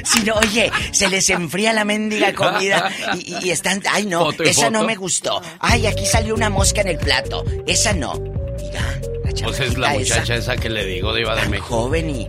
[0.03, 3.81] Si no, oye, se les enfría la mendiga comida y, y- y están.
[3.89, 4.87] Ay, no, Foto esa no foto.
[4.87, 5.41] me gustó.
[5.59, 7.43] Ay, aquí salió una mosca en el plato.
[7.65, 8.13] Esa no.
[8.59, 10.15] Mira, la Pues es la chamaquita esa.
[10.15, 11.67] muchacha esa que le digo, Diva de México.
[11.83, 12.27] Joven y.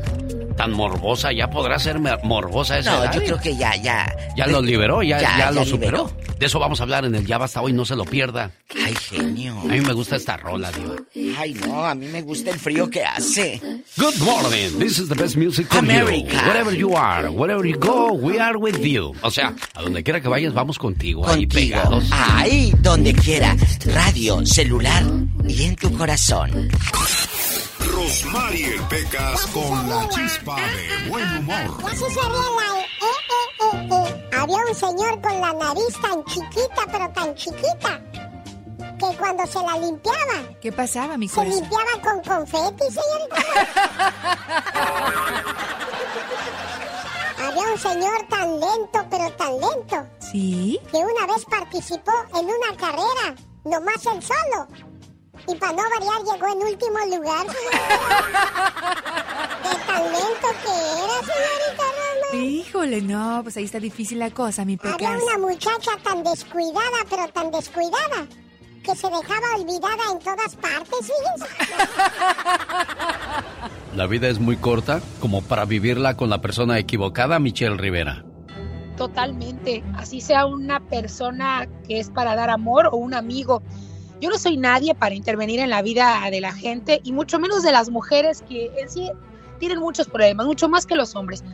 [0.59, 4.13] Tan morbosa, ya podrá ser morbosa esa No, edad, yo creo que ya, ya.
[4.37, 5.65] Ya lo liberó, ya, Ya, lo liberó.
[5.65, 6.13] superó.
[6.39, 8.51] De eso vamos a hablar en el Ya Basta Hoy, no se lo pierda.
[8.85, 9.57] Ay, genio.
[9.61, 10.97] A mí me gusta esta rola, Diva.
[11.39, 13.61] Ay, no, a mí me gusta el frío que hace.
[13.97, 15.91] Good morning, this is the best music for you.
[15.91, 16.37] America.
[16.47, 19.13] Wherever you are, wherever you go, we are with you.
[19.23, 21.25] O sea, a donde quiera que vayas, vamos contigo.
[21.27, 21.77] Ahí Contigo.
[21.77, 22.05] pegados.
[22.11, 23.57] Ay, donde quiera.
[23.87, 25.05] Radio, celular
[25.47, 26.69] y en tu corazón.
[27.99, 31.79] Rosmarie Pecas con la chispa de buen humor.
[31.83, 32.39] Y así se la...
[32.79, 33.11] Eh, eh,
[33.61, 34.29] eh, eh.
[34.39, 38.01] Había un señor con la nariz tan chiquita, pero tan chiquita,
[39.01, 41.61] que cuando se la limpiaba, ¿Qué pasaba, mi se corazón?
[41.61, 43.43] limpiaba con confeti, señorita.
[47.49, 50.79] Había un señor tan lento, pero tan lento, ¿Sí?
[50.93, 53.35] que una vez participó en una carrera,
[53.65, 54.69] nomás él solo.
[55.47, 57.47] Y para no variar llegó en último lugar.
[59.63, 60.75] De tan lento que
[61.05, 61.87] era, señorita
[62.33, 62.45] Roma.
[62.45, 65.23] Híjole, no, pues ahí está difícil la cosa, mi Había pecas.
[65.23, 68.27] una muchacha tan descuidada, pero tan descuidada,
[68.83, 71.47] que se dejaba olvidada en todas partes, fíjense.
[73.97, 78.25] La vida es muy corta como para vivirla con la persona equivocada, Michelle Rivera.
[78.97, 83.63] Totalmente, así sea una persona que es para dar amor o un amigo.
[84.21, 87.63] Yo no soy nadie para intervenir en la vida de la gente y mucho menos
[87.63, 89.11] de las mujeres que en sí
[89.61, 91.45] tienen muchos problemas, mucho más que los hombres.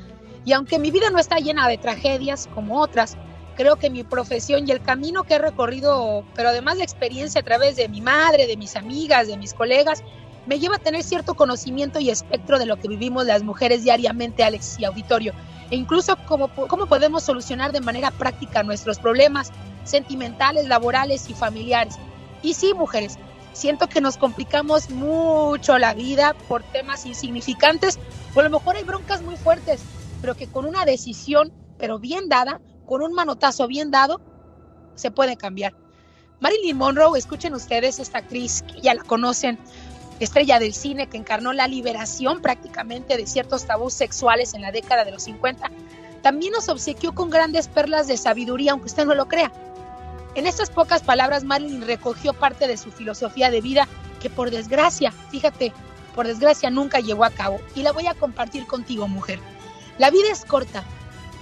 [0.45, 3.16] Y aunque mi vida no está llena de tragedias como otras,
[3.55, 7.45] creo que mi profesión y el camino que he recorrido, pero además de experiencia a
[7.45, 10.03] través de mi madre, de mis amigas, de mis colegas,
[10.47, 14.43] me lleva a tener cierto conocimiento y espectro de lo que vivimos las mujeres diariamente,
[14.43, 15.32] Alex y auditorio,
[15.70, 19.53] e incluso cómo, cómo podemos solucionar de manera práctica nuestros problemas
[19.85, 21.99] sentimentales, laborales y familiares.
[22.45, 23.16] Y sí, mujeres,
[23.55, 27.99] siento que nos complicamos mucho la vida por temas insignificantes,
[28.35, 29.81] o a lo mejor hay broncas muy fuertes,
[30.21, 34.21] pero que con una decisión, pero bien dada, con un manotazo bien dado,
[34.95, 35.75] se puede cambiar.
[36.41, 39.59] Marilyn Monroe, escuchen ustedes esta actriz ya la conocen,
[40.21, 45.07] estrella del cine que encarnó la liberación prácticamente de ciertos tabús sexuales en la década
[45.07, 45.71] de los 50,
[46.21, 49.51] también nos obsequió con grandes perlas de sabiduría, aunque usted no lo crea.
[50.35, 53.86] En estas pocas palabras, Marilyn recogió parte de su filosofía de vida
[54.20, 55.73] que por desgracia, fíjate,
[56.15, 59.39] por desgracia nunca llevó a cabo y la voy a compartir contigo, mujer.
[59.98, 60.82] La vida es corta.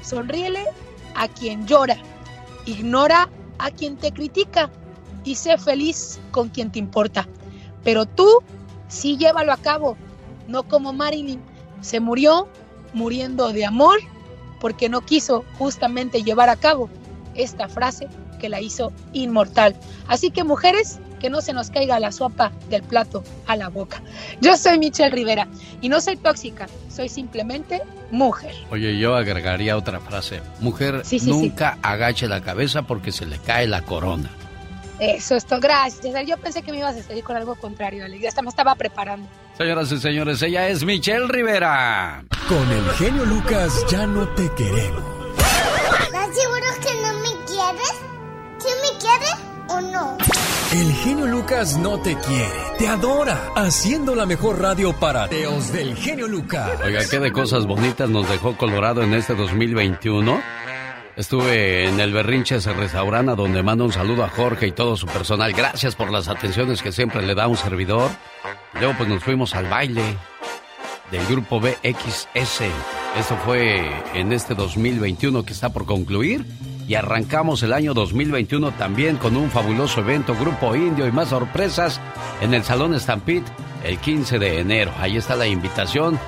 [0.03, 0.65] Sonríele
[1.15, 1.97] a quien llora,
[2.67, 4.71] ignora a quien te critica
[5.25, 7.27] y sé feliz con quien te importa.
[7.85, 8.43] Pero tú
[8.89, 9.97] sí llévalo a cabo,
[10.49, 11.41] no como Marilyn.
[11.81, 12.47] Se murió
[12.93, 13.99] muriendo de amor
[14.61, 16.91] porque no quiso justamente llevar a cabo
[17.35, 18.09] esta frase
[18.43, 19.75] que la hizo inmortal.
[20.09, 24.03] Así que mujeres, que no se nos caiga la sopa del plato a la boca.
[24.41, 25.47] Yo soy Michelle Rivera
[25.81, 28.53] y no soy tóxica, soy simplemente mujer.
[28.73, 30.43] Oye, yo agregaría otra frase.
[30.59, 31.31] Mujer, Sí, sí, sí.
[31.31, 34.29] nunca agache la cabeza porque se le cae la corona.
[34.99, 35.61] Eso es todo.
[35.61, 36.15] Gracias.
[36.27, 38.27] Yo pensé que me ibas a salir con algo contrario, Alex.
[38.27, 39.27] Hasta me estaba preparando.
[39.57, 42.25] Señoras y señores, ella es Michelle Rivera.
[42.49, 45.03] Con el genio Lucas ya no te queremos.
[45.39, 48.12] ¿Estás seguro que no me quieres?
[48.63, 49.35] ¿Sí me quieres
[49.69, 50.17] o no?
[50.73, 52.49] El genio Lucas no te quiere,
[52.79, 56.81] te adora, haciendo la mejor radio para teos del genio Lucas.
[56.85, 60.41] Oiga, qué de cosas bonitas nos dejó Colorado en este 2021.
[61.17, 65.53] Estuve en el Berrinches Restaurante donde mando un saludo a Jorge y todo su personal.
[65.53, 68.11] Gracias por las atenciones que siempre le da un servidor.
[68.75, 70.17] Luego pues nos fuimos al baile.
[71.11, 72.63] del grupo BXS.
[73.19, 76.47] Esto fue en este 2021 que está por concluir
[76.89, 82.01] y arrancamos el año 2021 también con un fabuloso evento, Grupo Indio y más sorpresas
[82.41, 83.45] en el Salón Stampede
[83.85, 84.93] el 15 de enero.
[85.01, 86.19] Ahí está la invitación.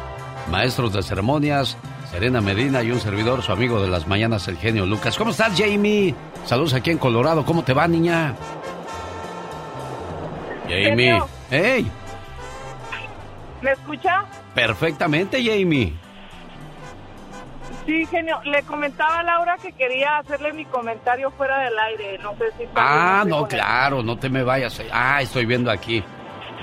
[0.51, 1.76] Maestros de ceremonias,
[2.10, 5.16] Serena Medina y un servidor, su amigo de las mañanas, el genio Lucas.
[5.16, 6.14] ¿Cómo estás, Jamie?
[6.44, 7.44] Saludos aquí en Colorado.
[7.44, 8.35] ¿Cómo te va, niña?
[10.68, 11.20] Jamie.
[11.51, 11.90] ¡Hey!
[13.62, 14.24] ¿Me escucha?
[14.55, 16.03] Perfectamente, Jamie.
[17.86, 18.40] Sí, genio.
[18.44, 22.19] Le comentaba a Laura que quería hacerle mi comentario fuera del aire.
[22.19, 22.65] No sé si...
[22.74, 24.81] Ah, no, claro, no te me vayas.
[24.90, 26.02] Ah, estoy viendo aquí.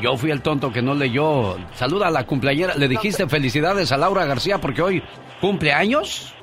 [0.02, 1.58] Yo fui el tonto que no leyó.
[1.76, 2.74] Saluda a la cumpleañera.
[2.74, 5.04] ¿Le dijiste felicidades a Laura García porque hoy
[5.40, 6.34] cumple años?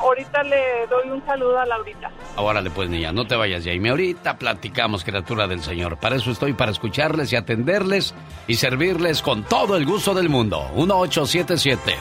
[0.00, 2.10] Ahorita le doy un saludo a Laurita.
[2.36, 3.90] Ahora le pues niña, no te vayas, Jaime.
[3.90, 5.96] Ahorita platicamos, criatura del Señor.
[5.98, 8.14] Para eso estoy, para escucharles y atenderles
[8.48, 10.68] y servirles con todo el gusto del mundo.
[10.74, 11.94] 1877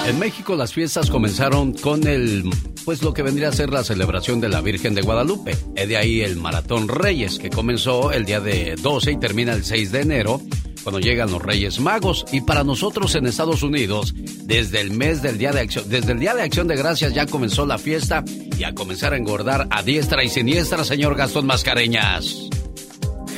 [0.06, 2.50] En México las fiestas comenzaron con el,
[2.84, 5.56] pues lo que vendría a ser la celebración de la Virgen de Guadalupe.
[5.74, 9.92] De ahí el Maratón Reyes, que comenzó el día de 12 y termina el 6
[9.92, 10.40] de enero
[10.82, 12.24] cuando llegan los Reyes Magos.
[12.32, 14.12] Y para nosotros en Estados Unidos,
[14.44, 17.26] desde el mes del Día de Acción, desde el Día de Acción de Gracias ya
[17.26, 18.24] comenzó la fiesta
[18.58, 22.48] y a comenzar a engordar a diestra y siniestra, señor Gastón Mascareñas.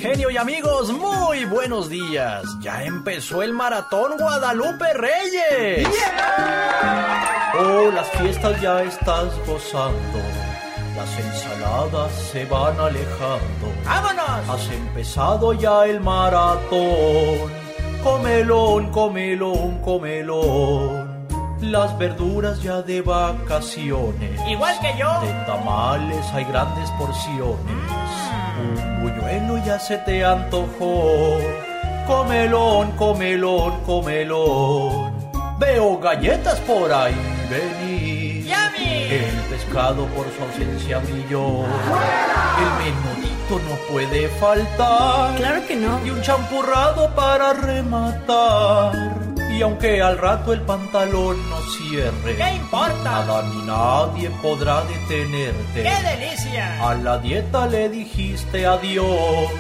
[0.05, 2.45] Genio y amigos, muy buenos días.
[2.61, 5.89] Ya empezó el maratón Guadalupe Reyes.
[7.59, 10.19] Oh, las fiestas ya estás gozando.
[10.95, 13.73] Las ensaladas se van alejando.
[13.87, 14.47] ¡Vámonos!
[14.51, 17.51] Has empezado ya el maratón.
[18.03, 21.27] Comelón, comelón, comelón.
[21.63, 24.39] Las verduras ya de vacaciones.
[24.51, 25.21] Igual que yo.
[25.23, 27.57] De tamales hay grandes porciones.
[28.59, 31.39] Un buñuelo ya se te antojó.
[32.07, 35.15] Comelón, comelón, comelón.
[35.59, 37.15] Veo galletas por ahí
[37.51, 38.53] venir.
[39.11, 41.65] El pescado por su ausencia brilló.
[42.59, 45.37] El menudito no puede faltar.
[45.37, 46.05] Claro que no.
[46.05, 49.24] Y un champurrado para rematar.
[49.57, 52.95] Y aunque al rato el pantalón no cierre, ¿Qué importa?
[53.05, 55.83] nada ni nadie podrá detenerte.
[55.83, 56.89] ¡Qué delicia!
[56.89, 59.51] A la dieta le dijiste adiós.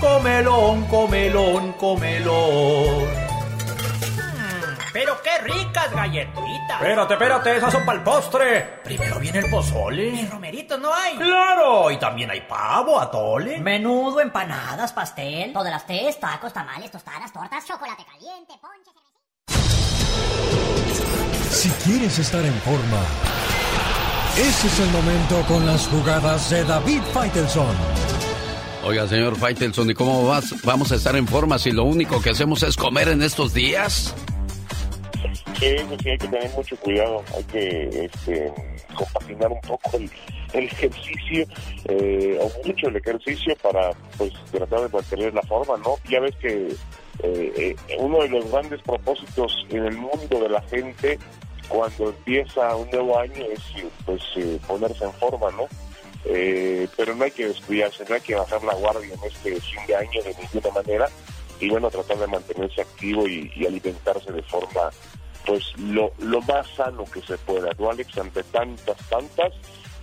[0.00, 3.32] Comelón, comelón, comelón.
[4.92, 6.80] Pero qué ricas galletitas.
[6.80, 8.60] Espérate, espérate, esas son para el postre.
[8.84, 10.08] Primero viene el pozole.
[10.08, 11.16] ¿Y romeritos no hay?
[11.16, 13.58] Claro, y también hay pavo, atole.
[13.58, 15.52] Menudo, empanadas, pastel.
[15.52, 18.90] Todas las tés, tacos, tamales, tostadas, tortas, chocolate caliente, ponche,
[21.50, 23.02] Si quieres estar en forma,
[24.36, 27.76] ese es el momento con las jugadas de David Faitelson.
[28.84, 32.30] Oiga, señor Faitelson, ¿y cómo vas, vamos a estar en forma si lo único que
[32.30, 34.14] hacemos es comer en estos días?
[35.60, 38.52] Sí, pues sí, hay que tener mucho cuidado, hay que este,
[38.96, 40.10] compaginar un poco el,
[40.54, 41.46] el ejercicio,
[41.84, 45.94] eh, o mucho el ejercicio para pues tratar de mantener la forma, ¿no?
[46.10, 46.74] Ya ves que
[47.20, 51.18] eh, eh, uno de los grandes propósitos en el mundo de la gente
[51.68, 53.60] cuando empieza un nuevo año es
[54.04, 55.66] pues eh, ponerse en forma, ¿no?
[56.24, 59.86] Eh, pero no hay que descuidarse, no hay que bajar la guardia en este fin
[59.86, 61.08] de año de ninguna manera
[61.58, 64.90] y bueno, tratar de mantenerse activo y, y alimentarse de forma
[65.46, 68.16] pues lo, lo más sano que se pueda, ¿no, Alex?
[68.18, 69.52] Ante tantas, tantas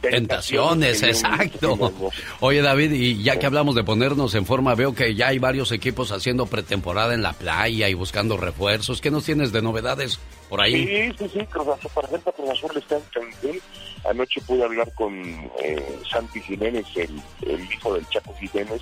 [0.02, 1.92] Tentaciones, exacto.
[2.40, 5.72] Oye, David, y ya que hablamos de ponernos en forma, veo que ya hay varios
[5.72, 9.02] equipos haciendo pretemporada en la playa y buscando refuerzos.
[9.02, 10.86] ¿Qué nos tienes de novedades por ahí?
[10.86, 13.62] Sí, sí, sí, Cruz Azul, por ejemplo, Cruz Azul está en Cancún.
[14.10, 15.14] Anoche pude hablar con
[15.62, 18.82] eh, Santi Jiménez, el, el hijo del Chaco Jiménez,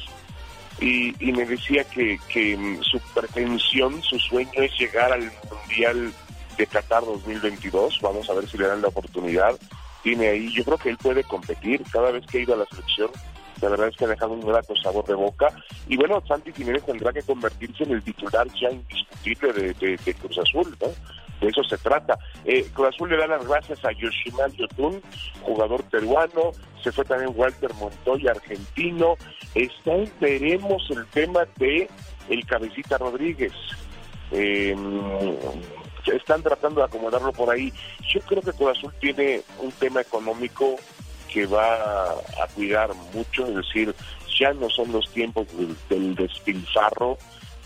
[0.80, 6.14] y, y me decía que, que mm, su pretensión, su sueño es llegar al Mundial
[6.58, 8.00] de Qatar 2022.
[8.02, 9.58] Vamos a ver si le dan la oportunidad.
[10.04, 12.66] Tiene ahí, yo creo que él puede competir cada vez que ha ido a la
[12.66, 13.10] selección.
[13.62, 15.48] La verdad es que ha dejado un grato sabor de boca.
[15.88, 20.38] Y bueno, Santi Jiménez tendrá que convertirse en el titular ya indiscutible de, de- Cruz
[20.38, 20.88] Azul, ¿no?
[21.42, 22.18] De eso se trata.
[22.46, 25.02] Eh, Cruz Azul le da las gracias a Yoshimal Yotun,
[25.42, 26.52] jugador peruano.
[26.84, 29.16] Se fue también Walter Montoya, argentino.
[29.56, 31.90] Está, en- veremos el tema de
[32.30, 33.54] el Cabecita Rodríguez.
[34.32, 34.76] Eh,
[36.16, 37.72] están tratando de acomodarlo por ahí.
[38.14, 40.76] Yo creo que Cruz Azul tiene un tema económico
[41.32, 43.94] que va a cuidar mucho, es decir,
[44.40, 47.18] ya no son los tiempos del, del despilfarro,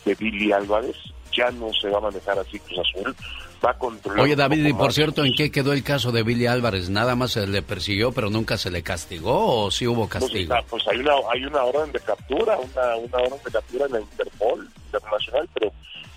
[0.06, 0.96] de Billy Álvarez,
[1.32, 3.16] ya no se va a manejar así Cruz Azul,
[3.64, 4.24] va a controlar.
[4.24, 6.90] Oye David, y por cierto, ¿en qué quedó el caso de Billy Álvarez?
[6.90, 10.56] ¿Nada más se le persiguió pero nunca se le castigó o sí hubo Pues, castigo?
[10.56, 13.92] está, pues hay una hay una orden de captura, una, una orden de captura en
[13.92, 15.72] la Interpol internacional, pero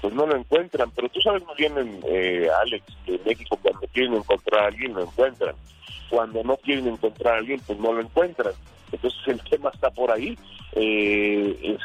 [0.04, 0.90] pues no lo encuentran.
[0.94, 4.66] Pero tú sabes muy bien, en, eh, Alex, que en México cuando quieren encontrar a
[4.66, 5.54] alguien lo encuentran.
[6.10, 8.52] Cuando no quieren encontrar a alguien, pues no lo encuentran.
[8.92, 10.36] Entonces el tema está por ahí.
[10.72, 11.78] Eh,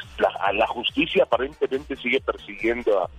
[0.54, 3.10] la, justicia aparentemente sigue persiguiendo a,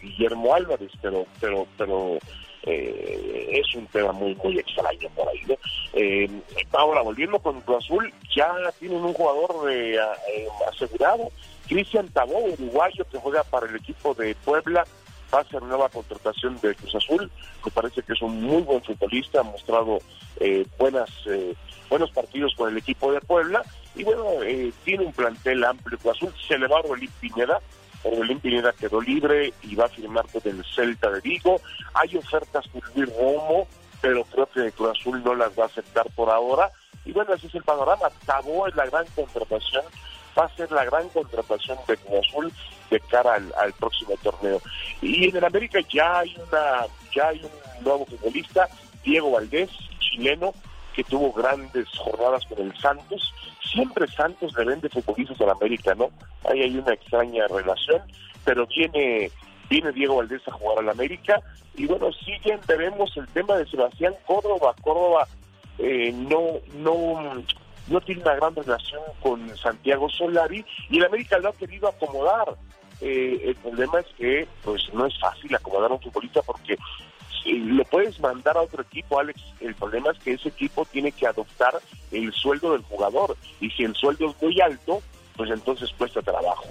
[0.00, 2.18] Guillermo Álvarez, pero pero pero
[2.62, 5.42] eh, es un tema muy muy extraño por ahí.
[5.48, 5.56] ¿no?
[5.94, 6.30] Eh,
[6.72, 11.30] ahora, volviendo con Cruz Azul, ya tienen un jugador eh, eh, asegurado,
[11.68, 14.84] Cristian Tabó, uruguayo, que juega para el equipo de Puebla,
[15.32, 17.30] va a ser nueva contratación de Cruz Azul,
[17.64, 19.98] me parece que es un muy buen futbolista, ha mostrado
[20.40, 21.54] eh, buenas eh,
[21.90, 23.62] buenos partidos con el equipo de Puebla,
[23.94, 27.60] y bueno, eh, tiene un plantel amplio Cruz Azul, se le va a Orbelín Pineda,
[28.04, 31.60] Orbelín Pineda quedó libre y va a firmar con el Celta de Vigo,
[31.94, 33.66] hay ofertas por Luis Romo,
[34.00, 36.70] pero creo que Cruz Azul no las va a aceptar por ahora,
[37.04, 39.84] y bueno, ese es el panorama, Tabó es la gran contratación,
[40.38, 42.52] va a ser la gran contratación de Cruz Azul
[42.90, 44.60] de cara al, próximo torneo.
[45.02, 48.68] Y en el América ya hay una ya hay un nuevo futbolista,
[49.02, 50.52] Diego Valdés, chileno,
[50.94, 53.34] que tuvo grandes jornadas con el Santos.
[53.62, 56.10] Siempre Santos le vende futbolistas al América, ¿no?
[56.44, 58.02] Ahí hay una extraña relación,
[58.44, 59.30] pero viene
[59.68, 61.42] viene Diego Valdés a jugar al América
[61.76, 64.74] y bueno, siguen, veremos el tema de Sebastián Córdoba.
[64.82, 65.28] Córdoba
[65.78, 67.42] eh, no no
[67.88, 72.56] no tiene una gran relación con Santiago Solari y el América lo ha querido acomodar.
[73.00, 76.76] Eh, el problema es que pues no es fácil acomodar a un futbolista porque
[77.42, 79.40] si lo puedes mandar a otro equipo, Alex.
[79.60, 81.74] El problema es que ese equipo tiene que adoptar
[82.10, 85.00] el sueldo del jugador y si el sueldo es muy alto,
[85.36, 86.66] pues entonces cuesta trabajo.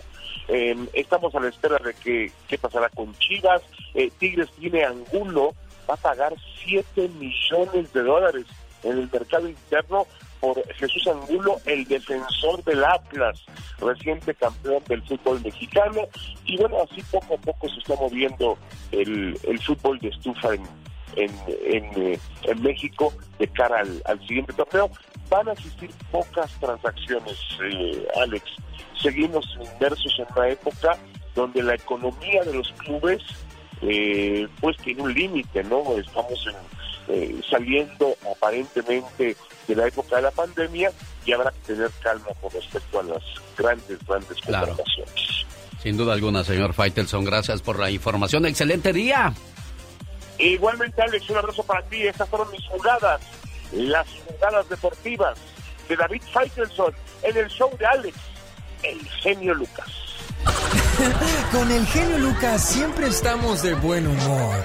[0.48, 3.62] Eh, estamos a la espera de que qué pasará con Chivas.
[3.94, 5.54] Eh, Tigres tiene Angulo,
[5.90, 6.34] va a pagar
[6.66, 8.46] 7 millones de dólares
[8.84, 10.06] en el mercado interno
[10.40, 13.44] por Jesús Angulo, el defensor del Atlas,
[13.80, 16.02] reciente campeón del fútbol mexicano.
[16.46, 18.58] Y bueno, así poco a poco se está moviendo
[18.92, 20.64] el, el fútbol de estufa en,
[21.16, 22.20] eh,
[22.60, 24.90] México de cara al, al siguiente torneo.
[25.30, 28.44] Van a existir pocas transacciones, eh, Alex.
[29.02, 30.98] Seguimos inmersos en una época
[31.36, 33.22] donde la economía de los clubes
[33.82, 35.98] eh, pues tiene un límite, ¿no?
[35.98, 36.56] Estamos en,
[37.10, 39.36] eh, saliendo aparentemente
[39.68, 40.92] de la época de la pandemia
[41.26, 43.24] y habrá que tener calma con respecto a las
[43.58, 44.68] grandes, grandes Claro.
[44.68, 45.46] contrataciones.
[45.84, 48.46] Sin duda alguna, señor Faitelson, gracias por la información.
[48.46, 49.34] ¡Excelente día!
[50.40, 52.04] Igualmente, Alex, un abrazo para ti.
[52.06, 53.22] Estas fueron mis jugadas,
[53.72, 55.38] las jugadas deportivas
[55.90, 56.94] de David Faitelson
[57.24, 58.18] en el show de Alex,
[58.84, 59.88] el genio Lucas.
[61.52, 64.56] Con el genio Lucas siempre estamos de buen humor.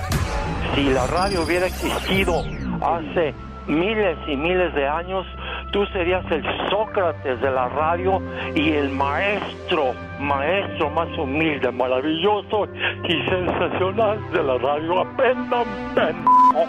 [0.75, 2.45] Si la radio hubiera existido
[2.81, 3.35] hace
[3.67, 5.27] miles y miles de años,
[5.73, 8.23] tú serías el Sócrates de la radio
[8.55, 12.69] y el maestro, maestro más humilde, maravilloso
[13.09, 15.01] y sensacional de la radio.
[15.01, 16.69] Aprendan, pendejos.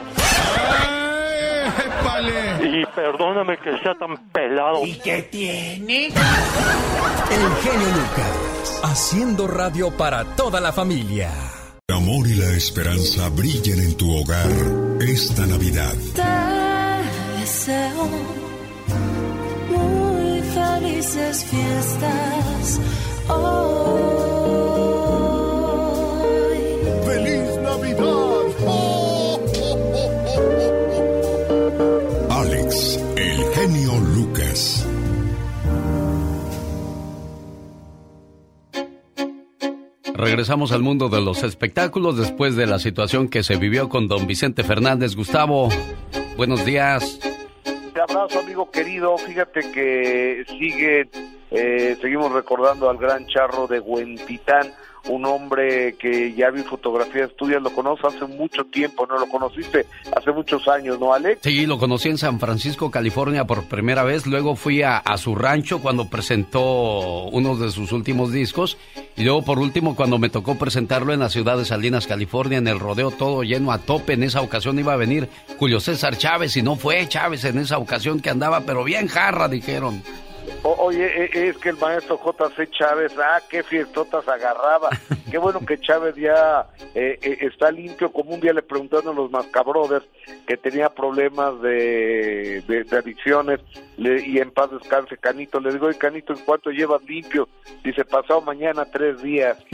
[2.62, 4.86] Y perdóname que sea tan pelado.
[4.86, 6.08] ¿Y qué tiene?
[6.08, 11.30] El genio Lucas, haciendo radio para toda la familia.
[11.88, 14.48] El amor y la esperanza brillen en tu hogar
[15.02, 15.94] esta Navidad.
[16.16, 18.43] Te deseo
[20.54, 22.80] felices fiestas
[23.28, 24.14] hoy.
[27.06, 28.04] ¡Feliz Navidad!
[32.30, 34.86] Alex, el genio Lucas.
[40.14, 44.26] Regresamos al mundo de los espectáculos después de la situación que se vivió con don
[44.28, 45.16] Vicente Fernández.
[45.16, 45.70] Gustavo,
[46.38, 47.20] buenos días.
[47.94, 49.16] Un abrazo, amigo querido.
[49.20, 51.08] Fíjate que sigue,
[51.52, 54.74] eh, seguimos recordando al gran charro de Huentitán,
[55.10, 59.18] un hombre que ya vi fotografías tuyas, lo conozco hace mucho tiempo, ¿no?
[59.18, 59.86] Lo conociste
[60.16, 61.42] hace muchos años, ¿no, Alex?
[61.44, 64.26] Sí, lo conocí en San Francisco, California por primera vez.
[64.26, 68.78] Luego fui a, a su rancho cuando presentó uno de sus últimos discos.
[69.16, 72.68] Y luego, por último, cuando me tocó presentarlo en la ciudad de Salinas, California, en
[72.68, 74.14] el rodeo todo lleno a tope.
[74.14, 77.78] En esa ocasión iba a venir Julio César Chávez y no fue Chávez en esa
[77.78, 80.02] ocasión que andaba, pero bien jarra, dijeron.
[80.64, 82.70] O- oye, e- es que el maestro J.C.
[82.72, 84.90] Chávez, ah, qué fiestotas agarraba.
[85.34, 89.20] Qué bueno que Chávez ya eh, eh, está limpio, como un día le preguntaron a
[89.20, 90.06] los Mascabrothers
[90.46, 93.60] que tenía problemas de, de, de adicciones
[93.98, 95.60] le- y en paz descanse Canito.
[95.60, 97.50] Le digo, oye, Canito, ¿en cuánto llevas limpio?
[97.84, 99.58] Dice, pasado mañana tres días.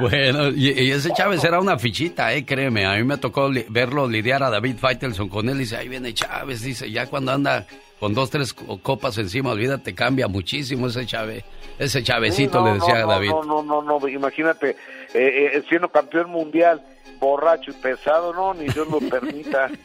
[0.00, 2.84] Bueno, y, y ese Chávez era una fichita, eh, créeme.
[2.84, 5.58] A mí me tocó li- verlo lidiar a David Faitelson con él.
[5.58, 6.62] Dice, ahí viene Chávez.
[6.62, 7.66] Dice, ya cuando anda
[8.00, 11.44] con dos, tres co- copas encima, olvídate, cambia muchísimo ese Chávez.
[11.78, 13.30] Ese Chavecito Sí, no, le decía no, David.
[13.30, 14.70] No, no, no, no, imagínate,
[15.14, 16.82] eh, eh, siendo campeón mundial,
[17.18, 19.70] borracho y pesado, no, ni Dios lo permita.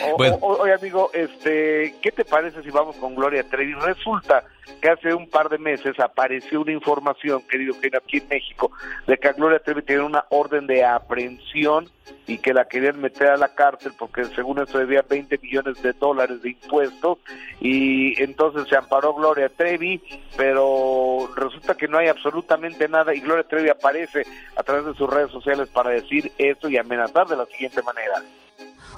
[0.00, 0.38] O- Bueno.
[0.40, 3.74] o- oye, amigo, este, ¿qué te parece si vamos con Gloria Trevi?
[3.74, 4.44] Resulta
[4.80, 8.70] que hace un par de meses apareció una información, querido Eugenio, aquí en México,
[9.06, 11.88] de que a Gloria Trevi tenía una orden de aprehensión
[12.26, 15.92] y que la querían meter a la cárcel porque según eso debía 20 millones de
[15.92, 17.18] dólares de impuestos
[17.60, 20.00] y entonces se amparó Gloria Trevi,
[20.36, 24.24] pero resulta que no hay absolutamente nada y Gloria Trevi aparece
[24.56, 28.22] a través de sus redes sociales para decir esto y amenazar de la siguiente manera.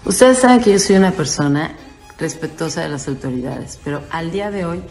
[0.06, 1.74] Ustedes saben que yo soy una persona
[2.18, 4.82] respetuosa de las autoridades, pero al día de hoy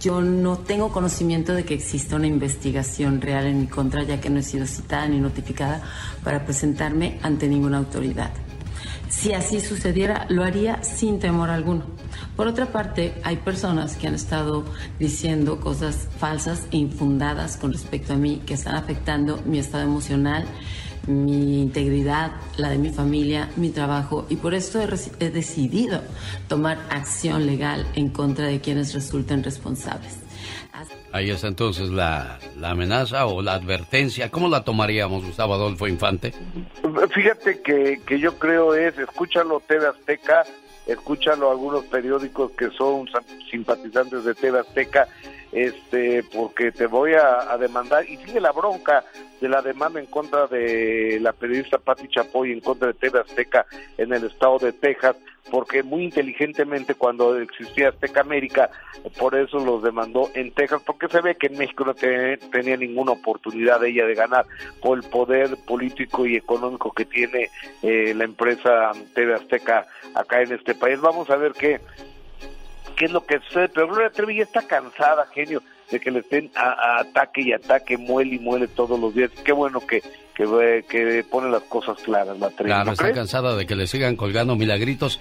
[0.00, 4.30] yo no tengo conocimiento de que exista una investigación real en mi contra, ya que
[4.30, 5.80] no he sido citada ni notificada
[6.24, 8.32] para presentarme ante ninguna autoridad.
[9.08, 11.84] Si así sucediera, lo haría sin temor alguno.
[12.34, 14.64] Por otra parte, hay personas que han estado
[14.98, 20.46] diciendo cosas falsas e infundadas con respecto a mí que están afectando mi estado emocional,
[21.08, 26.02] mi integridad, la de mi familia, mi trabajo y por esto he, decidido
[26.48, 30.20] tomar acción legal en contra de quienes resulten responsables.
[31.10, 34.30] Ahí está entonces la, la amenaza o la advertencia.
[34.30, 36.34] ¿Cómo la tomaríamos, Gustavo Adolfo Infante?
[37.10, 40.44] Fíjate que, que yo creo es, escúchalo TV Azteca,
[40.86, 43.08] escúchalo algunos periódicos que son
[43.50, 45.08] simpatizantes de TV Azteca,
[45.52, 49.04] este, porque te voy a, demandar, y sigue la bronca
[49.40, 53.66] de la demanda en contra de la periodista Patti Chapoy en contra de TV Azteca
[53.96, 55.16] en el estado de Texas,
[55.50, 58.70] porque muy inteligentemente cuando existía Azteca América,
[59.18, 62.76] por eso los demandó en Texas, porque se ve que en México no te- tenía
[62.76, 64.44] ninguna oportunidad ella de ganar
[64.82, 67.48] por el poder político y económico que tiene
[67.82, 71.00] eh, la empresa TV Azteca acá en este país.
[71.00, 71.80] Vamos a ver qué,
[72.98, 76.18] qué es lo que sucede, pero Gloria Trevi ya está cansada, genio, de que le
[76.18, 79.30] estén a, a ataque y ataque, muele y muele todos los días.
[79.44, 80.02] Qué bueno que,
[80.34, 82.70] que, pone las cosas claras, la Trevi.
[82.70, 83.16] Claro, ¿no está crees?
[83.16, 85.20] cansada de que le sigan colgando milagritos.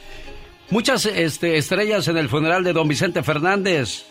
[0.72, 4.06] Muchas este, estrellas en el funeral de don Vicente Fernández.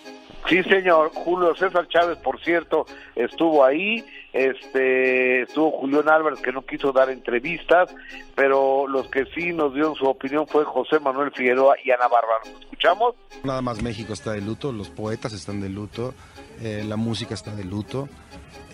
[0.48, 1.10] Sí, señor.
[1.12, 4.04] Julio César Chávez, por cierto, estuvo ahí.
[4.32, 7.88] Este, estuvo Julián Álvarez, que no quiso dar entrevistas,
[8.34, 12.40] pero los que sí nos dieron su opinión fue José Manuel Figueroa y Ana Bárbara.
[12.52, 13.14] ¿Nos escuchamos?
[13.44, 16.12] Nada más México está de luto, los poetas están de luto,
[16.60, 18.08] eh, la música está de luto.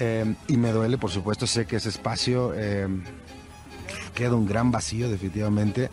[0.00, 2.88] eh, y me duele, por supuesto, sé que ese espacio eh,
[4.14, 5.90] queda un gran vacío, definitivamente.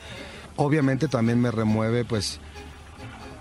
[0.56, 2.42] Obviamente también me remueve, pues,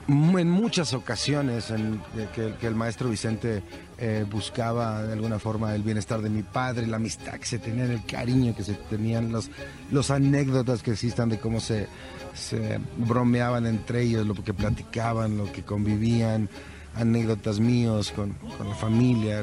[0.09, 3.63] en muchas ocasiones en eh, que, que el maestro Vicente
[3.99, 7.91] eh, buscaba de alguna forma el bienestar de mi padre, la amistad que se tenían,
[7.91, 9.51] el cariño que se tenían, los,
[9.91, 11.89] los anécdotas que existan de cómo se,
[12.33, 16.49] se bromeaban entre ellos, lo que platicaban, lo que convivían,
[16.95, 19.43] anécdotas míos con, con la familia.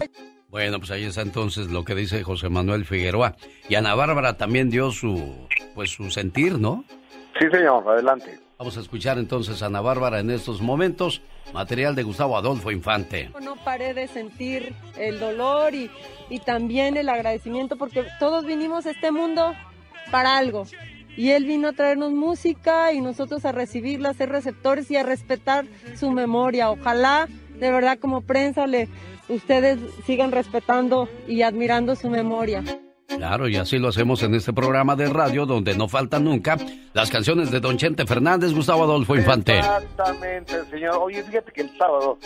[0.50, 3.36] Bueno, pues ahí está entonces lo que dice José Manuel Figueroa.
[3.68, 6.86] Y Ana Bárbara también dio su, pues su sentir, ¿no?
[7.38, 8.40] Sí, señor, adelante.
[8.58, 11.22] Vamos a escuchar entonces a Ana Bárbara en estos momentos,
[11.54, 13.30] material de Gustavo Adolfo Infante.
[13.42, 15.92] No paré de sentir el dolor y,
[16.30, 19.54] y también el agradecimiento porque todos vinimos a este mundo
[20.10, 20.66] para algo.
[21.18, 25.04] Y él vino a traernos música y nosotros a recibirla, a ser receptores y a
[25.04, 25.66] respetar
[25.98, 26.72] su memoria.
[26.72, 27.28] Ojalá,
[27.60, 28.88] de verdad, como prensa, le,
[29.28, 32.64] ustedes sigan respetando y admirando su memoria.
[33.08, 36.58] Claro, y así lo hacemos en este programa de radio donde no faltan nunca
[36.94, 39.60] las canciones de Don Chente Fernández, Gustavo Adolfo Infante.
[39.60, 40.98] Exactamente, señor.
[41.02, 42.18] Oye, fíjate que el sábado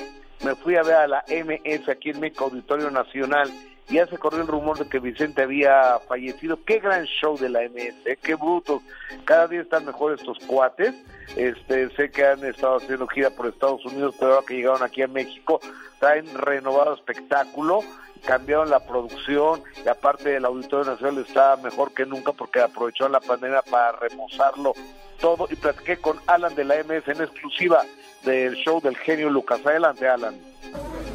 [0.43, 3.51] me fui a ver a la MS aquí en México Auditorio Nacional
[3.89, 6.64] y ya se corrió el rumor de que Vicente había fallecido.
[6.64, 8.18] Qué gran show de la MS, ¿eh?
[8.22, 8.81] qué brutos.
[9.26, 10.93] Cada día están mejor estos cuates.
[11.35, 15.01] Este, sé que han estado haciendo gira por Estados Unidos, pero ahora que llegaron aquí
[15.01, 15.60] a México,
[15.99, 17.81] traen renovado espectáculo
[18.25, 23.19] cambiaron la producción y aparte el Auditorio Nacional está mejor que nunca porque aprovecharon la
[23.19, 24.73] pandemia para remozarlo
[25.19, 27.83] todo y platiqué con Alan de la MS en exclusiva
[28.23, 29.59] del show del genio Lucas.
[29.65, 30.35] Adelante, Alan.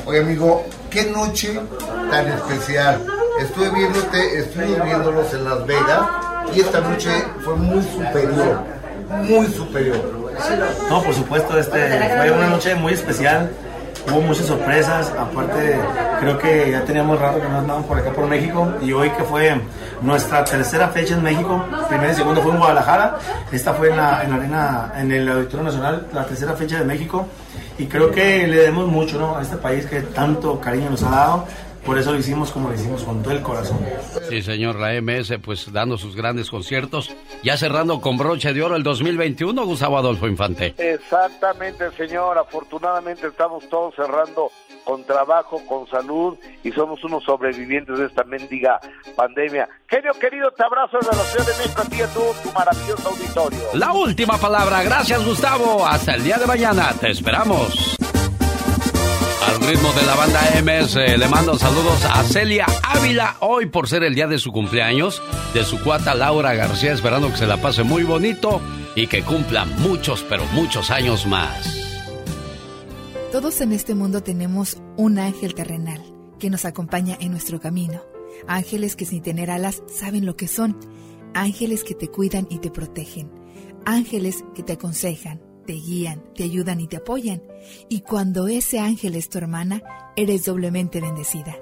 [0.07, 1.61] Oye amigo, qué noche
[2.11, 3.07] tan especial.
[3.41, 6.03] Estuve viéndote, estuve viéndolos en Las Vegas
[6.55, 7.11] y esta noche
[7.43, 8.63] fue muy superior,
[9.23, 10.25] muy superior.
[10.91, 13.51] No, por supuesto, este fue una noche muy especial.
[14.07, 15.13] Hubo muchas sorpresas.
[15.19, 15.79] Aparte,
[16.21, 18.73] creo que ya teníamos rato que no andábamos por acá por México.
[18.83, 19.61] Y hoy que fue
[20.03, 23.19] nuestra tercera fecha en México, primera y segunda fue en Guadalajara.
[23.51, 26.85] Esta fue en la, en la arena, en el Auditorio Nacional, la tercera fecha de
[26.85, 27.27] México.
[27.79, 29.37] Y creo que le debemos mucho ¿no?
[29.37, 31.47] a este país que tanto cariño nos ha dado.
[31.85, 33.79] Por eso lo hicimos como lo hicimos, con todo el corazón.
[34.29, 37.15] Sí, señor, la MS, pues dando sus grandes conciertos.
[37.43, 40.75] Ya cerrando con broche de oro el 2021, Gustavo Adolfo Infante.
[40.79, 42.39] Exactamente, señor.
[42.39, 44.51] Afortunadamente estamos todos cerrando
[44.85, 48.81] con trabajo, con salud y somos unos sobrevivientes de esta mendiga
[49.17, 49.69] pandemia.
[49.89, 52.53] Genio querido, te abrazo desde la Ciudad de México a ti y a tu, tu
[52.53, 53.59] maravilloso auditorio.
[53.75, 54.83] La última palabra.
[54.83, 55.87] Gracias, Gustavo.
[55.87, 56.93] Hasta el día de mañana.
[56.99, 57.97] Te esperamos.
[59.55, 64.03] Al ritmo de la banda MS, le mando saludos a Celia Ávila hoy por ser
[64.03, 65.23] el día de su cumpleaños,
[65.55, 68.61] de su cuata Laura García, esperando que se la pase muy bonito
[68.97, 71.69] y que cumpla muchos, pero muchos años más.
[73.31, 76.03] Todos en este mundo tenemos un ángel terrenal
[76.41, 78.03] que nos acompaña en nuestro camino.
[78.49, 80.77] Ángeles que sin tener alas saben lo que son.
[81.33, 83.31] Ángeles que te cuidan y te protegen.
[83.87, 87.43] Ángeles que te aconsejan, te guían, te ayudan y te apoyan.
[87.89, 89.83] Y cuando ese ángel es tu hermana,
[90.17, 91.57] eres doblemente bendecida.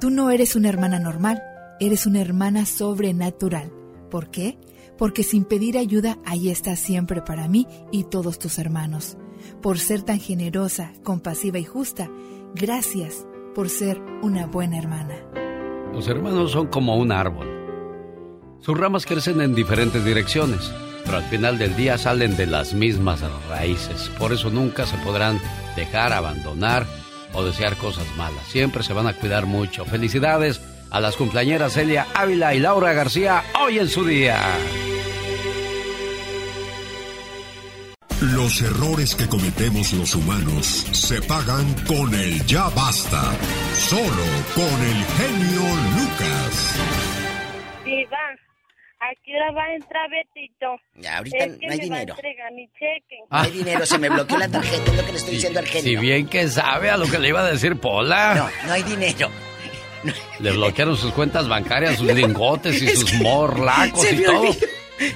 [0.00, 1.42] Tú no eres una hermana normal,
[1.78, 3.72] eres una hermana sobrenatural.
[4.10, 4.58] ¿Por qué?
[4.98, 9.16] Porque sin pedir ayuda, ahí estás siempre para mí y todos tus hermanos.
[9.62, 12.10] Por ser tan generosa, compasiva y justa,
[12.54, 15.14] gracias por ser una buena hermana.
[15.92, 17.48] Los hermanos son como un árbol.
[18.60, 20.70] Sus ramas crecen en diferentes direcciones
[21.10, 24.08] pero al final del día salen de las mismas raíces.
[24.16, 25.40] Por eso nunca se podrán
[25.74, 26.86] dejar, abandonar
[27.32, 28.46] o desear cosas malas.
[28.46, 29.84] Siempre se van a cuidar mucho.
[29.84, 34.40] Felicidades a las cumpleañeras Celia Ávila y Laura García hoy en su día.
[38.20, 43.32] Los errores que cometemos los humanos se pagan con el ya basta.
[43.74, 45.62] Solo con el genio
[45.98, 46.76] Lucas.
[49.00, 50.66] Aquí la va a entrar Betito.
[50.96, 52.14] Ya, ahorita es que no hay me dinero.
[52.14, 53.16] Va a entregar mi cheque.
[53.30, 55.66] No hay dinero, se me bloqueó la tarjeta, es lo que le estoy diciendo al
[55.66, 56.00] Si genio.
[56.02, 58.34] bien que sabe a lo que le iba a decir Pola.
[58.34, 59.30] No, no hay dinero.
[60.38, 64.40] Le bloquearon sus cuentas bancarias, sus lingotes y Es sus que morlacos se y todo.
[64.42, 64.66] olvidó-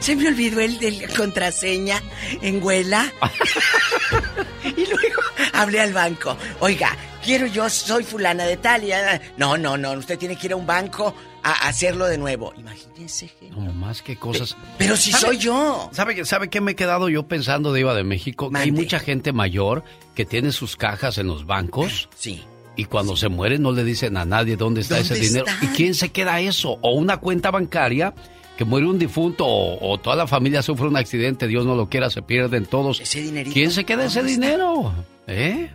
[0.00, 2.00] se me olvidó el de la contraseña
[2.40, 3.12] en Huela.
[4.64, 6.36] y luego hablé al banco.
[6.60, 8.82] Oiga, quiero yo, soy fulana de tal.
[8.84, 11.14] y, ah, No, no, no, usted tiene que ir a un banco
[11.44, 12.52] a hacerlo de nuevo.
[12.56, 13.30] Imagínese.
[13.56, 14.56] No más que cosas.
[14.78, 15.90] Pero si soy yo.
[15.92, 18.50] ¿Sabe, ¿Sabe qué me he quedado yo pensando de Iba de México?
[18.54, 19.84] Hay mucha gente mayor
[20.14, 22.08] que tiene sus cajas en los bancos.
[22.16, 22.42] Sí.
[22.76, 25.46] Y cuando se muere no le dicen a nadie dónde está ¿Dónde ese dinero.
[25.46, 25.64] está?
[25.64, 26.78] ¿Y quién se queda eso?
[26.80, 28.14] O una cuenta bancaria
[28.56, 31.88] que muere un difunto o, o toda la familia sufre un accidente, Dios no lo
[31.88, 33.00] quiera, se pierden todos.
[33.00, 34.92] Ese ¿Quién se queda ese dinero?
[35.26, 35.70] ¿Eh?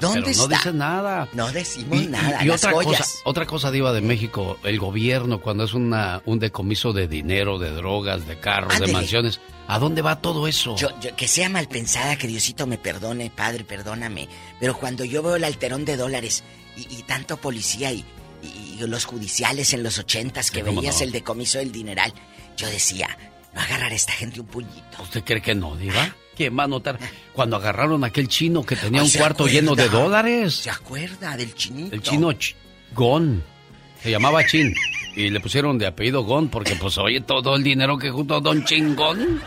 [0.00, 0.56] ¿Dónde Pero no está?
[0.56, 1.28] dice nada.
[1.32, 2.44] No decimos Y, nada.
[2.44, 3.00] y las otra joyas.
[3.00, 7.58] cosa, otra cosa diva de México, el gobierno cuando es una un decomiso de dinero,
[7.58, 8.88] de drogas, de carros, Ándele.
[8.88, 10.76] de mansiones, ¿a dónde va todo eso?
[10.76, 14.28] Yo, yo- que sea mal pensada, que Diosito me perdone, Padre, perdóname.
[14.60, 16.44] Pero cuando yo veo el alterón de dólares
[16.76, 18.04] y, y tanto policía y,
[18.42, 21.02] y- y los judiciales en los ochentas que Sí, veías no.
[21.04, 22.12] el decomiso del dineral,
[22.58, 23.16] yo decía,
[23.54, 25.02] no agarrar a esta gente un puñito.
[25.02, 26.14] ¿Usted cree que no, diva?
[26.36, 26.98] ¿Quién va a notar?
[27.32, 30.54] Cuando agarraron a aquel chino que tenía Ay, un ¿se cuarto lleno de dólares.
[30.54, 31.94] ¿Se acuerda del chinito?
[31.94, 32.54] El chino Ch-
[32.94, 33.42] Gon.
[34.02, 34.74] Se llamaba Chin.
[35.16, 38.64] Y le pusieron de apellido Gon porque, pues, oye, todo el dinero que juntó Don
[38.64, 39.40] Chingón.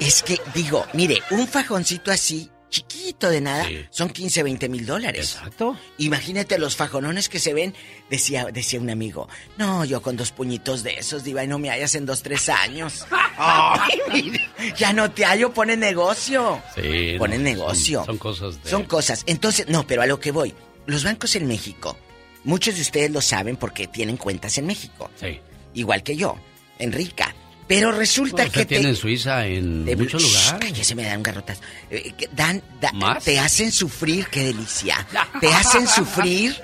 [0.00, 5.36] Es que, digo, mire, un fajoncito así, chiquito de nada, son 15, 20 mil dólares.
[5.36, 5.76] Exacto.
[5.98, 7.74] Imagínate los fajonones que se ven,
[8.10, 9.28] decía, decía un amigo.
[9.56, 12.48] No, yo con dos puñitos de esos, diva, y no me hallas en dos, tres
[12.48, 13.06] años.
[13.38, 14.40] Ay,
[14.76, 16.62] ya no te hallo, pone negocio.
[16.74, 17.16] Sí.
[17.18, 18.04] Pone negocio.
[18.04, 18.70] Son, cosas de...
[18.70, 19.22] Son cosas.
[19.26, 20.54] Entonces, no, pero a lo que voy.
[20.86, 21.96] Los bancos en México,
[22.44, 25.10] muchos de ustedes lo saben porque tienen cuentas en México.
[25.20, 25.40] Sí.
[25.74, 26.36] Igual que yo,
[26.78, 27.34] en Rica.
[27.68, 28.88] Pero resulta que tiene te...
[28.90, 30.54] en Suiza en de- muchos lugares.
[30.58, 31.60] cállese, me dan un garrotazo.
[31.90, 33.22] Eh, dan, da- ¿Más?
[33.22, 35.06] te hacen sufrir, qué delicia.
[35.40, 36.56] Te hacen sufrir,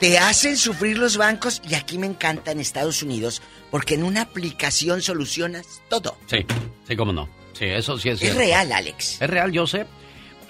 [0.00, 4.22] te hacen sufrir los bancos y aquí me encanta en Estados Unidos porque en una
[4.22, 6.16] aplicación solucionas todo.
[6.30, 6.38] Sí,
[6.88, 7.28] sí, cómo no.
[7.52, 8.38] Sí, eso sí es Es cierto.
[8.38, 9.20] real, Alex.
[9.20, 9.84] Es real, yo sé.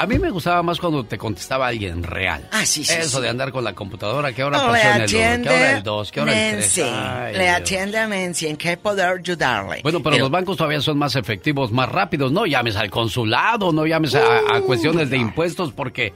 [0.01, 2.49] A mí me gustaba más cuando te contestaba alguien real.
[2.53, 3.23] Ah, sí, sí, Eso sí.
[3.25, 5.77] de andar con la computadora, que ahora No, pasó en el 1, que atiende ahora
[5.77, 6.79] el 2, que ahora el 3.
[6.79, 7.37] Nancy.
[7.39, 8.47] Le atiende a Nancy.
[8.47, 9.81] ¿En qué poder ayudarle?
[9.83, 12.31] Bueno, pero, los bancos todavía son más efectivos, más rápidos.
[12.31, 16.13] No llames al consulado, no llames a, a cuestiones de impuestos porque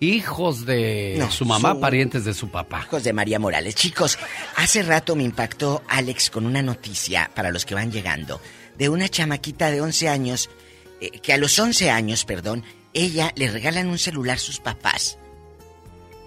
[0.00, 2.82] hijos de No, su mamá, su- parientes de su papá.
[2.86, 3.74] Hijos de María Morales.
[3.74, 4.18] Chicos,
[4.56, 8.40] hace rato me impactó Alex con una noticia para los que van llegando
[8.78, 10.48] de una chamaquita de 11 años
[11.00, 12.64] eh, que a los 11 años, perdón,
[12.94, 15.18] ella le regalan un celular sus papás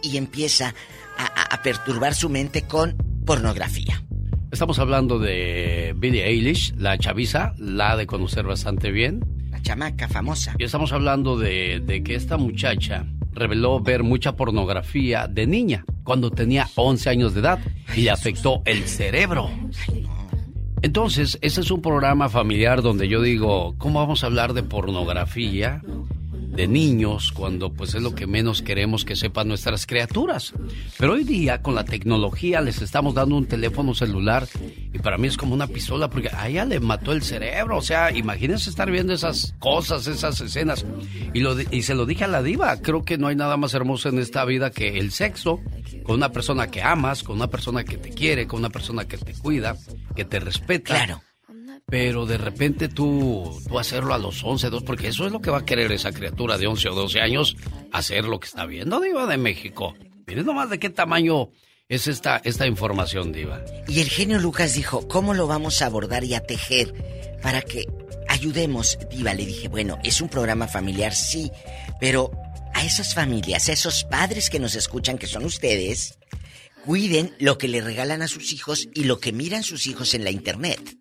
[0.03, 0.73] y empieza
[1.17, 4.03] a, a- a perturbar su mente con pornografía.
[4.51, 9.23] Estamos hablando de Billie Eilish, la chaviza, la de conocer bastante bien.
[9.49, 10.55] La chamaca famosa.
[10.59, 16.31] Y estamos hablando de, de que esta muchacha reveló ver mucha pornografía de niña cuando
[16.31, 17.59] tenía 11 años de edad
[17.95, 19.49] y le afectó el cerebro.
[20.81, 25.81] Entonces, este es un programa familiar donde yo digo, ¿cómo vamos a hablar de pornografía?
[26.51, 30.53] De niños cuando pues es lo que menos queremos que sepan nuestras criaturas.
[30.97, 34.47] Pero hoy día con la tecnología les estamos dando un teléfono celular
[34.93, 37.77] y para mí es como una pistola porque a ella le mató el cerebro.
[37.77, 40.85] O sea, imagínense estar viendo esas cosas, esas escenas.
[41.33, 43.73] Y, lo, y se lo dije a la diva, creo que no hay nada más
[43.73, 45.61] hermoso en esta vida que el sexo
[46.03, 49.17] con una persona que amas, con una persona que te quiere, con una persona que
[49.17, 49.77] te cuida,
[50.15, 50.95] que te respeta.
[50.95, 51.21] Claro.
[51.91, 55.51] Pero de repente tú, tú hacerlo a los 11, 2, porque eso es lo que
[55.51, 57.57] va a querer esa criatura de 11 o 12 años,
[57.91, 59.93] hacer lo que está viendo, Diva de México.
[60.25, 61.49] Miren nomás de qué tamaño
[61.89, 63.61] es esta, esta información, Diva.
[63.89, 66.93] Y el genio Lucas dijo, ¿cómo lo vamos a abordar y a tejer
[67.43, 67.85] para que
[68.29, 68.97] ayudemos?
[69.09, 71.51] Diva, le dije, bueno, es un programa familiar, sí,
[71.99, 72.31] pero
[72.73, 76.17] a esas familias, a esos padres que nos escuchan, que son ustedes,
[76.85, 80.23] cuiden lo que le regalan a sus hijos y lo que miran sus hijos en
[80.23, 81.00] la internet.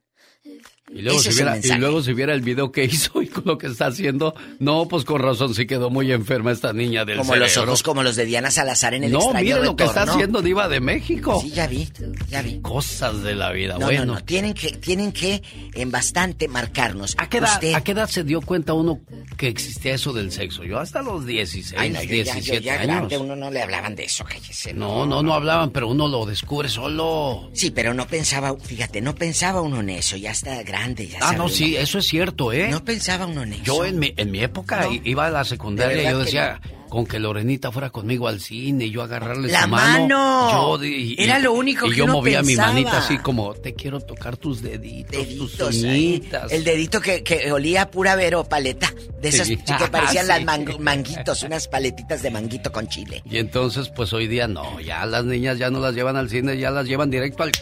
[0.93, 1.81] Y luego, si viera, y mensaje.
[1.81, 5.05] luego si viera el video que hizo y con lo que está haciendo, no, pues
[5.05, 8.25] con razón sí quedó muy enferma esta niña del Como los ojos como los de
[8.27, 11.39] Diana Salazar en el No, miren lo que está haciendo Diva de México.
[11.41, 11.89] Sí, ya vi,
[12.29, 12.61] ya vi.
[12.61, 14.05] Cosas de la vida, No, bueno.
[14.05, 15.43] no, no, tienen que, tienen que
[15.75, 17.15] en bastante marcarnos.
[17.19, 19.01] ¿A qué, edad, Usted- a qué edad se dio cuenta uno
[19.37, 20.65] que existía eso del sexo?
[20.65, 22.87] Yo hasta los 16, Ay, no, yo ya, 17 yo ya años.
[22.87, 24.75] grande, uno no le hablaban de eso, cállese.
[24.75, 27.49] No, no, no hablaban, pero uno lo descubre solo.
[27.53, 31.25] Sí, pero no pensaba, fíjate, no pensaba uno en eso, ya está grande, ya Ah,
[31.27, 31.53] sabe no, uno.
[31.55, 32.69] sí, eso es cierto, ¿eh?
[32.71, 33.63] No pensaba uno en eso.
[33.65, 35.01] Yo en mi, en mi época No.
[35.05, 38.87] iba a la secundaria y yo que decía, con que Lorenita fuera conmigo al cine
[38.87, 40.01] y yo agarrarle ¡La su mano.
[40.09, 40.79] mano!
[40.79, 42.73] Yo y- Era lo único y que yo uno movía mi pensaba.
[42.73, 45.85] manita así como, te quiero tocar tus deditos, tus Deditos ahí.
[45.85, 46.51] uñitas.
[46.53, 48.93] El dedito que, que olía pura vero paleta.
[49.21, 49.57] De esas Sí.
[49.57, 50.29] que parecían Sí.
[50.29, 53.23] las mangu- manguitos, unas paletitas de manguito con chile.
[53.31, 56.59] Y entonces, pues hoy día no, ya las niñas ya no las llevan al cine,
[56.59, 57.53] ya las llevan directo al...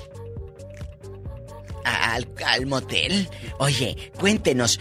[1.85, 3.29] Al, al motel.
[3.59, 4.81] Oye, cuéntenos,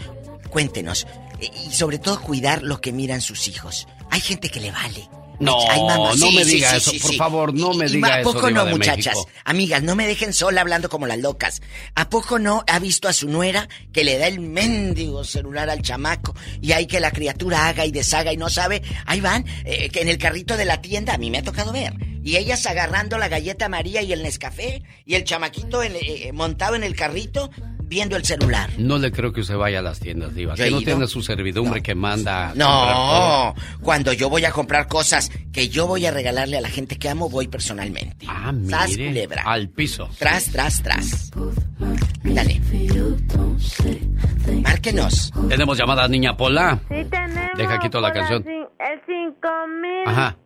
[0.50, 1.06] cuéntenos.
[1.40, 3.86] Y sobre todo cuidar lo que miran sus hijos.
[4.10, 5.08] Hay gente que le vale.
[5.40, 8.48] No, no me sí, diga sí, eso, por favor, no me diga ¿A eso, poco
[8.48, 9.14] Diva no, muchachas?
[9.14, 9.30] México.
[9.44, 11.62] Amigas, no me dejen sola hablando como las locas.
[11.94, 15.82] ¿A poco no ha visto a su nuera que le da el mendigo celular al
[15.82, 18.82] chamaco y hay que la criatura haga y deshaga y no sabe?
[19.06, 21.72] Ahí van, eh, que en el carrito de la tienda, a mí me ha tocado
[21.72, 21.92] ver.
[22.24, 26.74] Y ellas agarrando la galleta María y el Nescafé y el chamaquito en- eh, montado
[26.74, 27.50] en el carrito
[27.88, 28.70] viendo el celular.
[28.78, 30.54] No le creo que usted vaya a las tiendas, Diva.
[30.54, 32.50] Que no tiene su servidumbre que manda.
[32.50, 36.68] a No, cuando yo voy a comprar cosas que yo voy a regalarle a la
[36.68, 38.26] gente que amo, voy personalmente.
[38.28, 39.42] Ah, Sas, mire, culebra.
[39.44, 40.08] al piso.
[40.18, 41.30] Tras, tras, tras.
[42.22, 42.60] Dale.
[44.62, 45.32] Márquenos.
[45.48, 46.80] Tenemos llamada Niña Pola.
[46.88, 47.56] Sí tenemos.
[47.56, 48.44] Deja quito la canción.
[48.46, 50.10] El 5311.
[50.10, 50.36] Ajá.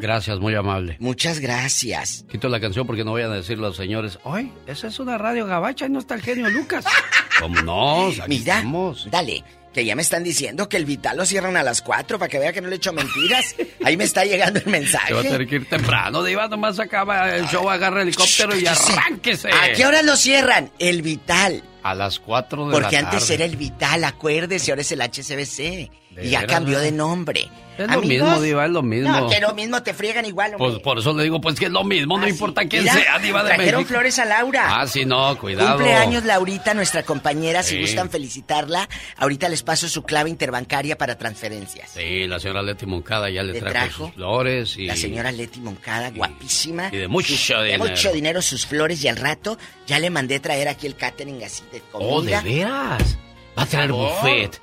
[0.00, 0.96] Gracias, muy amable.
[1.00, 2.24] Muchas gracias.
[2.30, 5.44] Quito la canción porque no vayan a decir los señores, ¡ay, esa es una radio
[5.46, 6.84] gabacha y no está el genio Lucas!
[7.40, 8.10] ¿Cómo no?
[8.28, 9.08] Mira, estamos.
[9.10, 9.44] dale.
[9.74, 12.38] Que ya me están diciendo que el Vital lo cierran a las 4 para que
[12.38, 13.54] vea que no le echo mentiras.
[13.84, 15.08] Ahí me está llegando el mensaje.
[15.08, 18.56] Te va a tener que ir temprano, Diva, nomás acaba el show, agarra el helicóptero
[18.56, 18.92] y cállese.
[18.94, 19.48] arránquese.
[19.52, 20.70] ¿A qué hora lo cierran?
[20.78, 21.62] El Vital.
[21.82, 23.34] A las 4 de la Porque antes tarde.
[23.34, 25.90] era el Vital, acuérdese, ahora es el HCBC.
[26.18, 27.48] ¿De Y ya cambió de nombre.
[27.78, 29.08] Es lo Amigos, mismo, Diva, es lo mismo.
[29.20, 30.68] No, que lo mismo te friegan igual, hombre.
[30.70, 33.18] Pues por eso le digo, pues que es lo mismo, no importa quién Mira, sea,
[33.20, 33.94] Diva de trajeron México.
[33.94, 34.80] flores a Laura.
[34.80, 35.76] Ah, sí, no, cuidado.
[35.76, 38.88] Cumpleaños Laurita, nuestra compañera, si gustan felicitarla.
[39.16, 41.90] Ahorita les paso su clave interbancaria para transferencias.
[41.90, 44.86] Sí, la señora Leti Moncada ya le, Le trajo, trajo sus flores y...
[44.86, 46.88] La señora Leti Moncada, guapísima.
[46.90, 47.84] y de mucho Sus- de dinero.
[47.84, 51.62] mucho dinero sus flores y al rato ya le mandé traer aquí el catering así
[51.70, 52.10] de comida.
[52.10, 53.16] Oh, ¿de veras?
[53.56, 54.60] Va a traer buffet.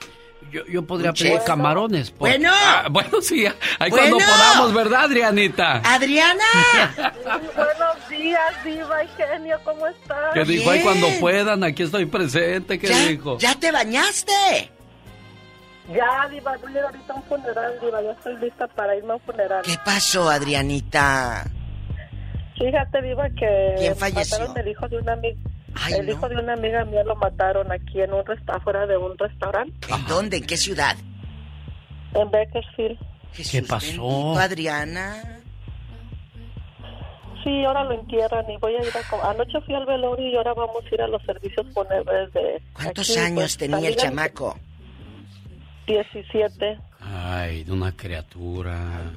[0.52, 2.12] Yo, yo podría pedir camarones.
[2.12, 2.50] por- Bueno.
[2.54, 4.18] Ah, bueno, sí, ahí Bueno.
[4.18, 5.82] cuando podamos, ¿verdad, Adrianita?
[5.84, 6.44] ¡Adriana!
[7.56, 10.34] Buenos días, Diva y genio, ¿cómo estás?
[10.34, 10.70] ¿Qué dijo?
[10.70, 13.38] Ahí cuando puedan, aquí estoy presente, ¿qué ¿Ya, dijo?
[13.40, 14.72] ¿Ya te bañaste?
[15.94, 19.12] Ya, Diva, voy a ir ahorita a un funeral, Diva, ya estoy lista para irme
[19.12, 19.62] a un funeral.
[19.64, 21.46] ¿Qué pasó, Adrianita?
[22.58, 24.40] Fíjate, Diva, que ¿Quién falleció?
[24.40, 25.38] mataron el hijo de una amiga.
[25.76, 26.12] Ay, el no.
[26.14, 29.74] hijo de una amiga mía lo mataron aquí en un resta afuera de un restaurante
[29.94, 30.38] ¿En dónde?
[30.38, 30.96] ¿En qué ciudad?
[32.14, 32.98] en Bakersfield.
[33.52, 33.86] ¿Qué pasó?
[33.88, 35.42] Bendito, Adriana?
[37.44, 39.30] Sí, ahora lo entierran y voy a ir a...
[39.32, 42.62] Anoche fui al velorio y ahora vamos a ir a los servicios fúnebres de...
[42.74, 44.58] ¿Cuántos aquí, años pues, tenía el chamaco?
[45.88, 46.80] 17.
[47.02, 49.12] Ay, de una criatura.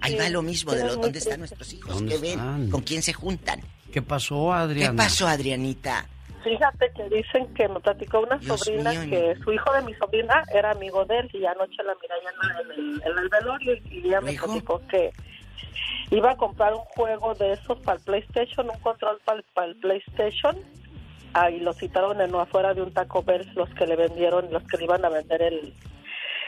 [0.00, 2.30] Ahí va lo mismo de dónde están nuestros hijos, ¿Dónde ¿qué ven?
[2.32, 2.70] están?
[2.70, 3.60] ¿Con quién se juntan?
[3.92, 4.96] ¿Qué pasó, ¿Qué Adriana?
[5.04, 6.06] pasó, Adrianita?
[6.44, 9.94] Fíjate que dicen que me platicó una Dios sobrina mío, que su hijo de mi
[9.94, 13.74] sobrina era amigo de él y anoche la miré allá en, el, en el velorio
[13.74, 15.12] y, y ella me platicó que
[16.10, 19.66] iba a comprar un juego de esos para el PlayStation, un control para, el- para
[19.66, 20.56] el PlayStation.
[21.34, 24.78] Ahí lo citaron en afuera de un Taco Bell los que le vendieron, los que
[24.78, 25.74] le iban a vender el,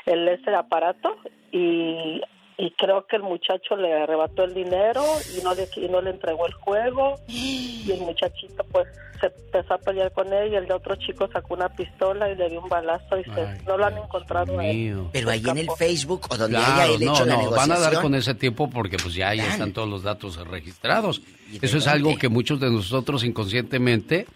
[0.06, 1.16] el ese aparato
[1.52, 2.22] y,
[2.60, 5.02] y creo que el muchacho le arrebató el dinero
[5.36, 8.86] y no le, y no le entregó el juego y el muchachito pues
[9.18, 12.36] se empezó a pelear con él y el de otro chico sacó una pistola y
[12.36, 15.04] le dio un balazo y se, no lo han encontrado a él.
[15.12, 17.44] Pero ahí en el Facebook o donde Claro, haya él no, hecho la no, van
[17.68, 17.72] negociación.
[17.76, 21.22] a dar con ese tipo porque pues ya ahí están todos los datos registrados.
[21.60, 24.26] Eso es algo que muchos de nosotros inconscientemente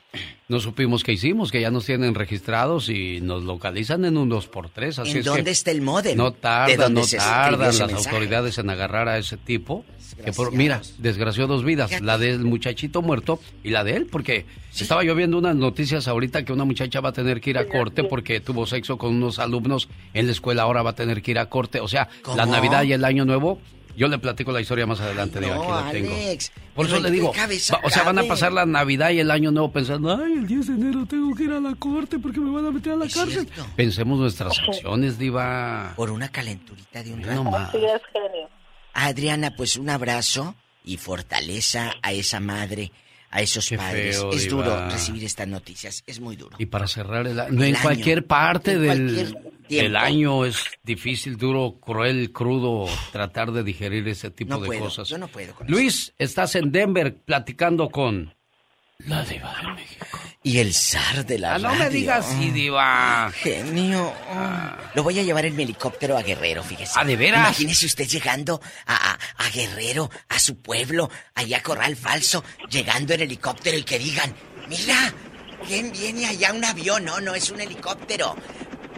[0.48, 4.98] no supimos que hicimos, que ya nos tienen registrados y nos localizan en un 2x3.
[4.98, 6.16] Así ¿En es dónde que está el módem?
[6.16, 8.08] No ¿De tardan, no tardan las mensaje?
[8.14, 9.84] autoridades en agarrar a ese tipo.
[10.24, 14.46] Que por, mira, desgració dos vidas, la del muchachito muerto y la de él, porque
[14.72, 17.66] estaba yo viendo unas noticias ahorita que una muchacha va a tener que ir a
[17.66, 21.32] corte porque tuvo sexo con unos alumnos en la escuela, ahora va a tener que
[21.32, 21.80] ir a corte.
[21.80, 22.46] O sea, la.
[22.46, 23.58] Navidad y el Año Nuevo,
[23.96, 26.10] yo le platico la historia más adelante, digo, aquí No, la tengo.
[26.74, 27.32] Por eso le ¿en qué digo,
[27.72, 30.46] va- o sea, van a pasar la Navidad y el Año Nuevo pensando, ay, el
[30.46, 32.96] 10 de enero tengo que ir a la corte porque me van a meter a
[32.96, 33.48] la cárcel.
[33.76, 35.92] Pensemos nuestras acciones, diva.
[35.96, 37.44] Por una calenturita de un No rato.
[37.44, 37.70] más.
[37.72, 38.48] Sí, es genio.
[38.92, 40.54] Adriana, pues un abrazo
[40.84, 42.92] y fortaleza a esa madre,
[43.34, 44.16] a esos padres.
[44.16, 44.64] feo, es Diva.
[44.64, 46.56] duro recibir estas noticias, es muy duro.
[46.58, 47.78] Y para cerrar el, El en año.
[47.82, 49.98] cualquier parte En del, cualquier del tiempo.
[49.98, 55.08] año es difícil, duro, cruel, crudo tratar de digerir ese tipo No de puedo, cosas.
[55.08, 58.32] yo no puedo con Luis, estás en Denver platicando con
[58.98, 60.06] la diva de México.
[60.42, 63.30] Y el zar de la Ah, no me digas diva.
[63.34, 64.12] Genio.
[64.94, 66.92] Lo voy a llevar en mi helicóptero a Guerrero, fíjese.
[66.96, 67.40] Ah, ¿de veras?
[67.40, 73.14] Imagínese usted llegando a, a- a Guerrero, a su pueblo, allá a Corral Falso, llegando
[73.14, 74.34] en helicóptero y que digan,
[74.68, 75.12] mira,
[75.66, 77.04] ¿quién viene allá un avión?
[77.04, 78.36] No, no es un helicóptero.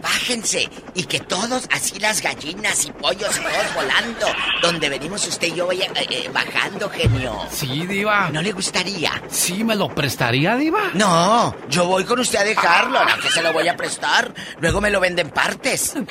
[0.01, 4.27] Bájense y que todos, así las gallinas y pollos, todos volando.
[4.61, 7.39] Donde venimos usted y yo vaya, eh, eh, bajando, genio.
[7.49, 8.29] Sí, diva.
[8.31, 9.21] ¿No le gustaría?
[9.29, 10.91] Sí, ¿me lo prestaría, diva?
[10.93, 14.33] No, yo voy con usted a dejarlo, no que se lo voy a prestar.
[14.59, 15.95] Luego me lo venden partes.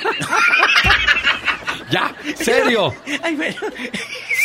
[1.89, 2.93] Ya, serio.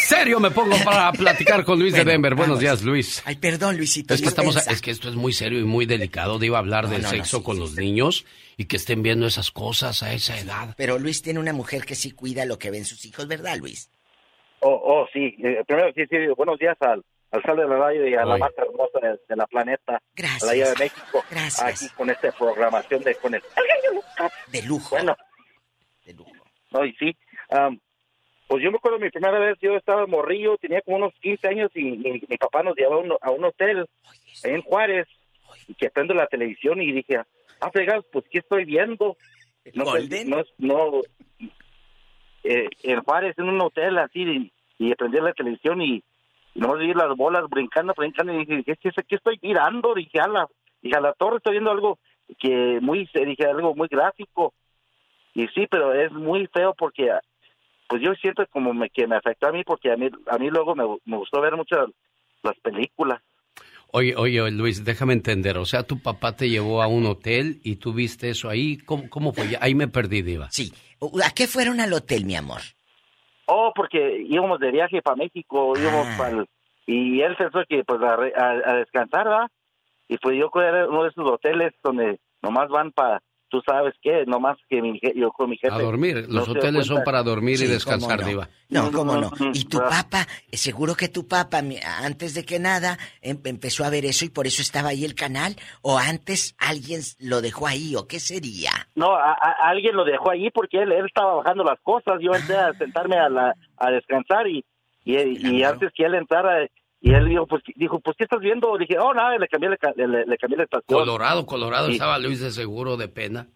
[0.06, 2.36] Serio me pongo para platicar con Luis de Denver.
[2.36, 3.20] Buenos días, Luis.
[3.24, 4.14] Ay, perdón, Luisito.
[4.14, 6.42] Es que estamos, es que esto es muy serio y muy delicado.
[6.42, 8.24] Iba a hablar del no, no, sexo sí, con los niños
[8.56, 10.74] y que estén viendo esas cosas a esa edad.
[10.76, 13.90] Pero Luis tiene una mujer que sí cuida lo que ven sus hijos, ¿verdad, Luis?
[14.60, 15.34] Oh, oh, sí.
[15.42, 17.02] Eh, primero, sí, sí, buenos días al,
[17.32, 18.40] al Sal de la Radio y a la Oye.
[18.40, 20.42] más hermosa de, de la planeta, Gracias.
[20.42, 21.24] a la de México.
[21.30, 21.82] Gracias.
[21.82, 23.42] Aquí con esta programación de con el...
[24.52, 24.90] De lujo.
[24.96, 25.16] Bueno.
[26.04, 26.30] De lujo.
[26.70, 27.16] No, y sí.
[28.46, 31.70] pues yo me acuerdo mi primera vez, yo estaba morrillo, tenía como unos 15 años
[31.74, 33.86] y, y mi papá nos llevó a un, a un hotel
[34.44, 35.06] ahí en Juárez
[35.68, 37.20] y que prendo la televisión y dije,
[37.62, 39.16] ah, fregados, pues, ¿qué estoy viendo?
[39.74, 40.30] No, Golden?
[40.30, 41.00] no, no,
[42.44, 46.02] eh, en Juárez, en un hotel así, y, y prendí la televisión y,
[46.54, 49.94] y nomás vi las bolas brincando, brincando, y dije, ¿qué, qué, qué estoy mirando?
[49.94, 50.46] Dije, a la,
[50.82, 51.98] dije, a la torre estoy viendo algo
[52.38, 54.52] que muy, dije, algo muy gráfico.
[55.34, 57.10] Y sí, pero es muy feo porque,
[57.88, 60.50] pues yo siento como me, que me afectó a mí porque a mí, a mí
[60.50, 61.88] luego me, me gustó ver muchas
[62.42, 63.22] las películas.
[63.92, 65.58] Oye, oye, Luis, déjame entender.
[65.58, 68.78] O sea, tu papá te llevó a un hotel y tú viste eso ahí.
[68.78, 69.44] ¿Cómo, cómo fue?
[69.60, 70.48] Ahí me perdí, Diva.
[70.50, 70.72] Sí.
[71.24, 72.60] ¿A qué fueron al hotel, mi amor?
[73.46, 76.14] Oh, porque íbamos de viaje para México, íbamos Ah.
[76.16, 76.44] para
[76.86, 79.48] y él pensó que pues a, re- a- a descansar, ¿verdad?
[80.08, 83.20] Y pues yo era uno de esos hoteles donde nomás van para,
[83.52, 85.74] tú sabes qué, nomás que mi, je- yo con mi jefe.
[85.74, 86.24] A dormir.
[86.26, 88.26] no Los dio hoteles son para dormir Sí, y descansar, no.
[88.26, 88.48] Diva.
[88.70, 89.30] No, cómo no.
[89.52, 89.88] Y tu ah.
[89.90, 91.62] papá, eh, seguro que tu papá,
[92.02, 95.14] antes de que nada, em- empezó a ver eso y por eso estaba ahí el
[95.14, 95.54] canal.
[95.82, 97.94] ¿O antes alguien lo dejó ahí?
[97.94, 98.70] ¿O qué sería?
[98.94, 102.14] No, a, a- alguien lo dejó allí porque él, él estaba bajando las cosas.
[102.22, 104.64] Yo entré a sentarme a, la, a descansar y,
[105.04, 106.66] y, y antes que él entrara,
[107.04, 108.78] y él dijo, pues, dijo, pues, ¿qué estás viendo?
[108.78, 110.98] Dije, oh, nada, le cambié, ca- le, le cambié la estación.
[111.00, 111.94] Colorado, Colorado, Sí.
[111.94, 113.48] estaba Luis de seguro de pena.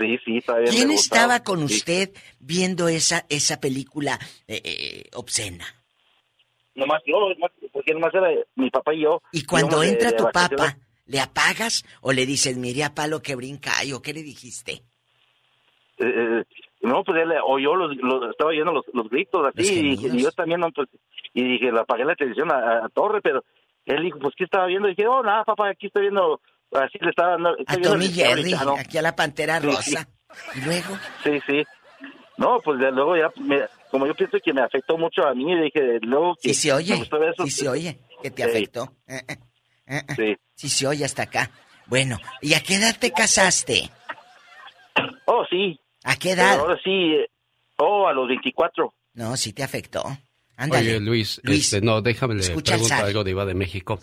[0.00, 0.72] Sí, sí, está bien.
[0.74, 1.76] ¿Quién estaba con Sí.
[1.76, 2.10] usted
[2.40, 4.18] viendo esa, esa película
[4.48, 5.66] eh, eh, obscena?
[6.74, 7.14] Nomás yo,
[7.72, 9.22] porque nomás era mi papá y yo.
[9.30, 10.76] Y cuando entra de tu papá,
[11.06, 13.92] ¿le apagas o le dices, mire a palo que brinca ahí?
[13.92, 14.82] ¿O qué le dijiste?
[15.98, 16.44] Eh, eh,
[16.80, 20.32] no, pues él oyó los, los- estaba oyendo los, los gritos así, y, y yo
[20.32, 20.88] también, no, pues,
[21.34, 23.44] y dije, le apagué la televisión a, a Torre, pero
[23.84, 24.88] él dijo, pues, ¿qué estaba viendo?
[24.88, 26.40] Y dije, oh, nada, papá, aquí estoy viendo,
[26.72, 27.56] así le estaba dando.
[27.66, 28.76] A Tommy Jerry, americano".
[28.78, 30.08] aquí a la Pantera Sí, Rosa.
[30.54, 31.62] Y luego, Sí, sí.
[32.36, 35.98] No, pues luego ya, me- como yo pienso que me afectó mucho a mí, dije,
[36.02, 36.48] luego que...
[36.48, 37.44] sí se oye, eso.
[37.44, 38.48] sí se oye, que te Sí.
[38.48, 38.88] afectó.
[39.06, 39.36] Eh, eh,
[39.86, 40.02] eh.
[40.16, 40.36] Sí.
[40.54, 41.50] Sí se oye hasta acá.
[41.86, 43.90] Bueno, ¿y a qué edad te casaste?
[45.26, 45.78] Oh, sí.
[46.04, 46.50] ¿A qué edad?
[46.52, 47.16] Pero ahora sí,
[47.78, 48.92] oh, a los 24.
[49.14, 50.02] No, sí te afectó.
[50.56, 50.90] Ándale.
[50.96, 53.98] Oye, Luis, Luis, este, no, déjame le pregunto algo de Iba de México.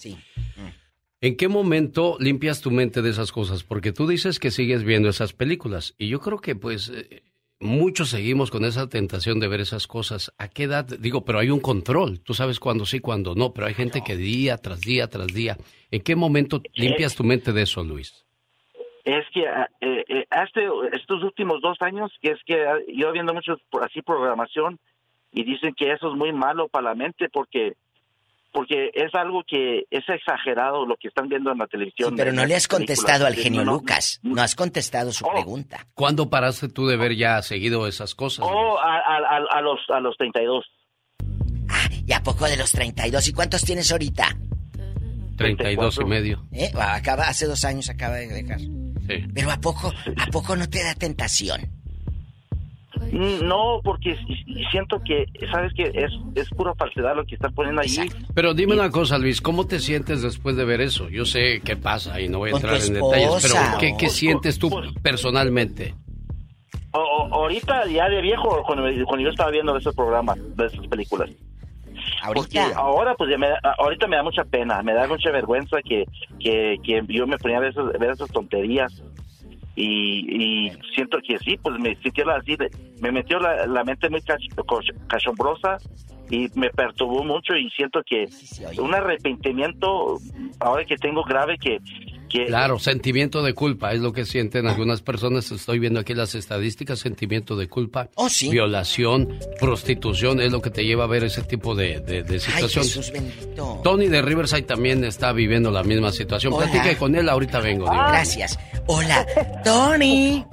[1.24, 3.64] ¿En qué momento limpias tu mente de esas cosas?
[3.64, 7.22] Porque tú dices que sigues viendo esas películas y yo creo que pues eh,
[7.60, 10.34] muchos seguimos con esa tentación de ver esas cosas.
[10.40, 10.86] ¿A qué edad?
[10.86, 12.20] Digo, pero hay un control.
[12.22, 15.58] Tú sabes cuándo sí, cuándo no, pero hay gente que día tras día tras día.
[15.92, 18.26] ¿En qué momento limpias tu mente de eso, Luis?
[19.04, 20.62] Es que ah, eh, eh, hace
[20.94, 24.80] estos últimos dos años, que es que ah, yo viendo mucho por- así programación
[25.32, 27.74] y dicen que eso es muy malo para la mente porque
[28.54, 32.10] porque es algo que es exagerado lo que están viendo en la televisión.
[32.10, 33.72] Sí, pero no le has contestado al genio No.
[33.76, 34.20] Lucas.
[34.24, 35.88] No has contestado su pregunta.
[35.94, 38.46] ¿Cuándo paraste tú de ver ya seguido esas cosas?
[38.50, 40.66] Oh, a, a, a- los a los 32.
[42.06, 43.26] ¿Y a poco de los 32?
[43.30, 44.28] ¿Y cuántos tienes ahorita?
[45.38, 46.46] 32 y medio.
[46.52, 46.72] ¿Eh?
[46.78, 48.60] Acaba, hace dos años acaba de dejar.
[48.60, 49.28] Sí.
[49.34, 51.62] Pero ¿a poco, a poco no te da tentación?
[53.12, 54.18] Mm, No, porque
[54.72, 58.10] siento que, ¿sabes que Es, es pura falsedad lo que están poniendo allí.
[58.34, 61.10] Pero dime una cosa, Luis, ¿cómo te sientes después de ver eso?
[61.10, 63.78] Yo sé qué pasa y no voy a entrar en detalles, pero.
[63.80, 64.70] ¿qué, qué sientes tú
[65.04, 65.94] personalmente?
[66.94, 70.86] O- o- ahorita, ya de viejo, cuando, cuando yo estaba viendo esos programas, de esas
[70.88, 71.30] películas.
[72.34, 75.78] Porque ahora, pues, ya me, da- ahorita me da mucha pena, me da mucha vergüenza
[75.84, 76.06] que,
[76.40, 79.02] que, que yo me ponía a ver, esas- ver esas tonterías.
[79.76, 82.70] Y, y siento que sí, pues me sintió así, de-
[83.02, 85.78] me metió la, la mente muy cach- cachombrosa
[86.30, 88.28] y me perturbó mucho y siento que
[88.82, 90.18] un arrepentimiento,
[90.60, 91.80] ahora que tengo grave, que,
[92.48, 95.52] Claro, sentimiento de culpa es lo que sienten algunas personas.
[95.52, 98.10] Estoy viendo aquí las estadísticas, sentimiento de culpa,
[98.50, 102.40] violación, prostitución, es lo que te lleva a ver ese tipo de, de, de Ay,
[102.40, 102.94] situaciones.
[102.94, 103.82] Jesús bendito.
[103.84, 106.54] Tony de Riverside también está viviendo la misma situación.
[106.54, 106.68] Hola.
[106.70, 107.90] Platique con él, ahorita vengo.
[107.90, 108.04] digo.
[108.08, 108.58] Gracias.
[108.88, 109.26] Hola,
[109.64, 110.46] Tony.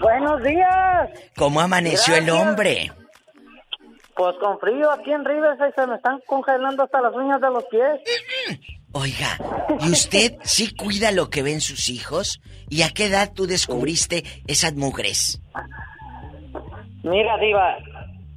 [0.00, 1.10] Buenos días.
[1.36, 2.90] ¿Cómo amaneció el hombre?
[4.14, 7.64] Pues con frío aquí en Riverside se me están congelando hasta las uñas de los
[7.64, 8.00] pies.
[8.94, 9.38] Oiga,
[9.80, 12.40] ¿y usted sí cuida lo que ven sus hijos?
[12.68, 15.40] ¿Y a qué edad tú descubriste esas mugres?
[17.02, 17.76] Mira, Diva,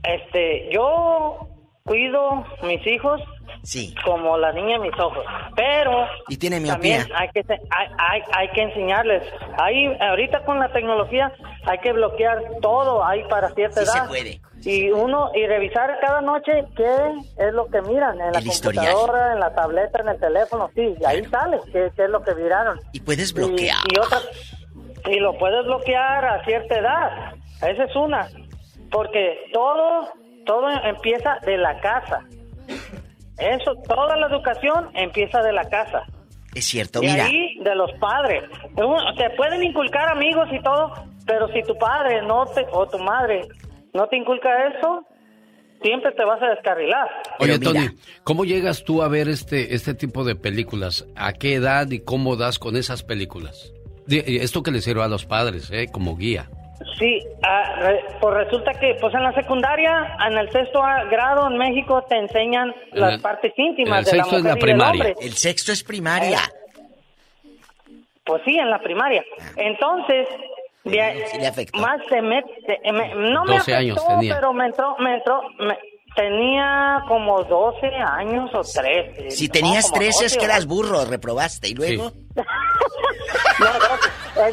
[0.03, 1.48] este, yo
[1.84, 3.22] cuido mis hijos
[3.64, 3.94] Sí.
[4.06, 5.26] como la niña mis ojos,
[5.56, 7.06] pero Y tiene miopía.
[7.15, 9.23] hay que se- hay, hay, hay que enseñarles.
[9.57, 11.34] Ahí ahorita con la tecnología
[11.65, 14.07] hay que bloquear todo ahí para cierta Sí se edad.
[14.07, 14.41] puede.
[14.66, 16.96] Y uno y revisar cada noche qué
[17.38, 18.86] es lo que miran en la El historial.
[18.94, 22.22] computadora, en la tableta, en el teléfono, sí, y ahí sale qué, qué es lo
[22.24, 22.80] que miraron.
[22.92, 23.78] Y puedes bloquear.
[23.92, 24.20] Y, y otra
[25.08, 27.34] y lo puedes bloquear a cierta edad.
[27.62, 28.28] Esa es una.
[28.92, 30.10] Porque todo
[30.46, 32.22] todo empieza de la casa.
[33.38, 36.04] Eso, toda la educación empieza de la casa.
[36.54, 37.26] Es cierto, de mira.
[37.26, 38.44] ahí, de los padres.
[39.18, 40.94] Te pueden inculcar amigos y todo,
[41.26, 43.42] pero si tu padre no te, o tu madre
[43.96, 45.04] no te inculca eso,
[45.82, 47.08] siempre te vas a descarrilar.
[47.40, 47.88] Oye, Tony,
[48.24, 51.06] ¿cómo llegas tú a ver este, este tipo de películas?
[51.16, 53.72] ¿A qué edad y cómo das con esas películas?
[54.06, 55.88] Di- Esto que le sirve a los padres, ¿eh?
[55.92, 56.50] Como guía.
[57.00, 61.48] Sí, ah, re- pues resulta que pues en la secundaria, en el sexto ah, grado
[61.50, 64.44] en México te enseñan En las el- partes íntimas el de la sexto es mujer
[64.44, 65.04] la y del primaria.
[65.12, 65.26] hombre.
[65.26, 66.40] El sexto es primaria.
[68.26, 69.24] Pues sí, en la primaria.
[69.56, 70.28] Entonces,
[70.86, 71.80] de ahí- Sí le afectó.
[71.80, 74.36] más se mete, eh, me- no me 12 años afectó, tenía.
[74.36, 75.78] pero me entró, me entró, me-
[76.16, 79.32] tenía como 12 años o 13.
[79.32, 81.68] Si no, tenías como 13 es 12 que eras burro, reprobaste.
[81.70, 82.12] ¿Y luego?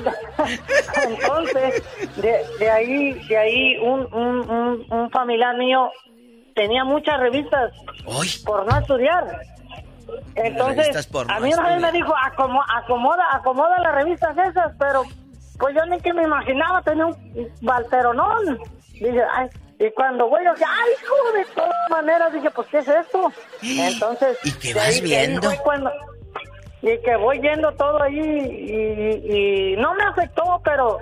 [1.04, 1.82] Entonces,
[2.16, 5.90] de, de ahí, de ahí un, un, un, un familiar mío
[6.54, 7.72] tenía muchas revistas
[8.44, 9.24] por no estudiar.
[10.34, 14.72] Entonces, por a no mí una vez me dijo, "Acomo- acomoda, acomoda las revistas esas,
[14.78, 15.04] pero
[15.62, 17.16] pues yo ni que me imaginaba tenía un
[17.60, 18.58] balteronón.
[18.94, 19.48] Dije, ay,
[19.78, 23.30] y cuando voy, yo dije, ay, hijo, de todas maneras, dije, pues, ¿qué es esto?
[23.62, 25.48] Entonces, ¿Y qué vas viendo?
[25.62, 25.92] cuando-
[26.82, 30.98] y que voy yendo todo ahí y, y no me afectó, pero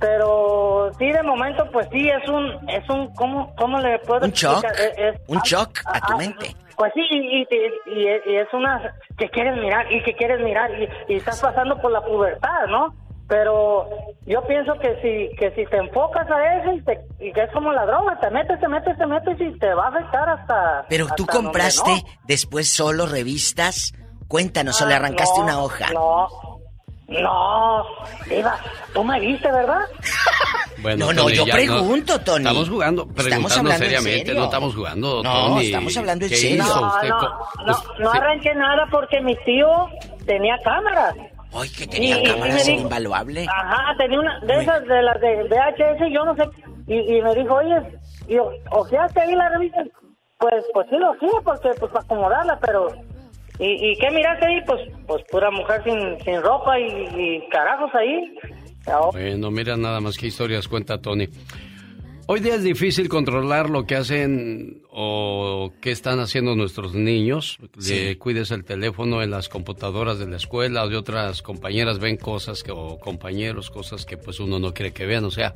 [0.00, 4.32] pero sí de momento pues sí es un es un cómo cómo le puedo Un
[4.32, 4.62] shock.
[4.64, 4.98] explicar?
[4.98, 6.54] Es- es- Un shock a tu mente.
[6.76, 7.46] Pues sí, y, y,
[7.86, 11.80] y- y es una que quieres mirar y que quieres mirar y, y estás pasando
[11.80, 12.94] por la pubertad, ¿no?
[13.28, 13.88] Pero
[14.26, 17.52] yo pienso que si que si te enfocas a eso y, te, y que es
[17.52, 20.86] como la droga, te metes, te metes, te metes y te va a afectar hasta.
[20.88, 22.20] Pero tú hasta donde compraste no.
[22.26, 23.92] después solo revistas.
[24.28, 25.86] Cuéntanos, o le Ah, arrancaste no, una hoja.
[25.92, 26.28] No,
[27.08, 27.82] no,
[28.28, 28.58] Diva,
[28.92, 29.80] tú me viste, ¿verdad?
[30.80, 32.44] Bueno, No, no, Tony, yo pregunto, Tony.
[32.44, 34.34] Estamos jugando, Estamos hablando en seriamente, serio.
[34.40, 35.66] no estamos jugando, No, Tony.
[35.66, 36.62] estamos hablando en ¿Qué serio.
[36.64, 37.18] No, no, no,
[37.64, 38.18] pues, no sí.
[38.18, 39.66] arranqué nada porque mi tío
[40.24, 41.16] tenía cámaras.
[41.54, 43.46] Ay, que tenía Y- y cámaras dijo- invaluable.
[43.48, 46.42] Ajá, tenía una de esas de las de VHS, yo no sé.
[46.86, 47.76] Y, y me dijo, oye,
[48.28, 48.36] y
[48.70, 49.82] ¿ojeaste ahí la revista?
[50.38, 52.88] Pues, pues sí lo hacía, porque, pues, para acomodarla, pero...
[53.58, 54.60] ¿Y, y qué miraste ahí?
[54.66, 58.36] Pues, pues pura mujer sin, sin ropa y, y carajos ahí.
[59.12, 61.26] Bueno, mira nada más qué historias cuenta Tony.
[62.30, 67.58] Hoy día es difícil controlar lo que hacen o qué están haciendo nuestros niños.
[67.74, 72.18] Le cuides el teléfono en las computadoras de la escuela o de otras compañeras ven
[72.18, 75.24] cosas que, o compañeros, cosas que pues uno no quiere que vean.
[75.24, 75.54] O sea,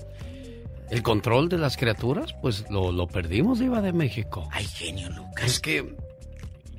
[0.91, 4.49] el control de las criaturas, pues lo, lo perdimos, Iba de México.
[4.51, 5.45] Ay, genio, Lucas.
[5.45, 5.95] Es que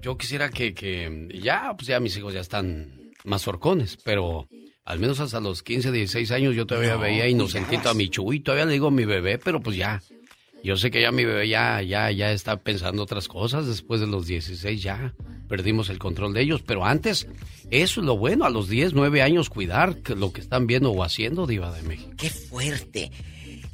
[0.01, 4.47] yo quisiera que, que ya, pues ya mis hijos ya están más horcones, pero
[4.85, 8.39] al menos hasta los 15, 16 años yo todavía No, veía inocentito a mi Chuy,
[8.39, 10.01] todavía le digo mi bebé, pero pues ya.
[10.63, 14.07] Yo sé que ya mi bebé ya, ya, ya está pensando otras cosas, después de
[14.07, 15.13] los 16 ya
[15.49, 17.27] perdimos el control de ellos, pero antes,
[17.69, 21.03] eso es lo bueno, a los 10, 9 años cuidar lo que están viendo o
[21.03, 22.11] haciendo, Diva de México.
[22.17, 23.11] Qué fuerte.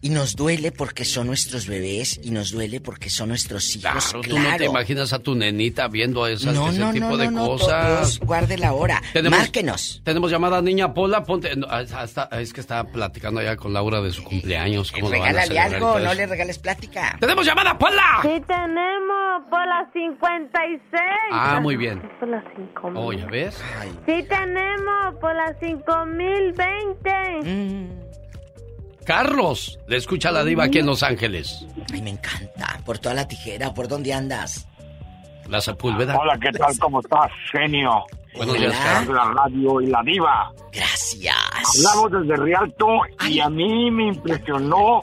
[0.01, 3.81] Y nos duele porque son nuestros bebés y nos duele porque son nuestros hijos.
[4.11, 4.29] Claro, Claro.
[4.29, 7.25] tú no te imaginas a tu nenita viendo esas, No, ese no, tipo no, de
[7.25, 8.17] no, no, cosas.
[8.21, 9.01] guarde la hora.
[9.11, 10.01] Tenemos- Márquenos.
[10.05, 11.53] Tenemos llamada niña Pola, ponte.
[11.57, 14.89] no, ah, está- es que estaba platicando allá con Laura de su cumpleaños.
[14.93, 17.17] ¿Cómo lo van a Regálale algo, no le regales plática.
[17.19, 18.19] ¡Tenemos llamada, Pola!
[18.21, 20.79] Sí tenemos por las 56.
[21.33, 22.01] Ah, muy bien.
[22.21, 23.03] Por las 5000.
[23.03, 23.61] Oh, ¿ya ves?
[24.05, 28.08] Sí tenemos por las 5020.
[29.09, 31.65] Carlos, le escucha la diva aquí en Los Ángeles.
[31.91, 32.79] Ay, me encanta.
[32.85, 34.67] Por toda la tijera, ¿por dónde andas?
[35.47, 36.15] La Sepúlveda.
[36.15, 36.77] Hola, ¿qué tal?
[36.77, 38.03] ¿Cómo estás, genio?
[38.35, 38.71] Buenos días.
[38.71, 39.15] Carlos.
[39.15, 40.53] la radio y la diva.
[40.71, 41.35] Gracias.
[41.75, 45.01] Hablamos desde Rialto y a mí me impresionó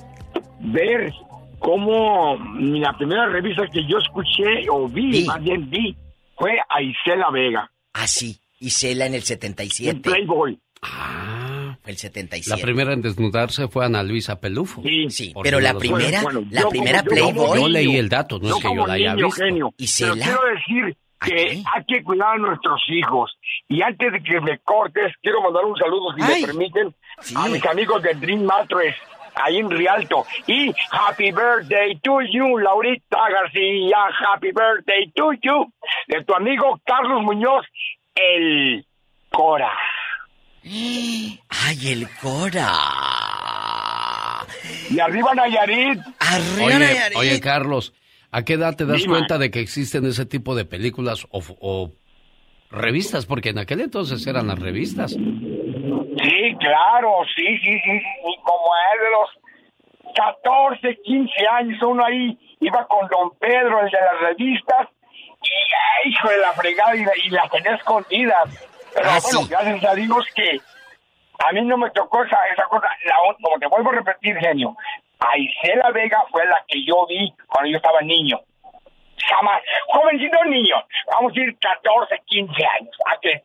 [0.61, 1.13] ver
[1.59, 5.97] cómo la primera revista que yo escuché o vi, más bien vi,
[6.37, 7.69] fue a Isela Vega.
[7.93, 8.39] Ah, sí.
[8.61, 9.91] Isela en el 77.
[9.91, 10.61] En Playboy.
[10.83, 11.36] Ah.
[11.87, 12.51] Fue el 77.
[12.51, 14.83] La primera en desnudarse fue Ana Luisa Pelufo.
[15.09, 17.61] Sí, Por pero la primera, la primera Playboy.
[17.61, 19.45] Yo leí el dato, no yo es que yo la haya niño visto.
[19.45, 19.75] genio.
[19.79, 23.39] ¿Y Pero quiero decir que hay que cuidar a nuestros hijos.
[23.69, 26.41] Y antes de que me cortes, quiero mandar un saludo, si Ay.
[26.41, 26.95] me permiten,
[27.37, 28.97] a mis amigos de Dream Mattress,
[29.37, 30.27] ahí en Rialto.
[30.49, 33.97] Y Happy Birthday to you, Laurita García.
[34.33, 35.73] Happy Birthday to you.
[36.09, 37.65] De tu amigo Carlos Muñoz,
[38.17, 38.85] el
[39.31, 39.71] Cora.
[40.69, 42.73] Ay, el Cora.
[44.91, 46.01] Y arriba Nayarit.
[46.61, 47.93] Oye, oye, Carlos,
[48.33, 49.11] ¿a qué edad te das Dime.
[49.15, 51.93] cuenta de que existen ese tipo de películas o, o
[52.71, 53.27] revistas?
[53.27, 55.13] Porque en aquel entonces eran las revistas.
[55.13, 62.37] Sí, claro, sí, sí, sí, sí, como es de los 14, 15 años, uno ahí
[62.61, 64.89] iba con don Pedro, el de las revistas,
[65.43, 68.49] y hijo de la fregada, y, la- y las tenía escondidas.
[68.97, 69.49] Pero Ah, bueno, sí.
[69.51, 70.59] gracias a Dios que
[71.47, 74.75] a mí no me tocó esa, esa cosa, la, como te vuelvo a repetir, genio,
[75.21, 78.41] a Isela Vega fue la que yo vi cuando yo estaba niño.
[79.29, 80.77] Jamás, jovencito niño,
[81.13, 83.43] vamos a ir 14, 15 años, ¿a qué?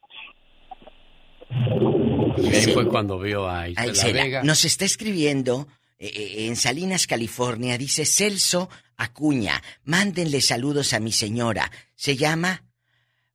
[2.37, 4.43] Y ahí fue cuando vio a Isela Cela, Vega.
[4.43, 5.67] Nos está escribiendo
[5.99, 11.69] eh, eh, en Salinas, California, dice Celso Acuña, mándenle saludos a mi señora.
[11.95, 12.63] Se llama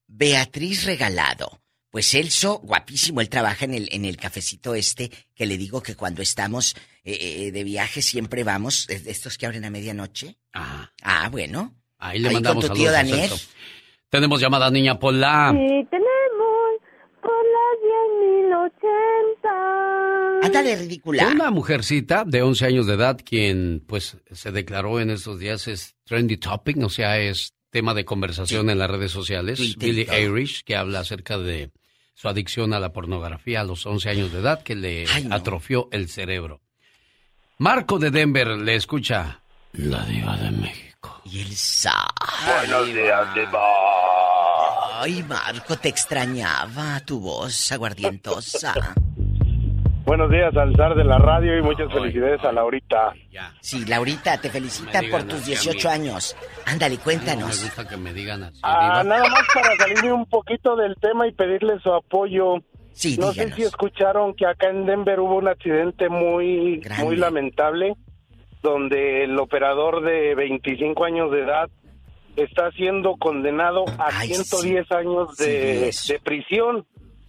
[0.06, 1.58] Beatriz Regalado.
[1.96, 5.94] Pues Celso, guapísimo, él trabaja en el, en el cafecito este, que le digo que
[5.94, 10.36] cuando estamos eh, eh, de viaje siempre vamos, estos que abren a medianoche.
[10.52, 10.90] Ah.
[11.00, 11.74] Ah, bueno.
[11.96, 13.30] Ahí le Ahí mandamos con tu tío saludos Daniel.
[13.30, 13.48] Celso.
[14.10, 15.52] Tenemos llamada niña Pola.
[15.52, 16.80] Sí tenemos
[17.22, 18.72] por las
[20.42, 20.44] 10.080.
[20.44, 21.28] Ándale, ridícula.
[21.28, 25.96] Una mujercita de 11 años de edad quien pues se declaró en estos días es
[26.04, 29.56] trendy topic, o sea, es tema de conversación en las redes sociales.
[29.56, 30.14] Twitter y Billie todo.
[30.14, 31.70] Eilish, que habla acerca de
[32.16, 36.08] su adicción a la pornografía a los 11 años de edad que le atrofió el
[36.08, 36.62] cerebro.
[37.58, 39.42] Marco de Denver le escucha
[39.74, 41.20] la diva de México.
[41.26, 42.08] Y el sa.
[42.46, 43.26] Buenos días,
[44.98, 48.94] Ay, Marco, te extrañaba tu voz aguardientosa.
[50.06, 53.12] Buenos días al zar de la radio y muchas felicidades a Laurita.
[53.60, 55.94] Sí, Laurita, te felicita por tus así a 18 mí.
[55.94, 56.36] años.
[56.64, 57.62] Ándale, No me cuéntanos.
[57.64, 58.60] gusta que me digan así.
[58.62, 62.58] Ah, nada más para salirme un poquito del tema y pedirle su apoyo.
[62.92, 67.94] Sí, no sé si escucharon que acá en Denver hubo un accidente muy, muy lamentable,
[68.62, 71.68] donde el operador de 25 años de edad
[72.36, 76.86] está siendo condenado a 110 años de, de prisión.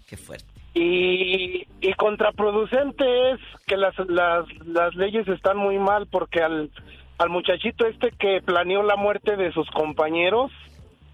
[0.08, 0.47] Qué fuerte.
[0.80, 6.70] Y, y contraproducente es que las, las, las leyes están muy mal porque al,
[7.18, 10.52] al muchachito este que planeó la muerte de sus compañeros,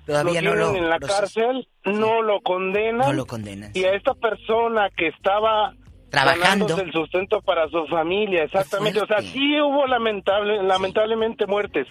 [0.06, 3.08] Todavía lo no lo en la cárcel, no lo condenan.
[3.08, 5.74] No lo condenan, Y a esta persona que estaba
[6.10, 6.78] Trabajando.
[6.78, 9.00] el sustento para su familia, exactamente.
[9.00, 11.88] O sea, sí hubo lamentable, lamentablemente muertes,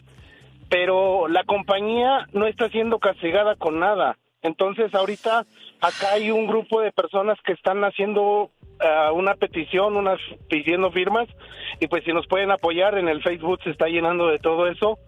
[0.69, 4.19] pero la compañía no está siendo castigada con nada.
[4.43, 5.47] Entonces, ahorita
[5.83, 8.51] acá hay un grupo de personas que están haciendo
[8.81, 11.29] ah, una petición, unas pidiendo firmas,
[11.81, 14.99] y pues si nos pueden apoyar en el Facebook se está llenando de todo eso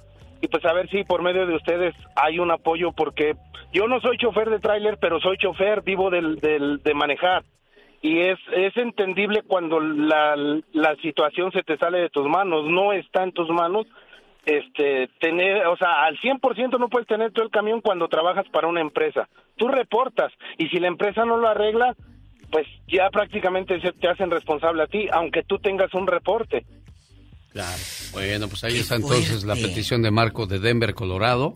[0.40, 3.34] y pues a ver si por medio de ustedes hay un apoyo porque
[3.72, 7.44] yo no soy chofer de tráiler, pero soy chofer, vivo del, del, de manejar
[8.05, 10.36] y es, es entendible cuando la,
[10.72, 13.86] la situación se te sale de tus manos, no está en tus manos
[14.46, 18.68] este tener, o sea, al 100% no puedes tener todo el camión cuando trabajas para
[18.68, 19.28] una empresa.
[19.56, 21.94] Tú reportas y si la empresa no lo arregla,
[22.50, 26.64] pues ya prácticamente se te hacen responsable a ti, aunque tú tengas un reporte.
[27.52, 27.82] Claro.
[28.12, 31.54] Bueno, pues ahí está entonces la petición de Marco de Denver, Colorado.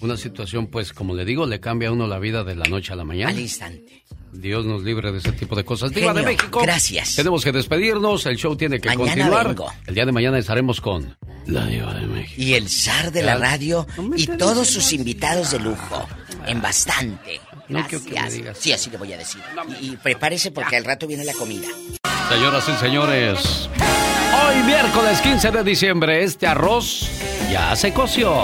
[0.00, 2.92] Una situación, pues, como le digo, le cambia a uno la vida de la noche
[2.92, 3.30] a la mañana.
[3.30, 4.02] Al instante.
[4.34, 5.90] Dios nos libre de ese tipo de cosas.
[5.92, 6.60] ¡Viva de Genio, México!
[6.62, 7.14] gracias.
[7.16, 9.48] Tenemos que despedirnos, el show tiene que Mañana continuar.
[9.48, 9.72] vengo.
[9.86, 11.16] El día de mañana estaremos con
[11.46, 12.34] la Diva de México.
[12.42, 13.86] Y el zar de la radio
[14.16, 16.06] y todos sus invitados de lujo.
[16.46, 17.40] En bastante.
[17.68, 18.32] No quiero que me Gracias.
[18.34, 18.58] digas.
[18.60, 19.40] Sí, así le voy a decir.
[19.80, 21.66] Y, y prepárese porque al rato viene la comida.
[22.28, 27.08] Señoras y señores, hoy miércoles 15 de diciembre, este arroz
[27.50, 28.34] ya se coció.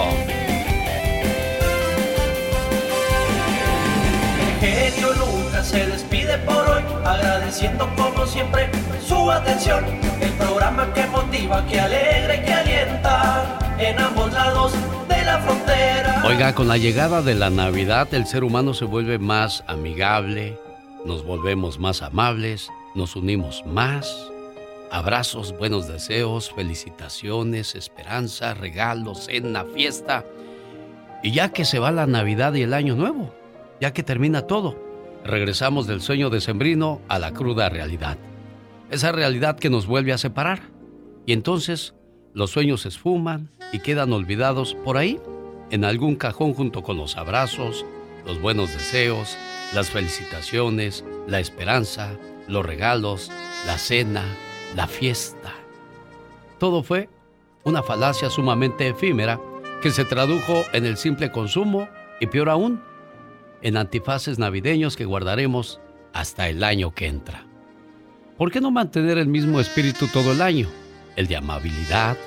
[7.51, 8.69] Agradeciendo como siempre
[9.05, 9.83] su atención.
[10.21, 14.71] El programa que motiva, que alegra y que alienta en ambos lados
[15.09, 16.23] de la frontera.
[16.25, 20.57] Oiga, con la llegada de la Navidad, el ser humano se vuelve más amigable,
[21.05, 24.29] nos volvemos más amables, nos unimos más.
[24.89, 30.23] Abrazos, buenos deseos, felicitaciones, esperanza, regalos, cena, fiesta.
[31.21, 33.33] Y ya que se va la Navidad y el Año Nuevo,
[33.81, 34.90] ya que termina todo,
[35.23, 38.17] regresamos del sueño decembrino a la cruda realidad.
[38.89, 40.61] Esa realidad que nos vuelve a separar.
[41.25, 41.93] Y entonces
[42.33, 45.19] los sueños se esfuman y quedan olvidados por ahí,
[45.69, 47.85] en algún cajón junto con los abrazos,
[48.25, 49.37] los buenos deseos,
[49.73, 52.17] las felicitaciones, la esperanza,
[52.47, 53.31] los regalos,
[53.65, 54.23] la cena,
[54.75, 55.53] la fiesta.
[56.59, 57.09] Todo fue
[57.63, 59.39] una falacia sumamente efímera
[59.81, 61.87] que se tradujo en el simple consumo
[62.19, 62.81] y peor aún,
[63.61, 65.79] en antifaces navideños que guardaremos
[66.13, 67.45] hasta el año que entra.
[68.37, 70.67] ¿Por qué no mantener el mismo espíritu todo el año?
[71.15, 72.17] El de amabilidad,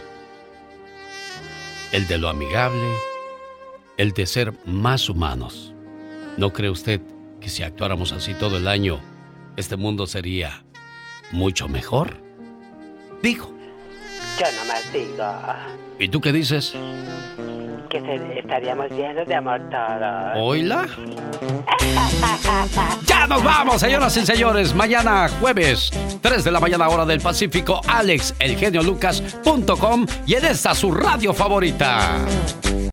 [1.92, 2.82] el de lo amigable,
[3.96, 5.74] el de ser más humanos.
[6.36, 7.00] ¿No cree usted
[7.40, 9.00] que si actuáramos así todo el año,
[9.56, 10.64] este mundo sería
[11.32, 12.22] mucho mejor?
[13.22, 13.53] Dijo.
[14.38, 15.24] Yo nomás digo
[15.98, 16.74] ¿Y tú qué dices?
[17.90, 20.36] que se- estaríamos llenos de amor todos.
[20.36, 20.86] ¿Oíla?
[23.06, 24.74] Ya nos vamos, señoras y señores.
[24.74, 25.90] Mañana jueves,
[26.20, 32.24] 3 de la mañana hora del Pacífico, Alex, elgeniolucas.com y en esta su radio favorita.